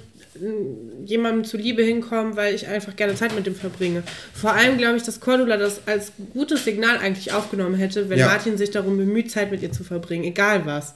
jemandem 1.05 1.43
zuliebe 1.43 1.81
hinkommen, 1.83 2.35
weil 2.35 2.53
ich 2.55 2.67
einfach 2.67 2.95
gerne 2.95 3.15
Zeit 3.15 3.35
mit 3.35 3.45
dem 3.45 3.55
verbringe. 3.55 4.03
Vor 4.33 4.53
allem 4.53 4.77
glaube 4.77 4.97
ich, 4.97 5.03
dass 5.03 5.19
Cordula 5.19 5.57
das 5.57 5.81
als 5.87 6.11
gutes 6.33 6.63
Signal 6.65 6.97
eigentlich 6.97 7.31
aufgenommen 7.33 7.75
hätte, 7.75 8.09
wenn 8.09 8.19
Ja. 8.19 8.27
Martin 8.27 8.57
sich 8.57 8.71
darum 8.71 8.97
bemüht, 8.97 9.31
Zeit 9.31 9.51
mit 9.51 9.61
ihr 9.61 9.71
zu 9.71 9.83
verbringen, 9.83 10.23
egal 10.23 10.65
was. 10.65 10.95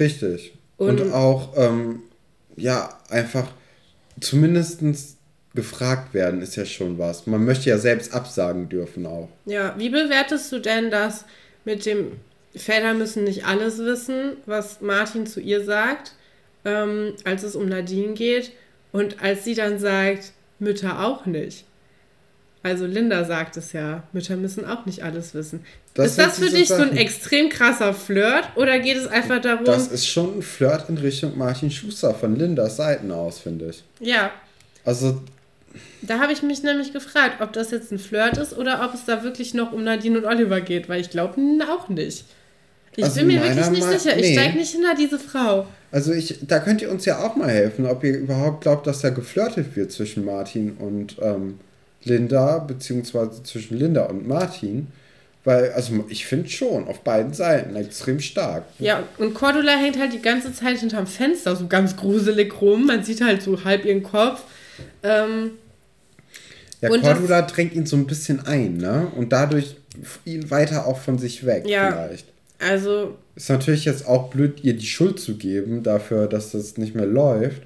richtig. 0.00 0.52
Und, 0.76 1.00
Und- 1.00 1.12
auch, 1.12 1.54
ähm, 1.56 2.00
ja, 2.56 2.98
einfach 3.08 3.46
zumindest 4.20 4.80
gefragt 5.54 6.12
werden 6.12 6.42
ist 6.42 6.56
ja 6.56 6.66
schon 6.66 6.98
was. 6.98 7.26
Man 7.26 7.44
möchte 7.44 7.70
ja 7.70 7.78
selbst 7.78 8.12
absagen 8.12 8.68
dürfen 8.68 9.06
auch. 9.06 9.28
Ja, 9.46 9.74
wie 9.78 9.88
bewertest 9.88 10.52
du 10.52 10.58
denn 10.58 10.90
das 10.90 11.24
mit 11.64 11.86
dem 11.86 12.12
Väter 12.54 12.94
müssen 12.94 13.24
nicht 13.24 13.46
alles 13.46 13.78
wissen, 13.78 14.36
was 14.46 14.80
Martin 14.80 15.26
zu 15.26 15.40
ihr 15.40 15.64
sagt, 15.64 16.12
ähm, 16.64 17.14
als 17.24 17.42
es 17.42 17.54
um 17.56 17.68
Nadine 17.68 18.14
geht 18.14 18.52
und 18.96 19.22
als 19.22 19.44
sie 19.44 19.54
dann 19.54 19.78
sagt, 19.78 20.32
Mütter 20.58 21.04
auch 21.04 21.26
nicht. 21.26 21.64
Also 22.62 22.84
Linda 22.86 23.24
sagt 23.24 23.56
es 23.56 23.72
ja, 23.72 24.02
Mütter 24.12 24.36
müssen 24.36 24.64
auch 24.64 24.86
nicht 24.86 25.04
alles 25.04 25.34
wissen. 25.34 25.64
Das 25.94 26.08
ist 26.12 26.18
das 26.18 26.38
für 26.38 26.50
dich 26.50 26.68
so 26.68 26.74
ein 26.74 26.80
Sachen. 26.88 26.96
extrem 26.96 27.48
krasser 27.48 27.94
Flirt 27.94 28.48
oder 28.56 28.78
geht 28.80 28.96
es 28.96 29.06
einfach 29.06 29.40
darum, 29.40 29.64
Das 29.64 29.88
ist 29.88 30.06
schon 30.08 30.38
ein 30.38 30.42
Flirt 30.42 30.88
in 30.88 30.98
Richtung 30.98 31.38
Martin 31.38 31.70
Schuster 31.70 32.12
von 32.14 32.34
Lindas 32.36 32.76
Seiten 32.76 33.12
aus, 33.12 33.38
finde 33.38 33.70
ich. 33.70 33.84
ja, 34.00 34.30
Also, 34.84 35.22
da 36.02 36.18
habe 36.18 36.32
ich 36.32 36.42
mich 36.42 36.62
nämlich 36.62 36.92
gefragt, 36.92 37.40
ob 37.40 37.52
das 37.52 37.70
jetzt 37.70 37.92
ein 37.92 37.98
Flirt 37.98 38.36
ist 38.38 38.56
oder 38.56 38.84
ob 38.84 38.94
es 38.94 39.04
da 39.04 39.22
wirklich 39.22 39.54
noch 39.54 39.72
um 39.72 39.84
Nadine 39.84 40.18
und 40.18 40.24
Oliver 40.24 40.60
geht, 40.60 40.88
weil 40.88 41.00
ich 41.00 41.10
glaube 41.10 41.40
auch 41.70 41.88
nicht. 41.88 42.24
Ich 42.96 43.04
Also 43.04 43.18
bin 43.20 43.28
mir 43.28 43.42
wirklich 43.42 43.70
nicht 43.70 43.82
Ma- 43.82 43.98
sicher. 43.98 44.16
Ich 44.16 44.22
nee. 44.22 44.32
steige 44.32 44.56
nicht 44.58 44.72
hinter 44.72 44.94
diese 44.94 45.18
Frau. 45.18 45.66
also 45.92 46.12
ich, 46.12 46.38
da 46.42 46.58
könnt 46.58 46.80
ihr 46.82 46.90
uns 46.90 47.04
ja 47.04 47.18
auch 47.24 47.36
mal 47.36 47.50
helfen, 47.50 47.86
ob 47.86 48.02
ihr 48.04 48.16
überhaupt 48.16 48.62
glaubt, 48.62 48.86
dass 48.86 49.00
da 49.00 49.10
geflirtet 49.10 49.76
wird 49.76 49.92
zwischen 49.92 50.24
Martin 50.24 50.72
und 50.78 51.16
ähm, 51.20 51.58
Linda, 52.04 52.58
beziehungsweise 52.58 53.42
zwischen 53.42 53.78
Linda 53.78 54.04
und 54.04 54.26
Martin. 54.26 54.88
Weil, 55.44 55.70
also 55.72 56.04
ich 56.08 56.26
finde 56.26 56.48
schon, 56.48 56.88
auf 56.88 57.02
beiden 57.02 57.32
Seiten 57.32 57.76
extrem 57.76 58.18
stark. 58.18 58.64
Ja, 58.80 59.04
und 59.18 59.32
Cordula 59.32 59.76
hängt 59.76 59.96
halt 59.96 60.12
die 60.12 60.20
ganze 60.20 60.52
Zeit 60.52 60.78
hinterm 60.78 61.06
Fenster 61.06 61.54
so 61.54 61.68
ganz 61.68 61.96
gruselig 61.96 62.60
rum. 62.60 62.86
Man 62.86 63.04
sieht 63.04 63.20
halt 63.20 63.42
so 63.42 63.62
halb 63.62 63.84
ihren 63.84 64.02
Kopf. 64.02 64.42
Ähm, 65.04 65.52
ja, 66.80 66.88
Cordula 66.88 67.42
drängt 67.42 67.74
ihn 67.74 67.86
so 67.86 67.94
ein 67.96 68.08
bisschen 68.08 68.44
ein, 68.44 68.78
ne? 68.78 69.06
Und 69.14 69.32
dadurch 69.32 69.76
ihn 70.24 70.50
weiter 70.50 70.86
auch 70.86 70.98
von 70.98 71.18
sich 71.18 71.46
weg 71.46 71.64
ja, 71.68 71.92
vielleicht. 71.92 72.26
Also. 72.58 73.16
Ist 73.34 73.50
natürlich 73.50 73.84
jetzt 73.84 74.06
auch 74.06 74.30
blöd, 74.30 74.64
ihr 74.64 74.74
die 74.74 74.86
Schuld 74.86 75.20
zu 75.20 75.36
geben 75.36 75.82
dafür, 75.82 76.26
dass 76.26 76.52
das 76.52 76.78
nicht 76.78 76.94
mehr 76.94 77.06
läuft. 77.06 77.62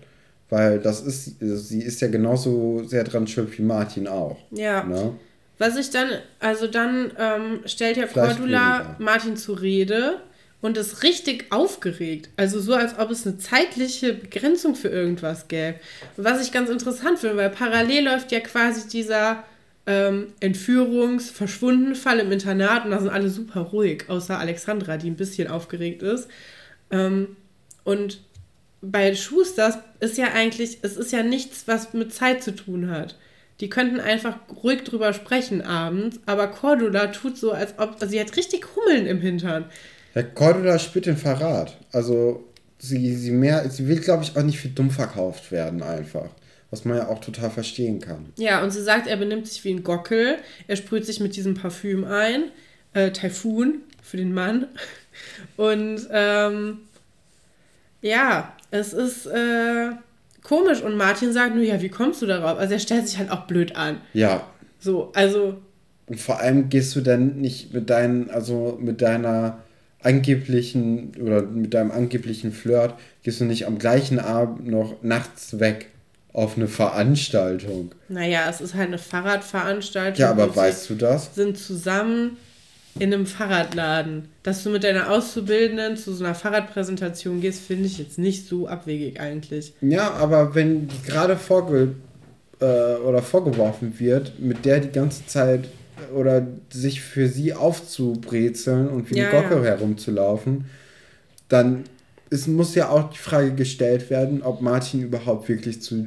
Weil 0.50 0.80
das 0.80 1.00
ist, 1.00 1.36
sie 1.38 1.80
ist 1.80 2.00
ja 2.00 2.08
genauso 2.08 2.82
sehr 2.84 3.04
dran 3.04 3.28
schuld 3.28 3.56
wie 3.56 3.62
Martin 3.62 4.08
auch. 4.08 4.36
Ja. 4.50 4.82
Ne? 4.82 5.14
Was 5.58 5.76
ich 5.76 5.90
dann, 5.90 6.08
also 6.40 6.66
dann 6.66 7.12
ähm, 7.18 7.60
stellt 7.66 7.96
ja 7.96 8.06
Cordula 8.06 8.96
Martin 8.98 9.36
zur 9.36 9.60
Rede 9.60 10.16
und 10.60 10.76
ist 10.76 11.02
richtig 11.02 11.52
aufgeregt. 11.52 12.30
Also 12.36 12.60
so, 12.60 12.74
als 12.74 12.98
ob 12.98 13.10
es 13.10 13.26
eine 13.26 13.38
zeitliche 13.38 14.12
Begrenzung 14.12 14.74
für 14.74 14.88
irgendwas 14.88 15.48
gäbe. 15.48 15.78
Was 16.16 16.42
ich 16.42 16.52
ganz 16.52 16.68
interessant 16.68 17.18
finde, 17.18 17.36
weil 17.36 17.50
parallel 17.50 18.06
läuft 18.06 18.32
ja 18.32 18.40
quasi 18.40 18.88
dieser 18.88 19.44
ähm, 19.90 20.28
Entführungs-Verschwunden-Fall 20.38 22.20
im 22.20 22.30
Internat 22.30 22.84
und 22.84 22.92
da 22.92 23.00
sind 23.00 23.08
alle 23.08 23.28
super 23.28 23.60
ruhig, 23.60 24.04
außer 24.06 24.38
Alexandra, 24.38 24.96
die 24.96 25.10
ein 25.10 25.16
bisschen 25.16 25.48
aufgeregt 25.48 26.02
ist. 26.02 26.28
Ähm, 26.92 27.36
und 27.82 28.22
bei 28.82 29.16
Schusters 29.16 29.78
ist 29.98 30.16
ja 30.16 30.28
eigentlich, 30.32 30.78
es 30.82 30.96
ist 30.96 31.10
ja 31.10 31.24
nichts, 31.24 31.64
was 31.66 31.92
mit 31.92 32.14
Zeit 32.14 32.44
zu 32.44 32.54
tun 32.54 32.88
hat. 32.88 33.18
Die 33.58 33.68
könnten 33.68 33.98
einfach 33.98 34.36
ruhig 34.62 34.84
drüber 34.84 35.12
sprechen 35.12 35.60
abends, 35.60 36.20
aber 36.24 36.46
Cordula 36.46 37.08
tut 37.08 37.36
so, 37.36 37.50
als 37.50 37.74
ob, 37.78 37.94
also 37.94 38.06
sie 38.06 38.20
hat 38.20 38.36
richtig 38.36 38.64
Hummeln 38.76 39.06
im 39.06 39.20
Hintern. 39.20 39.64
Ja, 40.14 40.22
Cordula 40.22 40.78
spürt 40.78 41.06
den 41.06 41.16
Verrat. 41.16 41.76
Also 41.90 42.44
sie, 42.78 43.16
sie, 43.16 43.32
mehr, 43.32 43.68
sie 43.68 43.88
will, 43.88 43.98
glaube 43.98 44.22
ich, 44.22 44.36
auch 44.36 44.42
nicht 44.42 44.60
für 44.60 44.68
dumm 44.68 44.90
verkauft 44.90 45.50
werden 45.50 45.82
einfach. 45.82 46.30
Was 46.70 46.84
man 46.84 46.98
ja 46.98 47.08
auch 47.08 47.20
total 47.20 47.50
verstehen 47.50 48.00
kann. 48.00 48.26
Ja, 48.36 48.62
und 48.62 48.70
sie 48.70 48.82
sagt, 48.82 49.08
er 49.08 49.16
benimmt 49.16 49.48
sich 49.48 49.64
wie 49.64 49.74
ein 49.74 49.82
Gockel. 49.82 50.36
Er 50.68 50.76
sprüht 50.76 51.04
sich 51.04 51.18
mit 51.18 51.34
diesem 51.34 51.54
Parfüm 51.54 52.04
ein. 52.04 52.44
Äh, 52.92 53.10
Typhoon 53.10 53.82
für 54.02 54.16
den 54.16 54.32
Mann. 54.32 54.66
Und 55.56 56.08
ähm, 56.10 56.78
ja, 58.02 58.52
es 58.70 58.92
ist 58.92 59.26
äh, 59.26 59.90
komisch. 60.42 60.82
Und 60.82 60.96
Martin 60.96 61.32
sagt 61.32 61.54
nur, 61.54 61.64
ja, 61.64 61.80
wie 61.82 61.88
kommst 61.88 62.22
du 62.22 62.26
darauf? 62.26 62.58
Also 62.58 62.74
er 62.74 62.80
stellt 62.80 63.08
sich 63.08 63.18
halt 63.18 63.30
auch 63.30 63.46
blöd 63.46 63.76
an. 63.76 64.00
Ja. 64.12 64.46
So, 64.78 65.12
also. 65.14 65.58
Und 66.06 66.18
vor 66.18 66.40
allem 66.40 66.68
gehst 66.68 66.96
du 66.96 67.00
dann 67.00 67.36
nicht 67.36 67.72
mit 67.72 67.90
deinen, 67.90 68.30
also 68.30 68.78
mit 68.80 69.02
deiner 69.02 69.58
angeblichen 70.02 71.12
oder 71.20 71.42
mit 71.42 71.74
deinem 71.74 71.90
angeblichen 71.90 72.52
Flirt, 72.52 72.94
gehst 73.22 73.40
du 73.40 73.44
nicht 73.44 73.66
am 73.66 73.78
gleichen 73.78 74.18
Abend 74.18 74.66
noch 74.66 75.02
nachts 75.02 75.60
weg 75.60 75.90
auf 76.32 76.56
eine 76.56 76.68
Veranstaltung. 76.68 77.92
Naja, 78.08 78.48
es 78.48 78.60
ist 78.60 78.74
halt 78.74 78.88
eine 78.88 78.98
Fahrradveranstaltung. 78.98 80.20
Ja, 80.20 80.30
aber 80.30 80.54
weißt 80.54 80.90
du 80.90 80.94
das? 80.94 81.34
Sind 81.34 81.58
zusammen 81.58 82.36
in 82.98 83.12
einem 83.12 83.26
Fahrradladen. 83.26 84.28
Dass 84.42 84.62
du 84.62 84.70
mit 84.70 84.84
deiner 84.84 85.10
Auszubildenden 85.10 85.96
zu 85.96 86.12
so 86.12 86.24
einer 86.24 86.34
Fahrradpräsentation 86.34 87.40
gehst, 87.40 87.62
finde 87.62 87.86
ich 87.86 87.98
jetzt 87.98 88.18
nicht 88.18 88.46
so 88.46 88.68
abwegig 88.68 89.20
eigentlich. 89.20 89.74
Ja, 89.80 90.12
aber 90.12 90.54
wenn 90.54 90.88
gerade 91.06 91.36
vorge 91.36 91.94
äh, 92.60 92.94
oder 92.96 93.22
vorgeworfen 93.22 93.98
wird, 93.98 94.38
mit 94.40 94.64
der 94.64 94.80
die 94.80 94.90
ganze 94.90 95.26
Zeit 95.26 95.68
oder 96.14 96.46
sich 96.70 97.00
für 97.00 97.28
sie 97.28 97.54
aufzubrezeln 97.54 98.88
und 98.88 99.10
wie 99.10 99.18
ja, 99.18 99.28
eine 99.28 99.42
Gocke 99.42 99.56
ja. 99.56 99.62
herumzulaufen, 99.64 100.66
dann 101.48 101.84
es 102.30 102.46
muss 102.46 102.76
ja 102.76 102.88
auch 102.88 103.10
die 103.10 103.18
Frage 103.18 103.52
gestellt 103.54 104.08
werden, 104.08 104.42
ob 104.42 104.60
Martin 104.60 105.02
überhaupt 105.02 105.48
wirklich 105.48 105.82
zu 105.82 106.06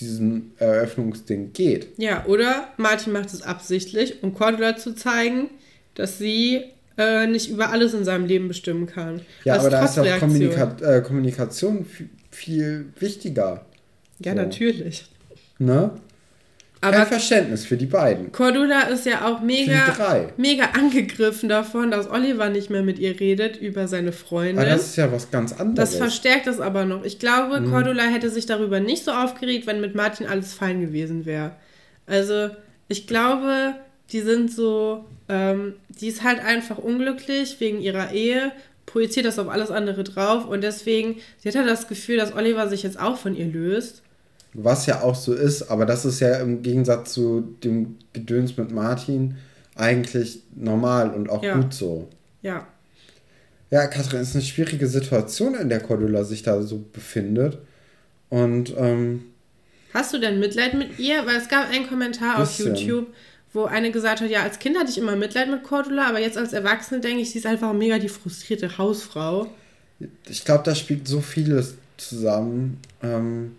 diesem 0.00 0.52
Eröffnungsding 0.58 1.52
geht. 1.52 1.88
Ja, 1.96 2.24
oder 2.26 2.68
Martin 2.76 3.12
macht 3.12 3.32
es 3.32 3.42
absichtlich, 3.42 4.22
um 4.22 4.34
Cordula 4.34 4.76
zu 4.76 4.94
zeigen, 4.94 5.50
dass 5.94 6.18
sie 6.18 6.64
äh, 6.98 7.26
nicht 7.26 7.50
über 7.50 7.70
alles 7.70 7.94
in 7.94 8.04
seinem 8.04 8.26
Leben 8.26 8.48
bestimmen 8.48 8.86
kann. 8.86 9.22
Ja, 9.44 9.56
aber 9.56 9.70
da 9.70 9.84
ist 9.84 9.98
auch 9.98 10.18
Kommunika 10.18 10.76
äh, 10.80 11.00
Kommunikation 11.00 11.86
viel 12.30 12.86
wichtiger. 12.98 13.64
Ja, 14.20 14.32
so. 14.32 14.38
natürlich. 14.38 15.06
Ne? 15.58 15.90
Aber 16.84 16.98
Kein 16.98 17.06
Verständnis 17.06 17.64
für 17.64 17.78
die 17.78 17.86
beiden. 17.86 18.30
Cordula 18.30 18.82
ist 18.82 19.06
ja 19.06 19.26
auch 19.26 19.40
mega, 19.40 20.28
mega 20.36 20.64
angegriffen 20.74 21.48
davon, 21.48 21.90
dass 21.90 22.10
Oliver 22.10 22.50
nicht 22.50 22.68
mehr 22.68 22.82
mit 22.82 22.98
ihr 22.98 23.18
redet 23.18 23.56
über 23.56 23.88
seine 23.88 24.12
Freundin. 24.12 24.58
Aber 24.58 24.68
das 24.68 24.88
ist 24.88 24.96
ja 24.96 25.10
was 25.10 25.30
ganz 25.30 25.52
anderes. 25.52 25.90
Das 25.90 25.98
verstärkt 25.98 26.46
das 26.46 26.60
aber 26.60 26.84
noch. 26.84 27.04
Ich 27.04 27.18
glaube, 27.18 27.60
mhm. 27.60 27.70
Cordula 27.70 28.02
hätte 28.02 28.28
sich 28.28 28.44
darüber 28.44 28.80
nicht 28.80 29.02
so 29.02 29.12
aufgeregt, 29.12 29.66
wenn 29.66 29.80
mit 29.80 29.94
Martin 29.94 30.26
alles 30.26 30.52
fein 30.52 30.82
gewesen 30.82 31.24
wäre. 31.24 31.52
Also, 32.06 32.50
ich 32.88 33.06
glaube, 33.06 33.76
die 34.12 34.20
sind 34.20 34.52
so, 34.52 35.06
ähm, 35.30 35.74
die 35.88 36.08
ist 36.08 36.22
halt 36.22 36.44
einfach 36.44 36.76
unglücklich 36.76 37.56
wegen 37.60 37.80
ihrer 37.80 38.12
Ehe, 38.12 38.52
projiziert 38.86 39.24
das 39.24 39.38
auf 39.38 39.48
alles 39.48 39.70
andere 39.70 40.04
drauf 40.04 40.46
und 40.46 40.62
deswegen, 40.62 41.16
sie 41.38 41.48
hat 41.48 41.54
ja 41.54 41.64
das 41.64 41.88
Gefühl, 41.88 42.18
dass 42.18 42.34
Oliver 42.34 42.68
sich 42.68 42.82
jetzt 42.82 43.00
auch 43.00 43.16
von 43.16 43.34
ihr 43.34 43.46
löst. 43.46 44.02
Was 44.54 44.86
ja 44.86 45.02
auch 45.02 45.16
so 45.16 45.34
ist, 45.34 45.70
aber 45.70 45.84
das 45.84 46.04
ist 46.04 46.20
ja 46.20 46.36
im 46.36 46.62
Gegensatz 46.62 47.12
zu 47.12 47.56
dem 47.62 47.96
Gedöns 48.12 48.56
mit 48.56 48.70
Martin 48.70 49.36
eigentlich 49.74 50.42
normal 50.54 51.10
und 51.10 51.28
auch 51.28 51.42
ja. 51.42 51.56
gut 51.56 51.74
so. 51.74 52.08
Ja. 52.42 52.66
Ja, 53.70 53.88
Katrin, 53.88 54.20
ist 54.20 54.36
eine 54.36 54.44
schwierige 54.44 54.86
Situation, 54.86 55.56
in 55.56 55.68
der 55.68 55.80
Cordula 55.80 56.22
sich 56.22 56.42
da 56.42 56.62
so 56.62 56.84
befindet. 56.92 57.58
Und, 58.28 58.72
ähm, 58.76 59.24
Hast 59.92 60.12
du 60.12 60.18
denn 60.18 60.38
Mitleid 60.38 60.74
mit 60.74 60.98
ihr? 61.00 61.26
Weil 61.26 61.36
es 61.36 61.48
gab 61.48 61.70
einen 61.70 61.88
Kommentar 61.88 62.38
bisschen. 62.38 62.72
auf 62.72 62.78
YouTube, 62.78 63.08
wo 63.52 63.64
eine 63.64 63.90
gesagt 63.90 64.20
hat, 64.20 64.30
ja, 64.30 64.42
als 64.42 64.60
Kind 64.60 64.78
hatte 64.78 64.90
ich 64.90 64.98
immer 64.98 65.16
Mitleid 65.16 65.50
mit 65.50 65.64
Cordula, 65.64 66.08
aber 66.08 66.20
jetzt 66.20 66.38
als 66.38 66.52
Erwachsene 66.52 67.00
denke 67.00 67.22
ich, 67.22 67.30
sie 67.30 67.38
ist 67.38 67.46
einfach 67.46 67.72
mega 67.72 67.98
die 67.98 68.08
frustrierte 68.08 68.78
Hausfrau. 68.78 69.48
Ich 70.28 70.44
glaube, 70.44 70.62
da 70.64 70.74
spielt 70.74 71.08
so 71.08 71.20
vieles 71.20 71.74
zusammen. 71.96 72.80
Ähm, 73.02 73.56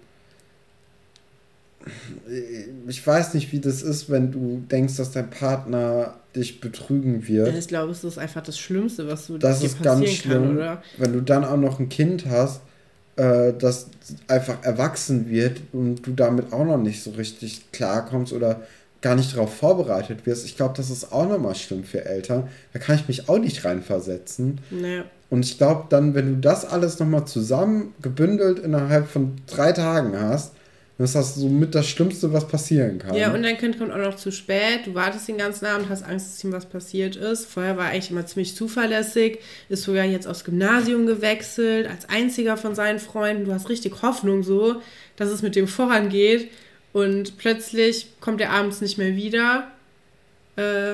ich 2.87 3.05
weiß 3.05 3.33
nicht, 3.33 3.51
wie 3.51 3.59
das 3.59 3.81
ist, 3.81 4.09
wenn 4.09 4.31
du 4.31 4.63
denkst, 4.69 4.97
dass 4.97 5.11
dein 5.11 5.29
Partner 5.29 6.15
dich 6.35 6.59
betrügen 6.59 7.27
wird. 7.27 7.55
Ich 7.55 7.67
glaube, 7.67 7.91
es 7.91 8.03
ist 8.03 8.17
einfach 8.17 8.41
das 8.41 8.57
Schlimmste, 8.57 9.07
was 9.07 9.27
du 9.27 9.37
das 9.37 9.59
dir 9.59 9.67
ist 9.67 9.81
ganz 9.81 10.09
schlimm, 10.09 10.43
kann, 10.43 10.55
oder? 10.57 10.83
Wenn 10.97 11.13
du 11.13 11.21
dann 11.21 11.45
auch 11.45 11.57
noch 11.57 11.79
ein 11.79 11.89
Kind 11.89 12.25
hast, 12.25 12.61
äh, 13.15 13.53
das 13.57 13.87
einfach 14.27 14.63
erwachsen 14.63 15.29
wird 15.29 15.61
und 15.71 16.05
du 16.05 16.11
damit 16.11 16.51
auch 16.51 16.65
noch 16.65 16.77
nicht 16.77 17.03
so 17.03 17.11
richtig 17.11 17.71
klarkommst 17.71 18.33
oder 18.33 18.61
gar 19.01 19.15
nicht 19.15 19.33
darauf 19.33 19.55
vorbereitet 19.55 20.25
wirst, 20.25 20.45
ich 20.45 20.57
glaube, 20.57 20.73
das 20.75 20.89
ist 20.89 21.11
auch 21.11 21.29
nochmal 21.29 21.55
schlimm 21.55 21.83
für 21.83 22.05
Eltern. 22.05 22.49
Da 22.73 22.79
kann 22.79 22.95
ich 22.95 23.07
mich 23.07 23.29
auch 23.29 23.37
nicht 23.37 23.63
reinversetzen. 23.63 24.59
Nee. 24.71 25.03
Und 25.29 25.45
ich 25.45 25.57
glaube, 25.57 25.85
dann, 25.89 26.13
wenn 26.15 26.35
du 26.35 26.41
das 26.41 26.65
alles 26.65 26.99
nochmal 26.99 27.25
zusammen 27.25 27.93
gebündelt 28.01 28.59
innerhalb 28.59 29.07
von 29.07 29.33
drei 29.47 29.71
Tagen 29.71 30.19
hast, 30.19 30.53
dann 30.97 31.05
ist 31.05 31.15
das 31.15 31.35
so 31.35 31.49
mit 31.49 31.75
das 31.75 31.87
Schlimmste, 31.89 32.31
was 32.31 32.47
passieren 32.47 32.99
kann. 32.99 33.15
Ja, 33.15 33.33
und 33.33 33.43
dein 33.43 33.57
Kind 33.57 33.77
kommt 33.77 33.91
auch 33.91 33.97
noch 33.97 34.15
zu 34.15 34.31
spät. 34.31 34.85
Du 34.85 34.93
wartest 34.93 35.27
den 35.27 35.37
ganzen 35.37 35.65
Abend, 35.65 35.89
hast 35.89 36.03
Angst, 36.03 36.33
dass 36.33 36.43
ihm 36.43 36.53
was 36.53 36.65
passiert 36.65 37.17
ist. 37.17 37.45
Vorher 37.47 37.75
war 37.75 37.87
er 37.87 37.91
eigentlich 37.91 38.11
immer 38.11 38.25
ziemlich 38.25 38.55
zuverlässig, 38.55 39.39
ist 39.67 39.83
sogar 39.83 40.05
jetzt 40.05 40.25
aufs 40.25 40.45
Gymnasium 40.45 41.05
gewechselt, 41.05 41.87
als 41.89 42.07
einziger 42.07 42.55
von 42.55 42.75
seinen 42.75 42.99
Freunden. 42.99 43.45
Du 43.45 43.53
hast 43.53 43.67
richtig 43.67 44.01
Hoffnung 44.01 44.43
so, 44.43 44.81
dass 45.17 45.29
es 45.29 45.41
mit 45.41 45.57
dem 45.57 45.67
vorangeht. 45.67 46.49
Und 46.93 47.37
plötzlich 47.37 48.07
kommt 48.21 48.39
er 48.39 48.51
abends 48.51 48.79
nicht 48.79 48.97
mehr 48.97 49.17
wieder. 49.17 49.67
Äh, 50.55 50.93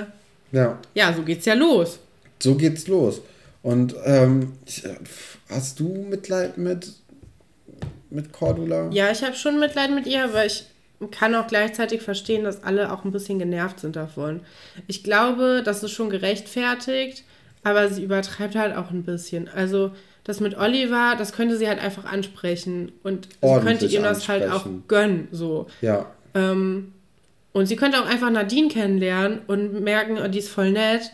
ja. 0.52 0.80
Ja, 0.96 1.14
so 1.14 1.22
geht's 1.22 1.46
ja 1.46 1.54
los. 1.54 2.00
So 2.40 2.56
geht's 2.56 2.88
los. 2.88 3.22
Und 3.62 3.94
ähm, 4.06 4.54
hast 5.48 5.80
du 5.80 6.06
Mitleid 6.10 6.58
mit, 6.58 6.92
mit 8.12 8.32
Cordula? 8.32 8.90
Ja, 8.92 9.12
ich 9.12 9.24
habe 9.24 9.36
schon 9.36 9.60
Mitleid 9.60 9.92
mit 9.92 10.08
ihr, 10.08 10.26
aber 10.26 10.46
ich 10.46 10.66
kann 11.10 11.34
auch 11.34 11.48
gleichzeitig 11.48 12.02
verstehen, 12.02 12.44
dass 12.44 12.64
alle 12.64 12.92
auch 12.92 13.04
ein 13.04 13.12
bisschen 13.12 13.40
genervt 13.40 13.80
sind 13.80 13.96
davon. 13.96 14.42
Ich 14.88 15.04
glaube, 15.04 15.64
das 15.66 15.82
ist 15.84 15.92
schon 15.92 16.10
gerechtfertigt, 16.10 17.24
aber 17.64 17.90
sie 17.90 18.04
übertreibt 18.04 18.56
halt 18.56 18.76
auch 18.76 18.92
ein 18.92 19.04
bisschen. 19.04 19.48
Also 19.48 19.92
das 20.24 20.40
mit 20.40 20.58
Oliver, 20.58 21.16
das 21.18 21.34
könnte 21.34 21.58
sie 21.58 21.68
halt 21.68 21.80
einfach 21.80 22.06
ansprechen 22.06 22.92
und 23.04 23.30
sie 23.42 23.60
könnte 23.62 23.86
ihm 23.88 24.04
das 24.04 24.28
halt 24.28 24.50
auch 24.50 24.68
gönnen, 24.88 25.28
so. 25.32 25.68
Ja. 25.82 26.12
Ähm, 26.36 26.94
und 27.54 27.66
sie 27.66 27.76
könnte 27.76 28.00
auch 28.00 28.06
einfach 28.06 28.30
Nadine 28.30 28.70
kennenlernen 28.70 29.40
und 29.48 29.82
merken, 29.82 30.18
oh, 30.24 30.28
die 30.28 30.40
ist 30.40 30.50
voll 30.50 30.72
nett, 30.72 31.12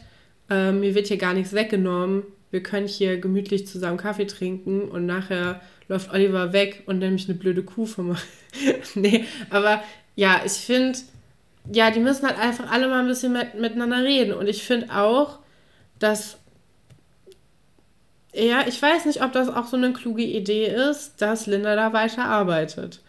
ähm, 0.50 0.82
mir 0.82 0.94
wird 0.94 1.08
hier 1.08 1.18
gar 1.18 1.34
nichts 1.34 1.54
weggenommen, 1.54 2.24
wir 2.52 2.62
können 2.62 2.88
hier 2.88 3.18
gemütlich 3.18 3.68
zusammen 3.68 3.98
Kaffee 3.98 4.28
trinken 4.28 4.84
und 4.90 5.06
nachher 5.06 5.62
läuft 5.88 6.12
Oliver 6.12 6.54
weg 6.54 6.84
und 6.86 7.00
nämlich 7.00 7.28
eine 7.30 7.38
blöde 7.38 7.64
Kuh 7.64 7.86
von 7.86 8.08
mir. 8.10 8.18
nee, 8.96 9.26
aber 9.50 9.82
ja, 10.16 10.42
ich 10.46 10.54
finde, 10.54 11.00
ja, 11.72 11.92
die 11.92 12.00
müssen 12.00 12.26
halt 12.28 12.40
einfach 12.40 12.72
alle 12.72 12.88
mal 12.88 13.02
ein 13.02 13.08
bisschen 13.08 13.34
mit, 13.34 13.56
miteinander 13.56 14.04
reden 14.04 14.34
und 14.34 14.48
ich 14.48 14.64
finde 14.64 14.94
auch, 14.96 15.40
dass 16.00 16.38
ja, 18.34 18.68
ich 18.68 18.80
weiß 18.80 19.06
nicht, 19.06 19.24
ob 19.24 19.32
das 19.32 19.50
auch 19.50 19.66
so 19.66 19.78
eine 19.78 19.94
kluge 19.94 20.22
Idee 20.24 20.68
ist, 20.68 21.14
dass 21.22 21.48
Linda 21.48 21.76
da 21.76 21.92
weiterarbeitet. 21.94 23.02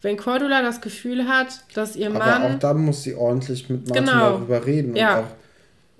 Wenn 0.00 0.16
Cordula 0.16 0.62
das 0.62 0.80
Gefühl 0.80 1.28
hat, 1.28 1.48
dass 1.74 1.96
ihr 1.96 2.08
Mann. 2.08 2.22
Aber 2.22 2.46
auch 2.54 2.58
da 2.58 2.72
muss 2.72 3.02
sie 3.02 3.14
ordentlich 3.14 3.68
mit 3.68 3.88
Martin 3.88 4.06
Genau. 4.06 4.30
darüber 4.30 4.64
reden 4.64 4.96
Ja. 4.96 5.18
und 5.18 5.24
auch 5.24 5.28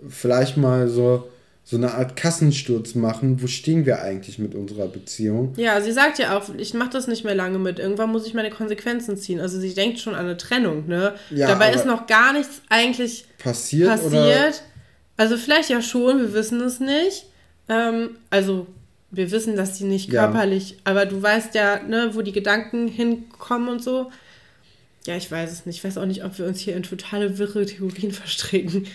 vielleicht 0.09 0.57
mal 0.57 0.89
so, 0.89 1.29
so 1.71 1.77
eine 1.77 1.93
Art 1.93 2.17
Kassensturz 2.17 2.95
machen. 2.95 3.43
Wo 3.43 3.47
stehen 3.47 3.85
wir 3.85 4.01
eigentlich 4.01 4.39
mit 4.39 4.55
unserer 4.55 4.89
Beziehung? 4.89 5.53
Ja, 5.59 5.79
sie 5.83 5.93
sagt 5.93 6.19
ja 6.19 6.35
auch, 6.39 6.49
ich 6.57 6.73
mache 6.73 6.89
das 6.89 7.09
nicht 7.09 7.25
mehr 7.25 7.35
lange 7.35 7.59
mit. 7.59 7.79
Irgendwann 7.79 8.11
muss 8.11 8.27
ich 8.27 8.33
meine 8.33 8.49
Konsequenzen 8.49 9.19
ziehen. 9.19 9.39
Also 9.39 9.61
sie 9.61 9.75
denkt 9.75 9.99
schon 9.99 10.15
an 10.15 10.25
eine 10.25 10.39
Trennung, 10.39 10.87
ne? 10.89 11.15
Ja, 11.29 11.47
Dabei 11.47 11.75
ist 11.75 11.85
noch 11.85 12.07
gar 12.07 12.33
nichts 12.33 12.63
eigentlich 12.71 13.27
Passiert, 13.37 13.91
passiert. 13.91 14.63
Also 15.19 15.37
vielleicht 15.37 15.69
ja 15.69 15.83
schon, 15.83 16.19
wir 16.21 16.33
wissen 16.33 16.59
es 16.63 16.81
nicht. 16.81 17.27
Ähm, 17.69 18.17
also 18.31 18.67
wir 19.11 19.31
wissen, 19.31 19.55
dass 19.55 19.75
die 19.77 19.85
nicht 19.85 20.11
Ja. 20.11 20.25
körperlich, 20.25 20.79
aber 20.85 21.05
du 21.05 21.21
weißt 21.23 21.55
ja, 21.55 21.83
ne, 21.83 22.13
wo 22.15 22.23
die 22.23 22.33
Gedanken 22.33 22.89
hinkommen 22.89 23.69
und 23.69 23.85
so. 23.85 24.11
Ja, 25.07 25.17
ich 25.19 25.31
weiß 25.31 25.53
es 25.53 25.67
nicht. 25.67 25.77
Ich 25.77 25.85
weiß 25.85 25.99
auch 25.99 26.07
nicht, 26.07 26.25
ob 26.25 26.39
wir 26.39 26.47
uns 26.47 26.61
hier 26.61 26.75
in 26.77 26.83
totale 26.83 27.37
wirre 27.37 27.67
Theorien 27.67 28.11
verstricken. 28.13 28.87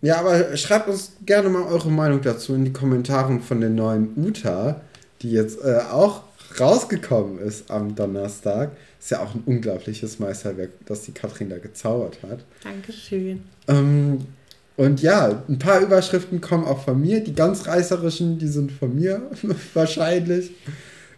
Ja, 0.00 0.20
aber 0.20 0.56
schreibt 0.56 0.88
uns 0.88 1.12
gerne 1.26 1.48
mal 1.48 1.64
eure 1.64 1.90
Meinung 1.90 2.22
dazu 2.22 2.54
in 2.54 2.64
die 2.64 2.72
Kommentare 2.72 3.40
von 3.40 3.60
der 3.60 3.70
neuen 3.70 4.10
Uta, 4.16 4.80
die 5.22 5.32
jetzt 5.32 5.58
äh, 5.64 5.80
auch 5.90 6.22
rausgekommen 6.58 7.38
ist 7.38 7.70
am 7.70 7.94
Donnerstag. 7.94 8.70
Ist 9.00 9.10
ja 9.10 9.20
auch 9.20 9.34
ein 9.34 9.42
unglaubliches 9.46 10.18
Meisterwerk, 10.18 10.70
das 10.86 11.02
die 11.02 11.12
Katrin 11.12 11.50
da 11.50 11.58
gezaubert 11.58 12.18
hat. 12.22 12.44
Dankeschön. 12.62 13.42
Ähm, 13.66 14.26
und 14.76 15.02
ja, 15.02 15.42
ein 15.48 15.58
paar 15.58 15.80
Überschriften 15.80 16.40
kommen 16.40 16.64
auch 16.64 16.84
von 16.84 17.00
mir. 17.00 17.20
Die 17.22 17.34
ganz 17.34 17.66
reißerischen, 17.66 18.38
die 18.38 18.46
sind 18.46 18.70
von 18.70 18.94
mir 18.94 19.22
wahrscheinlich. 19.74 20.52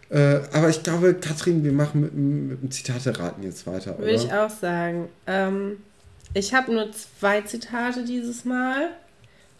Äh, 0.09 0.39
aber 0.51 0.69
ich 0.69 0.83
glaube, 0.83 1.13
Katrin, 1.13 1.63
wir 1.63 1.71
machen 1.71 2.01
mit, 2.01 2.13
mit 2.13 2.61
dem 2.61 2.71
Zitate-Raten 2.71 3.43
jetzt 3.43 3.65
weiter, 3.67 3.97
Würde 3.97 4.11
ich 4.11 4.33
auch 4.33 4.49
sagen. 4.49 5.07
Ähm, 5.25 5.77
ich 6.33 6.53
habe 6.53 6.73
nur 6.73 6.89
zwei 6.91 7.41
Zitate 7.41 8.05
dieses 8.05 8.45
Mal. 8.45 8.89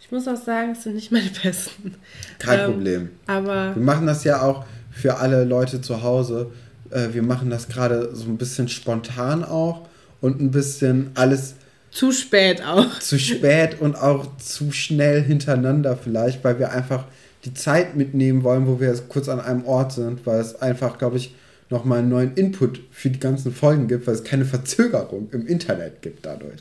Ich 0.00 0.10
muss 0.10 0.26
auch 0.26 0.36
sagen, 0.36 0.72
es 0.72 0.82
sind 0.82 0.94
nicht 0.94 1.12
meine 1.12 1.30
besten. 1.42 1.94
Kein 2.38 2.60
ähm, 2.60 2.72
Problem. 2.72 3.10
Aber 3.26 3.74
Wir 3.74 3.82
machen 3.82 4.06
das 4.06 4.24
ja 4.24 4.42
auch 4.42 4.64
für 4.90 5.18
alle 5.18 5.44
Leute 5.44 5.80
zu 5.80 6.02
Hause. 6.02 6.50
Äh, 6.90 7.08
wir 7.12 7.22
machen 7.22 7.50
das 7.50 7.68
gerade 7.68 8.14
so 8.14 8.24
ein 8.24 8.36
bisschen 8.36 8.68
spontan 8.68 9.44
auch 9.44 9.88
und 10.20 10.40
ein 10.40 10.50
bisschen 10.50 11.10
alles 11.14 11.54
zu 11.90 12.10
spät 12.10 12.62
auch. 12.64 12.98
zu 13.00 13.18
spät 13.18 13.80
und 13.80 13.96
auch 13.96 14.36
zu 14.38 14.72
schnell 14.72 15.22
hintereinander 15.22 15.96
vielleicht, 15.96 16.42
weil 16.42 16.58
wir 16.58 16.72
einfach 16.72 17.04
die 17.44 17.54
Zeit 17.54 17.96
mitnehmen 17.96 18.44
wollen, 18.44 18.66
wo 18.66 18.80
wir 18.80 18.88
jetzt 18.88 19.08
kurz 19.08 19.28
an 19.28 19.40
einem 19.40 19.64
Ort 19.66 19.92
sind, 19.92 20.24
weil 20.26 20.40
es 20.40 20.60
einfach, 20.62 20.98
glaube 20.98 21.16
ich, 21.18 21.34
nochmal 21.72 22.00
einen 22.00 22.10
neuen 22.10 22.34
Input 22.34 22.80
für 22.92 23.10
die 23.10 23.18
ganzen 23.18 23.52
Folgen 23.52 23.88
gibt, 23.88 24.06
weil 24.06 24.14
es 24.14 24.22
keine 24.22 24.44
Verzögerung 24.44 25.28
im 25.32 25.46
Internet 25.46 26.02
gibt 26.02 26.24
dadurch. 26.24 26.60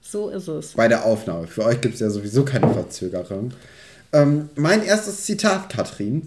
So 0.00 0.30
ist 0.30 0.48
es. 0.48 0.72
Bei 0.72 0.88
der 0.88 1.04
Aufnahme. 1.04 1.46
Für 1.46 1.64
euch 1.64 1.82
gibt 1.82 1.94
es 1.94 2.00
ja 2.00 2.08
sowieso 2.08 2.44
keine 2.44 2.72
Verzögerung. 2.72 3.52
Ähm, 4.12 4.48
mein 4.54 4.82
erstes 4.82 5.24
Zitat, 5.24 5.68
Katrin. 5.68 6.26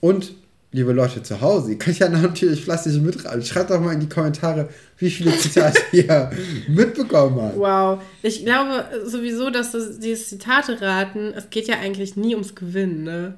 Und 0.00 0.34
liebe 0.72 0.92
Leute 0.92 1.22
zu 1.22 1.40
Hause, 1.40 1.70
ihr 1.70 1.78
könnt 1.78 1.98
ja 2.00 2.08
natürlich 2.10 2.64
fleißig 2.64 3.00
mitraten. 3.00 3.42
Schreibt 3.42 3.70
doch 3.70 3.80
mal 3.80 3.94
in 3.94 4.00
die 4.00 4.08
Kommentare, 4.08 4.68
wie 4.98 5.08
viele 5.08 5.34
Zitate 5.38 5.80
ihr 5.92 6.30
mitbekommen 6.68 7.40
habt. 7.40 7.56
Wow. 7.56 8.02
Ich 8.22 8.44
glaube 8.44 8.84
sowieso, 9.06 9.48
dass 9.48 9.72
das, 9.72 10.00
dieses 10.00 10.28
Zitate 10.28 10.82
raten, 10.82 11.32
es 11.34 11.48
geht 11.48 11.68
ja 11.68 11.78
eigentlich 11.78 12.16
nie 12.16 12.34
ums 12.34 12.54
Gewinnen, 12.54 13.04
ne? 13.04 13.34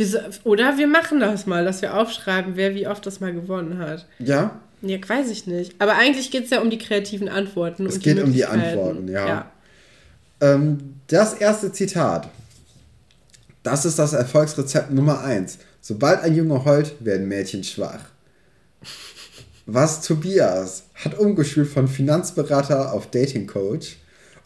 Wieso, 0.00 0.18
oder 0.44 0.78
wir 0.78 0.86
machen 0.86 1.20
das 1.20 1.44
mal, 1.44 1.62
dass 1.62 1.82
wir 1.82 1.94
aufschreiben, 1.94 2.56
wer 2.56 2.74
wie 2.74 2.86
oft 2.86 3.04
das 3.04 3.20
mal 3.20 3.34
gewonnen 3.34 3.76
hat. 3.76 4.06
Ja? 4.18 4.58
Ja, 4.80 4.96
weiß 5.06 5.28
ich 5.28 5.46
nicht. 5.46 5.74
Aber 5.78 5.96
eigentlich 5.96 6.30
geht 6.30 6.44
es 6.44 6.50
ja 6.50 6.62
um 6.62 6.70
die 6.70 6.78
kreativen 6.78 7.28
Antworten. 7.28 7.84
Es 7.84 7.98
geht 7.98 8.18
um 8.18 8.32
die. 8.32 8.46
Antworten, 8.46 9.08
ja. 9.08 9.28
ja. 9.28 9.52
Ähm, 10.40 10.94
das 11.08 11.34
erste 11.34 11.70
Zitat. 11.72 12.30
Das 13.62 13.84
ist 13.84 13.98
das 13.98 14.14
Erfolgsrezept 14.14 14.90
Nummer 14.90 15.22
1. 15.22 15.58
Sobald 15.82 16.22
ein 16.22 16.34
Junge 16.34 16.64
heult, 16.64 16.94
werden 17.04 17.28
Mädchen 17.28 17.62
schwach. 17.62 18.00
Was 19.66 20.00
Tobias 20.00 20.84
hat 20.94 21.18
umgeschult 21.18 21.68
von 21.68 21.88
Finanzberater 21.88 22.94
auf 22.94 23.10
Datingcoach. 23.10 23.98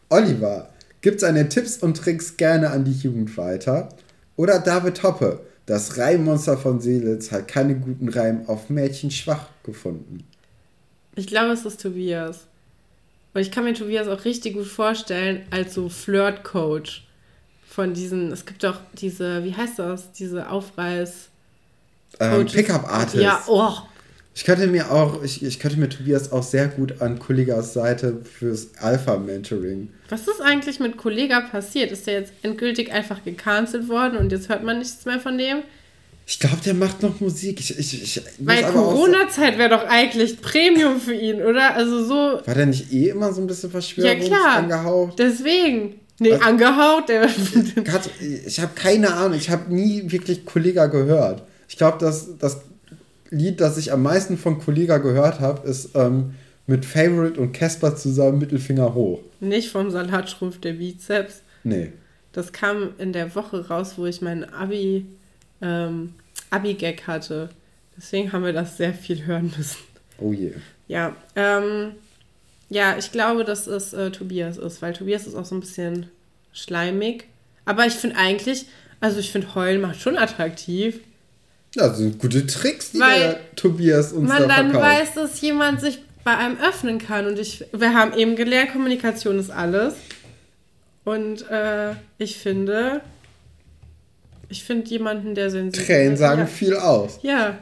Oliver 0.09 0.71
gibt 1.01 1.21
seine 1.21 1.49
Tipps 1.49 1.77
und 1.77 1.97
Tricks 1.97 2.37
gerne 2.37 2.71
an 2.71 2.85
die 2.85 2.91
Jugend 2.91 3.37
weiter. 3.37 3.91
Oder 4.37 4.59
David 4.59 5.03
Hoppe, 5.03 5.41
das 5.67 5.97
Reimmonster 5.97 6.59
von 6.59 6.81
Seelitz 6.81 7.31
hat 7.31 7.49
keine 7.49 7.77
guten 7.77 8.09
Reim 8.09 8.47
auf 8.49 8.69
Mädchen 8.69 9.11
schwach 9.11 9.49
gefunden. 9.63 10.25
Ich 11.17 11.27
glaube, 11.27 11.53
es 11.53 11.65
ist 11.65 11.81
Tobias. 11.81 12.47
Und 13.33 13.41
ich 13.41 13.51
kann 13.51 13.65
mir 13.65 13.75
Tobias 13.75 14.09
auch 14.09 14.25
richtig 14.25 14.55
gut 14.55 14.67
vorstellen 14.67 15.43
als 15.51 15.75
so 15.75 15.89
Flirt-Coach. 15.89 17.07
Von 17.69 17.95
diesen, 17.95 18.31
es 18.31 18.47
gibt 18.47 18.63
doch 18.63 18.81
diese, 18.93 19.43
wie 19.43 19.55
heißt 19.55 19.79
das? 19.79 20.13
Diese 20.13 20.49
Aufreiß. 20.49 21.29
Ähm. 22.21 22.47
Pickup-Artist. 22.47 23.23
Ja, 23.23 23.43
oh. 23.49 23.73
Ich 24.37 24.45
könnte 24.45 24.67
mir 24.67 24.91
auch, 24.91 25.23
ich, 25.23 25.45
ich 25.45 25.61
könnte 25.61 25.79
mir 25.79 25.89
Tobias 25.89 26.33
auch 26.33 26.43
sehr 26.43 26.67
gut 26.67 27.01
an 27.01 27.21
Kollegas 27.21 27.73
Seite 27.73 28.21
fürs 28.25 28.69
Alpha-Mentoring. 28.81 29.89
Was 30.09 30.23
ist 30.23 30.41
eigentlich 30.43 30.81
mit 30.81 30.97
Kollega 30.97 31.41
passiert? 31.41 31.93
Ist 31.93 32.09
der 32.09 32.15
jetzt 32.15 32.33
endgültig 32.43 32.93
einfach 32.93 33.23
gecancelt 33.25 33.89
worden 33.89 34.19
und 34.19 34.33
jetzt 34.33 34.49
hört 34.49 34.65
man 34.65 34.81
nichts 34.81 35.05
mehr 35.05 35.21
von 35.21 35.39
dem? 35.39 35.59
Ich 36.27 36.39
glaube, 36.41 36.57
der 36.65 36.75
macht 36.75 37.03
noch 37.03 37.21
Musik. 37.21 37.61
Ich, 37.61 37.79
ich, 37.79 38.03
ich 38.03 38.23
Weil 38.39 38.65
Corona-Zeit 38.65 39.59
wäre 39.59 39.69
doch 39.69 39.87
eigentlich 39.87 40.41
Premium 40.41 40.99
für 41.01 41.15
ihn, 41.15 41.43
oder? 41.43 41.75
Also 41.75 42.05
so, 42.05 42.15
War 42.47 42.55
der 42.55 42.67
nicht 42.67 42.93
eh 42.93 43.11
immer 43.11 43.33
so 43.33 43.41
ein 43.43 43.47
bisschen 43.47 43.69
ja 43.69 43.73
Verschwörungs 43.73 44.27
klar. 44.27 44.57
angehaucht? 44.57 45.19
Deswegen. 45.19 46.01
Nee, 46.19 46.33
Also-. 46.33 47.83
Kat, 47.85 48.09
ich 48.47 48.59
habe 48.59 48.73
keine 48.75 49.13
Ahnung. 49.15 49.37
Ich 49.37 49.51
habe 49.51 49.73
nie 49.73 50.11
wirklich 50.11 50.45
Kollega 50.47 50.87
gehört. 50.87 51.43
Ich 51.69 51.77
glaube, 51.77 51.99
dass 51.99 52.39
das 52.39 52.61
Lied, 53.35 53.61
das 53.61 53.77
ich 53.77 53.93
am 53.93 54.03
meisten 54.03 54.39
von 54.39 54.59
Kollega 54.59 54.99
gehört 54.99 55.41
habe, 55.41 55.67
ist 55.69 55.91
ähm, 55.95 56.35
mit 56.67 56.85
Favorite 56.85 57.41
und 57.41 57.53
Casper 57.53 57.97
zusammen 57.97 58.39
Mittelfinger 58.39 58.95
hoch. 58.95 59.21
Nicht 59.41 59.71
vom 59.71 59.91
Salatschrumpf 59.91 60.61
der 60.61 60.75
Bizeps. 60.75 61.43
Nee. 61.63 61.93
Das 62.33 62.53
kam 62.53 62.91
in 62.99 63.13
der 63.13 63.35
Woche 63.35 63.69
raus, 63.69 63.95
wo 63.97 64.07
ich 64.07 64.23
meinen 64.23 64.45
Abi, 64.45 65.07
ähm, 65.61 66.15
Abi-Gag 66.51 67.07
hatte. 67.07 67.51
Deswegen 67.97 68.33
haben 68.33 68.45
wir 68.45 68.53
das 68.53 68.77
sehr 68.77 68.95
viel 68.95 69.25
hören 69.27 69.53
müssen. 69.57 69.79
Oh 70.19 70.33
je. 70.33 70.53
Ja, 70.89 71.17
ähm, 71.37 71.93
ja, 72.69 72.97
ich 72.99 73.13
glaube, 73.13 73.45
dass 73.45 73.67
es 73.67 73.93
äh, 73.93 74.11
Tobias 74.11 74.57
ist, 74.57 74.83
weil 74.83 74.93
Tobias 74.93 75.27
ist 75.27 75.35
auch 75.35 75.45
so 75.45 75.55
ein 75.55 75.61
bisschen 75.61 76.07
schleimig. 76.53 77.27
Aber 77.65 77.87
ich 77.87 77.95
finde 77.95 78.17
eigentlich, 78.17 78.67
also 79.01 79.19
ich 79.21 79.31
finde 79.31 79.55
Heulen 79.55 79.81
macht 79.81 80.01
schon 80.01 80.17
attraktiv. 80.17 81.01
Ja, 81.75 81.89
das 81.89 81.99
sind 81.99 82.19
gute 82.19 82.47
Tricks, 82.47 82.93
die 82.93 83.01
Weil 83.01 83.21
der 83.21 83.57
Tobias 83.57 84.13
uns 84.13 84.29
man 84.29 84.43
da 84.43 84.49
dann 84.49 84.71
verkauft. 84.71 85.01
weiß, 85.01 85.15
dass 85.15 85.41
jemand 85.41 85.81
sich 85.81 86.01
bei 86.23 86.37
einem 86.37 86.59
öffnen 86.59 86.99
kann. 86.99 87.27
Und 87.27 87.39
ich, 87.39 87.65
wir 87.73 87.95
haben 87.95 88.17
eben 88.17 88.37
gelernt, 88.37 88.73
Kommunikation 88.73 89.39
ist 89.39 89.51
alles. 89.51 89.95
Und 91.05 91.49
äh, 91.51 91.93
ich 92.19 92.39
finde, 92.39 93.03
ich 94.49 94.65
finde 94.65 94.89
jemanden, 94.89 95.35
der 95.35 95.51
sensibel 95.51 95.87
Tränen 95.87 96.17
sagen 96.17 96.41
ja. 96.41 96.47
viel 96.47 96.77
aus. 96.77 97.19
Ja, 97.23 97.59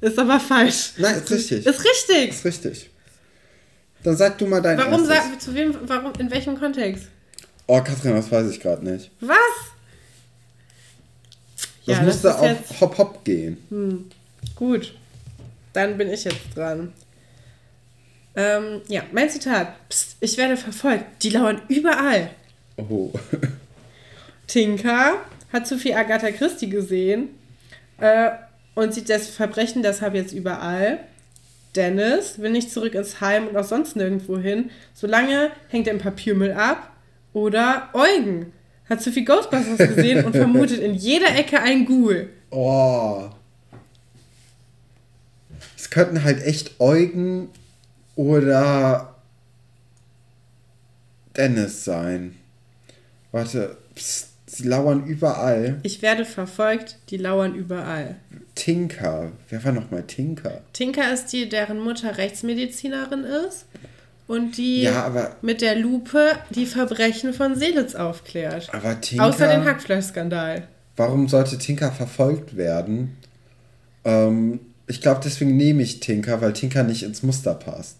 ist 0.00 0.18
aber 0.18 0.38
falsch. 0.38 0.92
Nein, 0.98 1.16
ist 1.16 1.30
richtig. 1.30 1.64
Ist 1.64 1.84
richtig. 1.84 2.28
Ist 2.30 2.44
richtig. 2.44 2.90
Dann 4.02 4.16
sag 4.16 4.36
du 4.36 4.46
mal 4.46 4.60
dein 4.60 4.76
Warum 4.76 5.08
erstes. 5.08 5.08
sag, 5.08 5.40
zu 5.40 5.54
wem, 5.54 5.74
warum, 5.86 6.12
in 6.18 6.30
welchem 6.30 6.58
Kontext? 6.58 7.04
Oh, 7.66 7.80
Katrin, 7.80 8.14
das 8.14 8.30
weiß 8.30 8.50
ich 8.50 8.60
gerade 8.60 8.84
nicht. 8.84 9.10
Was? 9.20 9.73
Das 11.86 11.96
Ja, 11.98 12.04
das 12.04 12.14
musste 12.14 12.28
ist 12.28 12.34
auf 12.36 12.46
jetzt- 12.48 12.80
Hop 12.80 12.98
Hop 12.98 13.24
gehen. 13.24 14.10
Gut, 14.56 14.94
dann 15.72 15.96
bin 15.98 16.10
ich 16.10 16.24
jetzt 16.24 16.54
dran. 16.56 16.92
Ähm, 18.36 18.80
ja, 18.88 19.02
mein 19.12 19.30
Zitat. 19.30 19.88
Psst, 19.88 20.16
ich 20.20 20.36
werde 20.36 20.56
verfolgt. 20.56 21.04
Die 21.22 21.30
lauern 21.30 21.62
überall. 21.68 22.30
Oh. 22.76 23.10
Tinka 24.46 25.14
hat 25.52 25.66
zu 25.66 25.78
viel 25.78 25.94
Agatha 25.94 26.30
Christie 26.30 26.68
gesehen 26.68 27.28
äh, 27.98 28.30
und 28.74 28.92
sieht 28.92 29.08
das 29.08 29.28
Verbrechen 29.28 29.82
deshalb 29.82 30.14
jetzt 30.14 30.32
überall. 30.32 30.98
Dennis 31.76 32.38
will 32.38 32.50
nicht 32.50 32.70
zurück 32.70 32.94
ins 32.94 33.20
Heim 33.20 33.48
und 33.48 33.56
auch 33.56 33.64
sonst 33.64 33.96
nirgendwo 33.96 34.38
hin. 34.38 34.70
Solange 34.94 35.50
hängt 35.68 35.86
er 35.86 35.94
im 35.94 35.98
Papiermüll 36.00 36.52
ab. 36.52 36.90
Oder 37.32 37.88
Eugen 37.94 38.52
hat 38.88 39.02
zu 39.02 39.12
viel 39.12 39.24
Ghostbusters 39.24 39.78
gesehen 39.78 40.24
und 40.24 40.34
vermutet 40.34 40.80
in 40.80 40.94
jeder 40.94 41.34
Ecke 41.36 41.60
ein 41.60 41.86
Ghoul. 41.86 42.28
Oh. 42.50 43.30
Es 45.76 45.90
könnten 45.90 46.22
halt 46.22 46.42
echt 46.42 46.80
Eugen 46.80 47.48
oder 48.14 49.14
Dennis 51.36 51.84
sein. 51.84 52.36
Warte. 53.32 53.76
Psst. 53.94 54.34
Sie 54.46 54.68
lauern 54.68 55.04
überall. 55.04 55.80
Ich 55.82 56.00
werde 56.00 56.24
verfolgt, 56.24 56.98
die 57.10 57.16
lauern 57.16 57.56
überall. 57.56 58.16
Tinker. 58.54 59.32
Wer 59.48 59.64
war 59.64 59.72
nochmal 59.72 60.04
Tinker? 60.04 60.62
Tinker 60.72 61.12
ist 61.12 61.32
die, 61.32 61.48
deren 61.48 61.80
Mutter 61.80 62.18
Rechtsmedizinerin 62.18 63.24
ist 63.24 63.66
und 64.26 64.56
die 64.56 64.82
Ja, 64.82 65.04
aber- 65.04 65.36
mit 65.42 65.60
der 65.60 65.76
Lupe 65.76 66.32
die 66.50 66.66
Verbrechen 66.66 67.32
von 67.34 67.54
Seelitz 67.56 67.94
aufklärt. 67.94 68.72
Aber 68.72 69.00
Tinker. 69.00 69.24
Außer 69.26 69.48
den 69.48 69.64
Hackfleischskandal. 69.64 70.66
Warum 70.96 71.28
sollte 71.28 71.58
Tinker 71.58 71.90
verfolgt 71.92 72.56
werden? 72.56 73.16
Ähm, 74.04 74.60
ich 74.86 75.00
glaube, 75.00 75.20
deswegen 75.24 75.56
nehme 75.56 75.82
ich 75.82 76.00
Tinker, 76.00 76.40
weil 76.40 76.52
Tinker 76.52 76.82
nicht 76.82 77.02
ins 77.02 77.22
Muster 77.22 77.54
passt. 77.54 77.96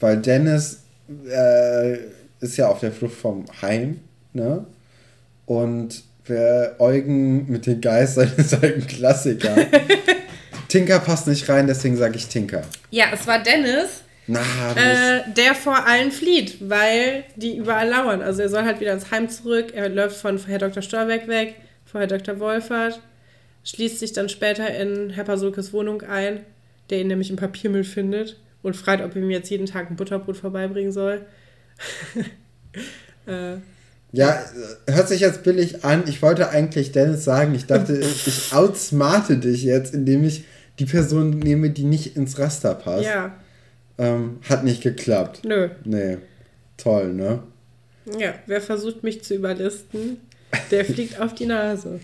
Weil 0.00 0.18
Dennis 0.18 0.80
äh, 1.28 1.98
ist 2.40 2.56
ja 2.56 2.68
auf 2.68 2.80
der 2.80 2.92
Flucht 2.92 3.14
vom 3.14 3.44
Heim, 3.62 4.00
ne? 4.32 4.66
Und 5.46 6.02
wer 6.26 6.76
Eugen 6.80 7.50
mit 7.50 7.66
den 7.66 7.80
Geistern 7.80 8.30
ist 8.36 8.52
halt 8.60 8.76
ein 8.76 8.86
Klassiker. 8.86 9.54
Tinker 10.68 10.98
passt 11.00 11.26
nicht 11.28 11.48
rein, 11.48 11.66
deswegen 11.66 11.96
sage 11.96 12.16
ich 12.16 12.26
Tinker. 12.28 12.62
Ja, 12.90 13.06
es 13.12 13.26
war 13.26 13.42
Dennis, 13.42 14.01
Na, 14.26 14.40
äh, 14.76 15.22
der 15.36 15.54
vor 15.54 15.86
allen 15.86 16.12
flieht, 16.12 16.68
weil 16.68 17.24
die 17.34 17.56
überall 17.56 17.88
lauern. 17.88 18.22
Also 18.22 18.42
er 18.42 18.48
soll 18.48 18.64
halt 18.64 18.80
wieder 18.80 18.92
ins 18.92 19.10
Heim 19.10 19.28
zurück. 19.28 19.72
Er 19.74 19.88
läuft 19.88 20.16
von 20.16 20.38
Herr 20.46 20.58
Dr. 20.58 20.82
Storbeck 20.82 21.26
weg, 21.26 21.56
vor 21.84 22.00
Herr 22.00 22.06
Dr. 22.06 22.38
Wolfert, 22.38 23.00
schließt 23.64 23.98
sich 23.98 24.12
dann 24.12 24.28
später 24.28 24.72
in 24.74 25.10
Herr 25.10 25.24
Pasulkes 25.24 25.72
Wohnung 25.72 26.02
ein, 26.02 26.40
der 26.90 27.00
ihn 27.00 27.08
nämlich 27.08 27.30
im 27.30 27.36
Papiermüll 27.36 27.84
findet 27.84 28.38
und 28.62 28.76
fragt, 28.76 29.02
ob 29.02 29.16
er 29.16 29.22
ihm 29.22 29.30
jetzt 29.30 29.50
jeden 29.50 29.66
Tag 29.66 29.90
ein 29.90 29.96
Butterbrot 29.96 30.36
vorbeibringen 30.36 30.92
soll. 30.92 31.22
äh, 33.26 33.56
ja, 34.12 34.44
hört 34.86 35.08
sich 35.08 35.20
jetzt 35.20 35.42
billig 35.42 35.84
an. 35.84 36.04
Ich 36.06 36.22
wollte 36.22 36.50
eigentlich 36.50 36.92
Dennis 36.92 37.24
sagen, 37.24 37.54
ich 37.54 37.66
dachte, 37.66 37.98
ich 38.26 38.52
outsmarte 38.52 39.38
dich 39.38 39.64
jetzt, 39.64 39.94
indem 39.94 40.22
ich 40.24 40.44
die 40.78 40.84
Person 40.84 41.30
nehme, 41.38 41.70
die 41.70 41.84
nicht 41.84 42.16
ins 42.16 42.38
Raster 42.38 42.74
passt. 42.74 43.04
ja, 43.04 43.34
Ähm, 43.98 44.38
hat 44.48 44.64
nicht 44.64 44.82
geklappt. 44.82 45.44
nö. 45.44 45.68
Nee. 45.84 46.18
Toll, 46.76 47.12
ne? 47.12 47.42
Ja, 48.18 48.34
wer 48.46 48.60
versucht 48.60 49.02
mich 49.02 49.22
zu 49.22 49.34
überlisten, 49.34 50.18
der 50.70 50.84
fliegt 50.84 51.20
auf 51.20 51.34
die 51.34 51.46
Nase. 51.46 52.00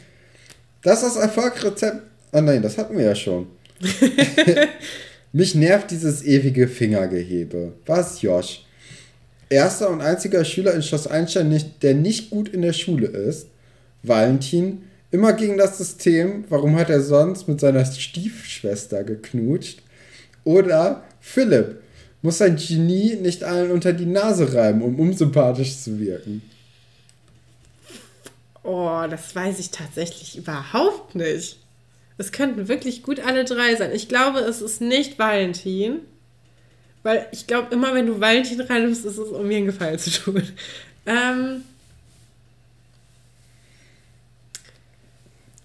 Das 0.83 1.03
ist 1.03 1.17
das 1.17 1.23
Erfolgrezept. 1.23 2.03
Ah 2.31 2.41
nein, 2.41 2.63
das 2.63 2.79
hatten 2.79 2.97
wir 2.97 3.05
ja 3.05 3.15
schon. 3.15 3.49
Mich 5.33 5.55
nervt 5.55 5.91
dieses 5.91 6.25
ewige 6.25 6.69
Fingergehebe. 6.69 7.73
Was, 7.87 8.23
Josh? 8.23 8.65
Erster 9.51 9.91
und 9.91 10.01
einziger 10.01 10.45
Schüler 10.45 10.75
in 10.75 10.83
Schloss 10.83 11.07
Einstein, 11.07 11.49
nicht, 11.49 11.83
der 11.83 11.95
nicht 11.95 12.31
gut 12.31 12.49
in 12.49 12.63
der 12.63 12.73
Schule 12.73 13.07
ist. 13.07 13.49
Valentin, 14.03 14.83
immer 15.11 15.33
gegen 15.33 15.59
das 15.59 15.79
System. 15.79 16.45
Warum 16.49 16.77
hat 16.77 16.91
er 16.91 17.01
sonst 17.01 17.49
mit 17.49 17.61
seiner 17.61 17.85
Stiefschwester 17.85 19.05
geknutscht? 19.05 19.83
Oder 20.45 21.03
Philipp, 21.21 21.83
muss 22.23 22.39
sein 22.39 22.57
Genie 22.57 23.17
nicht 23.17 23.45
allen 23.45 23.71
unter 23.71 23.93
die 23.93 24.07
Nase 24.07 24.55
reiben, 24.55 24.83
um 24.83 24.99
unsympathisch 24.99 25.77
zu 25.79 26.01
wirken. 26.01 26.43
Oh, 28.63 29.05
das 29.09 29.35
weiß 29.35 29.59
ich 29.61 29.71
tatsächlich 29.71 30.37
überhaupt 30.37 31.15
nicht. 31.15 31.59
Es 32.19 32.33
könnten 32.33 32.69
wirklich 32.69 33.03
gut 33.03 33.21
alle 33.21 33.45
drei 33.45 33.77
sein. 33.77 33.93
Ich 33.95 34.09
glaube, 34.09 34.41
es 34.41 34.61
ist 34.61 34.81
nicht 34.81 35.19
Valentin. 35.19 36.01
Weil 37.05 37.27
ich 37.31 37.47
glaube, 37.47 37.73
immer 37.73 37.95
wenn 37.95 38.07
du 38.07 38.21
Valentin 38.21 38.61
reinnimmst, 38.61 39.05
ist 39.05 39.19
es, 39.19 39.29
um 39.29 39.47
mir 39.47 39.59
einen 39.59 39.67
Gefallen 39.67 39.99
zu 39.99 40.11
tun. 40.11 40.43
Ähm, 41.07 41.63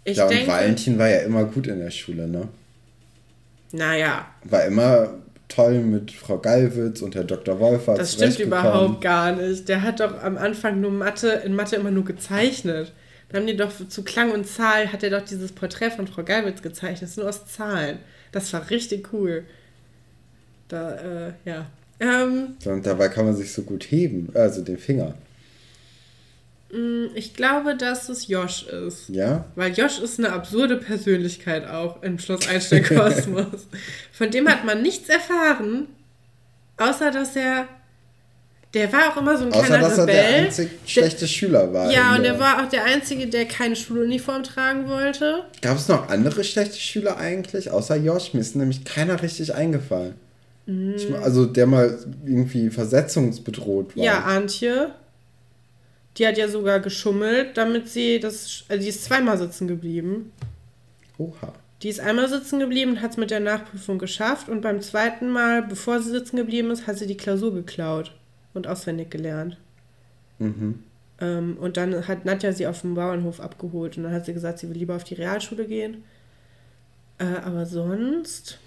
ich 0.05 0.15
ja, 0.15 0.23
und 0.23 0.31
denke, 0.31 0.47
Valentin 0.47 0.97
war 0.97 1.09
ja 1.09 1.19
immer 1.19 1.43
gut 1.43 1.67
in 1.67 1.79
der 1.79 1.91
Schule, 1.91 2.29
ne? 2.29 2.47
naja, 3.73 4.25
War 4.45 4.63
immer 4.63 5.15
toll 5.53 5.79
mit 5.79 6.11
Frau 6.11 6.37
Gallwitz 6.37 7.01
und 7.01 7.15
Herr 7.15 7.23
Dr. 7.23 7.59
Wolfer. 7.59 7.95
das 7.95 8.13
stimmt 8.13 8.39
überhaupt 8.39 9.01
gar 9.01 9.33
nicht. 9.35 9.67
Der 9.69 9.81
hat 9.81 9.99
doch 9.99 10.21
am 10.21 10.37
Anfang 10.37 10.81
nur 10.81 10.91
Mathe, 10.91 11.29
in 11.45 11.55
Mathe 11.55 11.75
immer 11.75 11.91
nur 11.91 12.05
gezeichnet. 12.05 12.91
Dann 13.29 13.41
haben 13.41 13.47
die 13.47 13.57
doch 13.57 13.71
zu 13.87 14.03
Klang 14.03 14.31
und 14.31 14.45
Zahl, 14.45 14.91
hat 14.91 15.03
er 15.03 15.09
doch 15.09 15.25
dieses 15.25 15.51
Porträt 15.51 15.91
von 15.91 16.07
Frau 16.07 16.23
Geilwitz 16.23 16.61
gezeichnet. 16.61 17.09
Nur 17.17 17.29
aus 17.29 17.45
Zahlen. 17.47 17.99
Das 18.31 18.51
war 18.53 18.69
richtig 18.69 19.11
cool. 19.13 19.43
Da, 20.67 21.27
äh, 21.27 21.33
ja. 21.45 21.65
Ähm, 21.99 22.55
Und 22.65 22.85
dabei 22.85 23.09
kann 23.09 23.25
man 23.25 23.35
sich 23.35 23.51
so 23.51 23.61
gut 23.63 23.83
heben, 23.83 24.29
also 24.33 24.61
den 24.61 24.77
Finger. 24.77 25.15
Mh, 26.73 27.09
ich 27.15 27.33
glaube, 27.33 27.75
dass 27.75 28.09
es 28.09 28.27
Josh 28.27 28.63
ist. 28.63 29.09
Ja? 29.09 29.45
Weil 29.55 29.71
Josh 29.73 29.99
ist 29.99 30.19
eine 30.19 30.31
absurde 30.33 30.77
Persönlichkeit 30.77 31.67
auch 31.67 32.01
im 32.03 32.19
Schloss 32.19 32.47
Einstein-Kosmos. 32.47 33.67
Von 34.11 34.31
dem 34.31 34.47
hat 34.49 34.65
man 34.65 34.81
nichts 34.81 35.07
erfahren, 35.09 35.87
außer 36.77 37.11
dass 37.11 37.35
er. 37.35 37.67
Der 38.73 38.91
war 38.91 39.09
auch 39.13 39.17
immer 39.21 39.37
so 39.37 39.45
ein 39.45 39.53
Außer, 39.53 39.65
kleiner 39.67 39.83
dass 39.87 39.97
er 39.99 40.03
Rebell. 40.07 40.15
der 40.15 40.35
einzig 40.45 40.69
schlechte 40.87 41.27
Schüler 41.27 41.71
war. 41.71 41.91
ja, 41.91 42.15
und 42.15 42.23
der- 42.23 42.33
er 42.33 42.39
war 42.39 42.63
auch 42.63 42.69
der 42.69 42.83
Einzige, 42.85 43.27
der 43.27 43.45
keine 43.45 43.75
Schuluniform 43.75 44.41
tragen 44.41 44.87
wollte. 44.89 45.43
Gab 45.61 45.77
es 45.77 45.87
noch 45.87 46.09
andere 46.09 46.43
schlechte 46.43 46.77
Schüler 46.79 47.17
eigentlich, 47.17 47.69
außer 47.69 47.97
Josh? 47.97 48.33
Mir 48.33 48.39
ist 48.39 48.55
nämlich 48.55 48.83
keiner 48.83 49.21
richtig 49.21 49.53
eingefallen. 49.53 50.15
Ich, 50.65 51.07
mein, 51.07 51.21
also 51.21 51.45
der 51.45 51.67
mal 51.67 51.99
irgendwie 52.25 52.69
versetzungsbedroht 52.71 53.95
war. 53.95 54.03
Ja, 54.03 54.21
Antje. 54.23 54.91
Die 56.17 56.27
hat 56.27 56.37
ja 56.37 56.47
sogar 56.47 56.79
geschummelt, 56.79 57.57
damit 57.57 57.89
sie 57.89 58.19
das. 58.19 58.65
Also 58.69 58.81
die 58.81 58.89
ist 58.89 59.03
zweimal 59.03 59.37
sitzen 59.37 59.67
geblieben. 59.67 60.31
Oha. 61.17 61.53
Die 61.81 61.89
ist 61.89 61.99
einmal 61.99 62.29
sitzen 62.29 62.59
geblieben 62.59 62.91
und 62.91 63.01
hat 63.01 63.11
es 63.11 63.17
mit 63.17 63.29
der 63.29 63.41
Nachprüfung 63.41 63.99
geschafft. 63.99 64.47
Und 64.47 64.61
beim 64.61 64.79
zweiten 64.81 65.29
Mal, 65.29 65.63
bevor 65.63 66.01
sie 66.01 66.11
sitzen 66.11 66.37
geblieben 66.37 66.71
ist, 66.71 66.87
hat 66.87 66.97
sie 66.97 67.07
die 67.07 67.17
Klausur 67.17 67.53
geklaut 67.53 68.15
und 68.53 68.67
auswendig 68.67 69.11
gelernt. 69.11 69.57
Mhm. 70.39 70.79
Ähm, 71.19 71.57
und 71.59 71.75
dann 71.77 72.07
hat 72.07 72.25
Nadja 72.25 72.53
sie 72.53 72.67
auf 72.67 72.81
dem 72.81 72.95
Bauernhof 72.95 73.41
abgeholt. 73.41 73.97
Und 73.97 74.03
dann 74.03 74.13
hat 74.13 74.25
sie 74.25 74.33
gesagt, 74.33 74.59
sie 74.59 74.69
will 74.69 74.77
lieber 74.77 74.95
auf 74.95 75.03
die 75.03 75.15
Realschule 75.15 75.65
gehen. 75.65 76.03
Äh, 77.17 77.25
aber 77.43 77.65
sonst. 77.65 78.59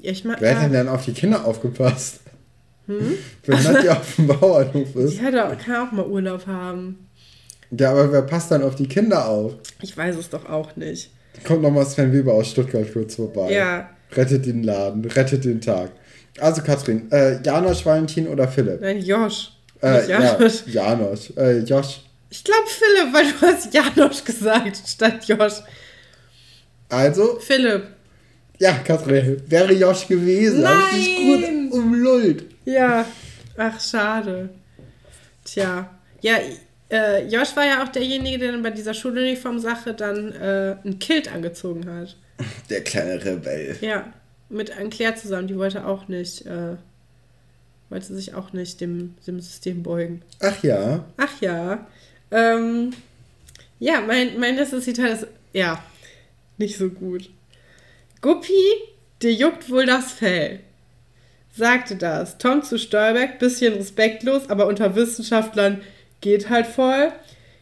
Ja, 0.00 0.12
ich 0.12 0.24
mag. 0.24 0.40
Wer 0.40 0.56
hat 0.56 0.64
denn 0.64 0.72
dann 0.72 0.88
auf 0.88 1.04
die 1.04 1.12
Kinder 1.12 1.44
aufgepasst? 1.44 2.20
Wenn 2.86 3.62
Nadja 3.62 3.92
auf 3.98 4.16
dem 4.16 4.26
Bauernhof 4.26 4.96
ist. 4.96 5.20
die 5.20 5.26
auch, 5.38 5.58
kann 5.58 5.88
auch 5.88 5.92
mal 5.92 6.06
Urlaub 6.06 6.46
haben. 6.46 7.08
Ja, 7.70 7.90
aber 7.90 8.12
wer 8.12 8.22
passt 8.22 8.50
dann 8.50 8.62
auf 8.62 8.74
die 8.76 8.86
Kinder 8.86 9.26
auf? 9.26 9.54
Ich 9.82 9.96
weiß 9.96 10.16
es 10.16 10.28
doch 10.30 10.48
auch 10.48 10.76
nicht. 10.76 11.10
Kommt 11.46 11.62
nochmal 11.62 11.86
Sven 11.86 12.12
Weber 12.12 12.34
aus 12.34 12.48
Stuttgart 12.50 12.86
kurz 12.92 13.16
vorbei. 13.16 13.52
Ja. 13.52 13.90
Rettet 14.12 14.46
den 14.46 14.62
Laden, 14.62 15.04
rettet 15.04 15.44
den 15.44 15.60
Tag. 15.60 15.90
Also 16.38 16.62
Katrin, 16.62 17.10
äh, 17.10 17.42
Janosch, 17.42 17.84
Valentin 17.84 18.28
oder 18.28 18.46
Philipp? 18.48 18.80
Nein, 18.80 19.00
Josh. 19.00 19.52
Äh, 19.82 20.08
Janosch. 20.08 20.66
Ja, 20.66 20.90
Janosch. 20.90 21.32
Äh, 21.36 21.58
Josh. 21.60 22.00
Ich 22.30 22.42
glaube 22.44 22.66
Philipp, 22.66 23.14
weil 23.14 23.24
du 23.24 23.46
hast 23.46 23.72
Janosch 23.74 24.24
gesagt 24.24 24.76
statt 24.86 25.24
Josh. 25.26 25.54
Also, 26.88 27.38
Philipp. 27.40 27.84
ja, 28.58 28.72
Katrin, 28.84 29.42
wäre 29.46 29.72
Josh 29.72 30.06
gewesen. 30.06 30.66
Hab 30.66 30.92
ich 30.96 31.04
dich 31.04 31.18
Nein! 31.18 31.70
gut 31.70 31.78
umlullt. 31.78 32.44
Ja. 32.64 33.06
Ach, 33.56 33.80
schade. 33.80 34.50
Tja. 35.44 35.90
Ja, 36.20 36.38
äh, 36.90 37.26
Josh 37.26 37.54
war 37.56 37.66
ja 37.66 37.84
auch 37.84 37.88
derjenige, 37.88 38.38
der 38.38 38.52
dann 38.52 38.62
bei 38.62 38.70
dieser 38.70 38.94
Schuluniform-Sache 38.94 39.94
dann 39.94 40.32
äh, 40.32 40.76
ein 40.84 40.98
Kilt 40.98 41.32
angezogen 41.32 41.88
hat. 41.90 42.16
Der 42.70 42.82
kleine 42.82 43.24
Rebell. 43.24 43.76
Ja. 43.80 44.12
Mit 44.48 44.76
Anne-Claire 44.76 45.14
zusammen. 45.14 45.48
Die 45.48 45.56
wollte 45.56 45.86
auch 45.86 46.08
nicht, 46.08 46.46
äh, 46.46 46.76
wollte 47.90 48.14
sich 48.14 48.34
auch 48.34 48.52
nicht 48.52 48.80
dem, 48.80 49.14
dem 49.26 49.40
System 49.40 49.82
beugen. 49.82 50.22
Ach 50.40 50.62
ja. 50.62 51.04
Ach 51.16 51.40
ja. 51.40 51.86
Ähm, 52.30 52.92
ja, 53.78 54.00
mein, 54.00 54.38
mein 54.38 54.56
letztes 54.56 54.84
Zitat 54.84 55.10
ist, 55.10 55.26
ja, 55.52 55.82
nicht 56.58 56.76
so 56.76 56.88
gut. 56.88 57.30
Guppi, 58.20 58.52
dir 59.22 59.32
juckt 59.32 59.70
wohl 59.70 59.86
das 59.86 60.12
Fell. 60.12 60.60
Sagte 61.56 61.96
das. 61.96 62.38
Tom 62.38 62.62
zu 62.62 62.78
Stolberg, 62.78 63.38
bisschen 63.38 63.74
respektlos, 63.74 64.50
aber 64.50 64.66
unter 64.66 64.96
Wissenschaftlern 64.96 65.82
geht 66.20 66.50
halt 66.50 66.66
voll. 66.66 67.12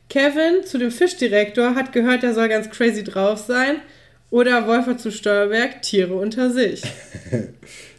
Kevin 0.08 0.64
zu 0.64 0.78
dem 0.78 0.90
Fischdirektor, 0.90 1.74
hat 1.74 1.92
gehört, 1.92 2.24
er 2.24 2.34
soll 2.34 2.48
ganz 2.48 2.70
crazy 2.70 3.04
drauf 3.04 3.38
sein. 3.38 3.76
Oder 4.30 4.66
Wolfer 4.66 4.96
zu 4.96 5.10
Stolberg, 5.12 5.82
Tiere 5.82 6.14
unter 6.14 6.50
sich. 6.50 6.82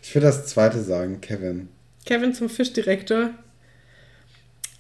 Ich 0.05 0.13
will 0.13 0.21
das 0.21 0.45
zweite 0.47 0.83
sagen, 0.83 1.21
Kevin. 1.21 1.69
Kevin 2.05 2.33
zum 2.33 2.49
Fischdirektor. 2.49 3.29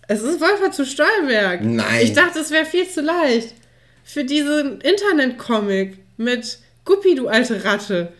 Es 0.07 0.21
ist 0.21 0.41
Wolfer 0.41 0.71
zu 0.71 0.85
Stolberg. 0.85 1.63
Nein. 1.63 2.03
Ich 2.03 2.13
dachte, 2.13 2.39
es 2.39 2.51
wäre 2.51 2.65
viel 2.65 2.87
zu 2.87 3.01
leicht. 3.01 3.55
Für 4.03 4.25
diesen 4.25 4.81
Internet-Comic 4.81 5.97
mit 6.17 6.59
Guppi, 6.83 7.15
du 7.15 7.29
alte 7.29 7.63
Ratte. 7.63 8.11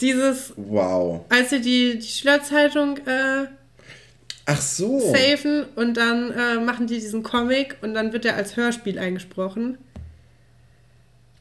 Dieses, 0.00 0.52
Wow. 0.56 1.24
als 1.28 1.50
sie 1.50 1.60
die, 1.60 1.98
die 1.98 2.06
Schülerzeitung, 2.06 2.98
äh, 2.98 3.46
Ach 4.44 4.60
so. 4.60 5.00
safen 5.00 5.64
und 5.74 5.96
dann 5.96 6.30
äh, 6.32 6.60
machen 6.60 6.86
die 6.86 6.94
diesen 7.00 7.22
Comic 7.22 7.76
und 7.82 7.94
dann 7.94 8.12
wird 8.12 8.24
er 8.24 8.36
als 8.36 8.56
Hörspiel 8.56 8.98
eingesprochen. 8.98 9.78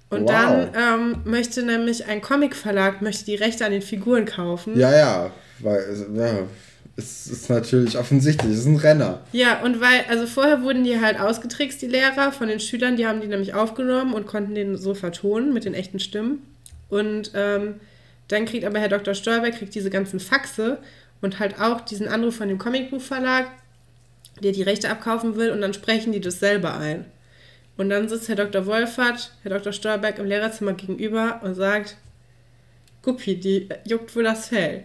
Und 0.10 0.24
Wow. 0.24 0.32
dann 0.32 0.70
ähm, 0.76 1.16
möchte 1.26 1.64
nämlich 1.64 2.06
ein 2.06 2.22
Comicverlag 2.22 3.02
möchte 3.02 3.26
die 3.26 3.36
Rechte 3.36 3.66
an 3.66 3.72
den 3.72 3.82
Figuren 3.82 4.26
kaufen. 4.26 4.80
Ja, 4.80 4.92
ja. 4.96 5.32
Weil, 5.60 6.08
ja. 6.16 6.40
Es 6.98 7.28
ist 7.28 7.50
natürlich 7.50 7.98
offensichtlich, 7.98 8.54
es 8.54 8.60
ist 8.60 8.68
ein 8.68 8.78
Renner. 8.78 9.20
Ja, 9.34 9.62
und 9.64 9.82
weil, 9.82 10.06
also 10.08 10.26
vorher 10.28 10.62
wurden 10.64 10.86
die 10.86 11.02
halt 11.02 11.20
ausgetrickst, 11.20 11.82
die 11.82 11.88
Lehrer, 11.88 12.32
von 12.32 12.48
den 12.48 12.62
Schülern, 12.62 12.96
die 12.96 13.06
haben 13.06 13.20
die 13.20 13.28
nämlich 13.28 13.54
aufgenommen 13.54 14.14
und 14.14 14.28
konnten 14.28 14.56
den 14.56 14.78
so 14.78 14.94
vertonen 14.94 15.54
mit 15.54 15.66
den 15.66 15.74
echten 15.74 16.00
Stimmen. 16.00 16.42
Und 16.88 17.32
ähm, 17.36 17.76
dann 18.28 18.46
kriegt 18.46 18.66
aber 18.66 18.80
Herr 18.80 18.90
Dr. 18.90 19.14
Stolberg 19.14 19.56
kriegt 19.56 19.76
diese 19.76 19.90
ganzen 19.90 20.20
Faxe 20.20 20.80
und 21.22 21.40
halt 21.40 21.60
auch 21.60 21.82
diesen 21.82 22.08
Anruf 22.08 22.36
von 22.36 22.48
dem 22.48 22.58
Comicbuchverlag, 22.58 23.48
der 24.44 24.52
die 24.52 24.64
Rechte 24.64 24.90
abkaufen 24.90 25.36
will, 25.36 25.52
und 25.52 25.62
dann 25.62 25.74
sprechen 25.74 26.12
die 26.12 26.22
das 26.22 26.40
selber 26.40 26.78
ein. 26.78 27.06
Und 27.78 27.90
dann 27.90 28.08
sitzt 28.08 28.30
Herr 28.30 28.36
Dr. 28.36 28.66
Wolfert, 28.66 29.32
Herr 29.44 29.52
Dr. 29.52 29.74
Stolberg 29.74 30.18
im 30.20 30.26
Lehrerzimmer 30.26 30.74
gegenüber 30.74 31.42
und 31.44 31.56
sagt, 31.56 31.98
Guppi, 33.02 33.40
die 33.40 33.70
juckt 33.86 34.16
wohl 34.16 34.24
das 34.24 34.48
Fell. 34.48 34.84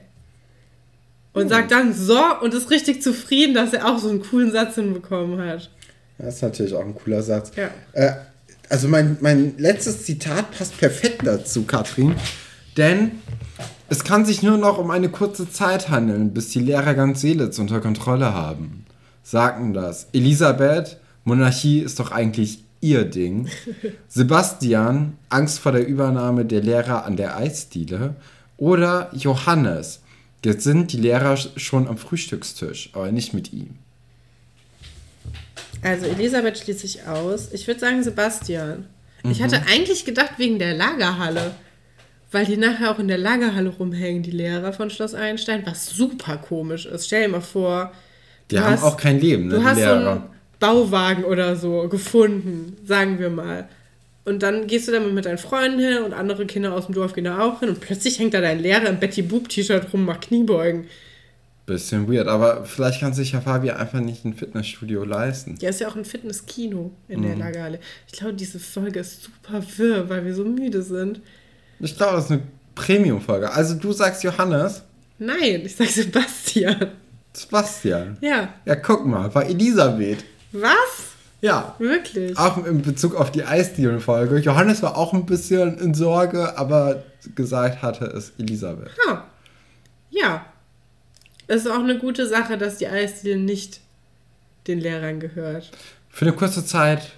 Und 1.33 1.49
sagt 1.49 1.71
dann 1.71 1.95
so 1.95 2.21
und 2.41 2.55
ist 2.55 2.71
richtig 2.71 3.03
zufrieden, 3.03 3.55
dass 3.55 3.73
er 3.73 3.89
auch 3.89 3.99
so 3.99 4.09
einen 4.09 4.21
coolen 4.21 4.51
Satz 4.51 4.75
hinbekommen 4.75 5.41
hat. 5.41 5.71
Das 6.19 6.37
ist 6.37 6.43
natürlich 6.43 6.75
auch 6.75 6.85
ein 6.85 6.95
cooler 6.95 7.23
Satz. 7.23 7.53
Ja. 7.55 7.71
Äh, 7.93 8.13
also 8.69 8.89
mein, 8.89 9.17
mein 9.21 9.55
letztes 9.59 10.05
Zitat 10.05 10.51
passt 10.51 10.77
perfekt 10.79 11.23
dazu, 11.25 11.63
Katrin. 11.65 12.15
Denn 12.77 13.13
es 13.89 14.05
kann 14.05 14.25
sich 14.25 14.43
nur 14.43 14.57
noch 14.57 14.79
um 14.79 14.91
eine 14.91 15.09
kurze 15.09 15.51
Zeit 15.51 15.89
handeln, 15.89 16.33
bis 16.33 16.51
die 16.51 16.61
Lehrer 16.61 16.95
ganz 16.95 17.21
Seelitz 17.21 17.59
unter 17.59 17.81
Kontrolle 17.81 18.33
haben. 18.35 18.85
Sagten 19.23 19.73
das. 19.73 20.07
Elisabeth, 20.13 20.99
Monarchie 21.25 21.81
ist 21.81 21.99
doch 22.01 22.11
eigentlich 22.13 22.65
ihr 22.81 23.05
Ding. 23.05 23.49
Sebastian, 24.09 25.17
Angst 25.29 25.59
vor 25.59 25.73
der 25.73 25.87
Übernahme 25.87 26.45
der 26.45 26.63
Lehrer 26.63 27.05
an 27.05 27.17
der 27.17 27.37
Eisdiele. 27.37 28.15
Oder 28.57 29.11
Johannes, 29.15 30.01
jetzt 30.45 30.65
sind 30.65 30.93
die 30.93 30.99
Lehrer 30.99 31.37
schon 31.37 31.89
am 31.89 31.99
Frühstückstisch, 31.99 32.91
aber 32.93 33.11
nicht 33.13 33.35
mit 33.35 33.53
ihm. 33.53 33.77
Also 35.83 36.07
Elisabeth 36.07 36.59
schließe 36.59 36.87
ich 36.87 37.07
aus. 37.07 37.49
Ich 37.53 37.67
würde 37.67 37.81
sagen 37.81 38.03
Sebastian. 38.03 38.87
Ich 39.25 39.39
Mhm. 39.41 39.45
hatte 39.45 39.63
eigentlich 39.67 40.05
gedacht 40.05 40.33
wegen 40.39 40.59
der 40.59 40.75
Lagerhalle. 40.75 41.53
Weil 42.33 42.47
die 42.47 42.57
nachher 42.57 42.91
auch 42.93 42.99
in 43.01 43.09
der 43.09 43.19
Lagerhalle 43.19 43.71
rumhängen, 43.71 44.23
die 44.23 44.31
Lehrer 44.31 44.73
von 44.73 44.89
Schloss 44.91 45.15
Einstein, 45.15 45.63
was 45.67 45.87
super 45.91 46.37
komisch 46.37 46.87
ist. 46.87 47.07
Stell 47.07 47.25
dir 47.25 47.29
mal 47.29 47.41
vor, 47.41 47.93
Die 48.51 48.59
haben 48.61 48.73
hast- 48.75 48.85
auch 48.85 48.97
kein 48.97 49.21
Leben, 49.21 49.49
ne, 49.49 49.57
du 49.57 49.65
hast 49.65 49.79
so 49.79 49.85
Lehrer. 49.85 50.11
einen 50.13 50.23
Bauwagen 50.61 51.25
oder 51.25 51.57
so 51.57 51.89
gefunden, 51.89 52.77
sagen 52.85 53.19
wir 53.19 53.31
mal. 53.31 53.69
Und 54.25 54.43
dann 54.45 54.67
gehst 54.69 54.87
du 54.87 54.93
damit 54.93 55.13
mit 55.13 55.25
deinen 55.25 55.39
Freunden 55.39 55.81
hin 55.81 55.99
und 56.05 56.13
andere 56.13 56.47
Kinder 56.47 56.73
aus 56.75 56.87
dem 56.87 56.95
Dorf 56.95 57.15
gehen 57.15 57.25
da 57.25 57.41
auch 57.41 57.61
hin 57.61 57.71
und 57.71 57.81
plötzlich 57.81 58.19
hängt 58.19 58.35
da 58.35 58.41
dein 58.41 58.61
Lehrer 58.61 58.87
im 58.89 59.01
Betty 59.01 59.23
Boop 59.23 59.49
T-Shirt 59.49 59.93
rum, 59.93 60.05
macht 60.05 60.21
Kniebeugen. 60.29 60.85
Bisschen 61.67 62.13
weird, 62.13 62.29
aber 62.29 62.65
vielleicht 62.65 63.01
kann 63.01 63.13
sich 63.15 63.33
ja 63.33 63.41
Fabi 63.41 63.71
einfach 63.71 64.01
nicht 64.01 64.25
ein 64.25 64.35
Fitnessstudio 64.35 65.05
leisten. 65.05 65.57
Ja, 65.61 65.71
ist 65.71 65.81
ja 65.81 65.89
auch 65.89 65.97
ein 65.97 66.05
Fitnesskino 66.05 66.91
in 67.09 67.21
Mhm. 67.21 67.25
der 67.27 67.37
Lagerhalle. 67.37 67.79
Ich 68.07 68.13
glaube, 68.19 68.35
diese 68.35 68.59
Folge 68.59 69.01
ist 69.01 69.23
super 69.25 69.63
wirr, 69.77 70.09
weil 70.09 70.25
wir 70.25 70.35
so 70.35 70.45
müde 70.45 70.83
sind. 70.83 71.21
Ich 71.81 71.97
glaube, 71.97 72.17
das 72.17 72.27
ist 72.27 72.31
eine 72.33 72.43
Premium-Folge. 72.75 73.51
Also 73.53 73.75
du 73.75 73.93
sagst 73.93 74.23
Johannes, 74.23 74.83
Nein, 75.19 75.63
ich 75.65 75.77
sag 75.77 75.89
Sebastian. 75.89 76.93
Sebastian. 77.33 78.17
Ja. 78.21 78.49
Ja, 78.65 78.77
guck 78.77 79.05
mal, 79.07 79.33
war 79.35 79.45
Elisabeth. 79.47 80.25
Was? 80.53 80.73
Ja, 81.43 81.75
Wirklich? 81.79 82.37
auch 82.39 82.65
in 82.67 82.83
Bezug 82.83 83.15
auf 83.15 83.31
die 83.31 83.45
Eisdielen-Folge. 83.45 84.39
Johannes 84.39 84.83
war 84.83 84.97
auch 84.97 85.13
ein 85.15 85.27
bisschen 85.27 85.79
in 85.79 85.95
Sorge, 85.95 86.57
aber 86.59 87.03
gesagt 87.35 87.83
hatte 87.83 88.07
es 88.07 88.33
Elisabeth. 88.39 88.91
Ha. 89.09 89.25
Ja. 90.11 90.45
Es 91.47 91.63
ist 91.65 91.71
auch 91.71 91.79
eine 91.83 91.99
gute 91.99 92.27
Sache, 92.29 92.57
dass 92.59 92.77
die 92.79 92.89
Eisdiele 92.89 93.37
nicht 93.39 93.81
den 94.67 94.81
Lehrern 94.81 95.19
gehört. 95.21 95.71
Für 96.11 96.27
eine 96.27 96.35
kurze 96.35 96.65
Zeit 96.65 97.13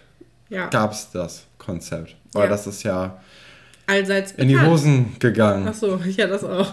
Ja. 0.49 0.69
gab 0.69 0.93
es 0.93 1.11
das 1.13 1.45
Konzept. 1.59 2.17
Aber 2.35 2.45
Ja. 2.45 2.51
das 2.51 2.67
ist 2.67 2.83
ja 2.83 3.21
Allseits 3.93 4.33
in 4.33 4.49
die 4.49 4.55
bekannt. 4.55 4.71
Hosen 4.71 5.17
gegangen. 5.19 5.67
Ach 5.69 5.75
so, 5.75 5.97
ja, 6.17 6.27
das 6.27 6.45
auch. 6.45 6.73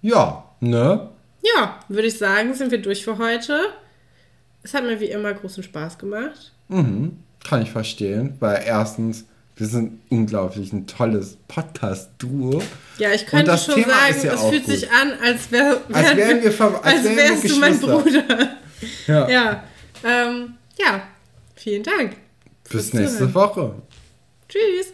Ja, 0.00 0.44
ne? 0.60 1.10
Ja, 1.42 1.80
würde 1.88 2.08
ich 2.08 2.18
sagen, 2.18 2.54
sind 2.54 2.70
wir 2.70 2.80
durch 2.80 3.04
für 3.04 3.18
heute. 3.18 3.60
Es 4.62 4.74
hat 4.74 4.84
mir 4.84 4.98
wie 5.00 5.06
immer 5.10 5.32
großen 5.34 5.62
Spaß 5.62 5.98
gemacht. 5.98 6.52
Mhm, 6.68 7.18
kann 7.46 7.62
ich 7.62 7.70
verstehen, 7.70 8.36
weil 8.40 8.62
erstens, 8.64 9.24
wir 9.56 9.66
sind 9.66 10.00
unglaublich 10.08 10.72
ein 10.72 10.86
tolles 10.86 11.36
Podcast-Duo. 11.48 12.62
Ja, 12.98 13.10
ich 13.12 13.26
könnte 13.26 13.56
schon 13.58 13.74
Thema 13.74 13.92
sagen, 13.92 14.26
ja 14.26 14.32
es 14.34 14.42
fühlt 14.44 14.64
gut. 14.64 14.74
sich 14.74 14.90
an, 14.90 15.12
als, 15.22 15.50
wär, 15.52 15.80
Als 15.92 16.16
wären 16.16 16.42
wir, 16.42 16.50
als 16.50 16.60
als 16.84 17.04
wären 17.04 17.16
wir 17.16 17.16
wärst 17.16 17.50
du 17.50 17.56
mein. 17.58 17.78
Bruder. 17.78 18.24
Ja. 19.06 19.28
Ja, 19.28 19.62
ähm, 20.04 20.54
ja, 20.76 21.02
vielen 21.54 21.84
Dank. 21.84 22.16
Bis 22.68 22.92
nächste 22.92 23.18
Zuhören. 23.18 23.34
Woche. 23.34 23.74
Tschüss. 24.48 24.92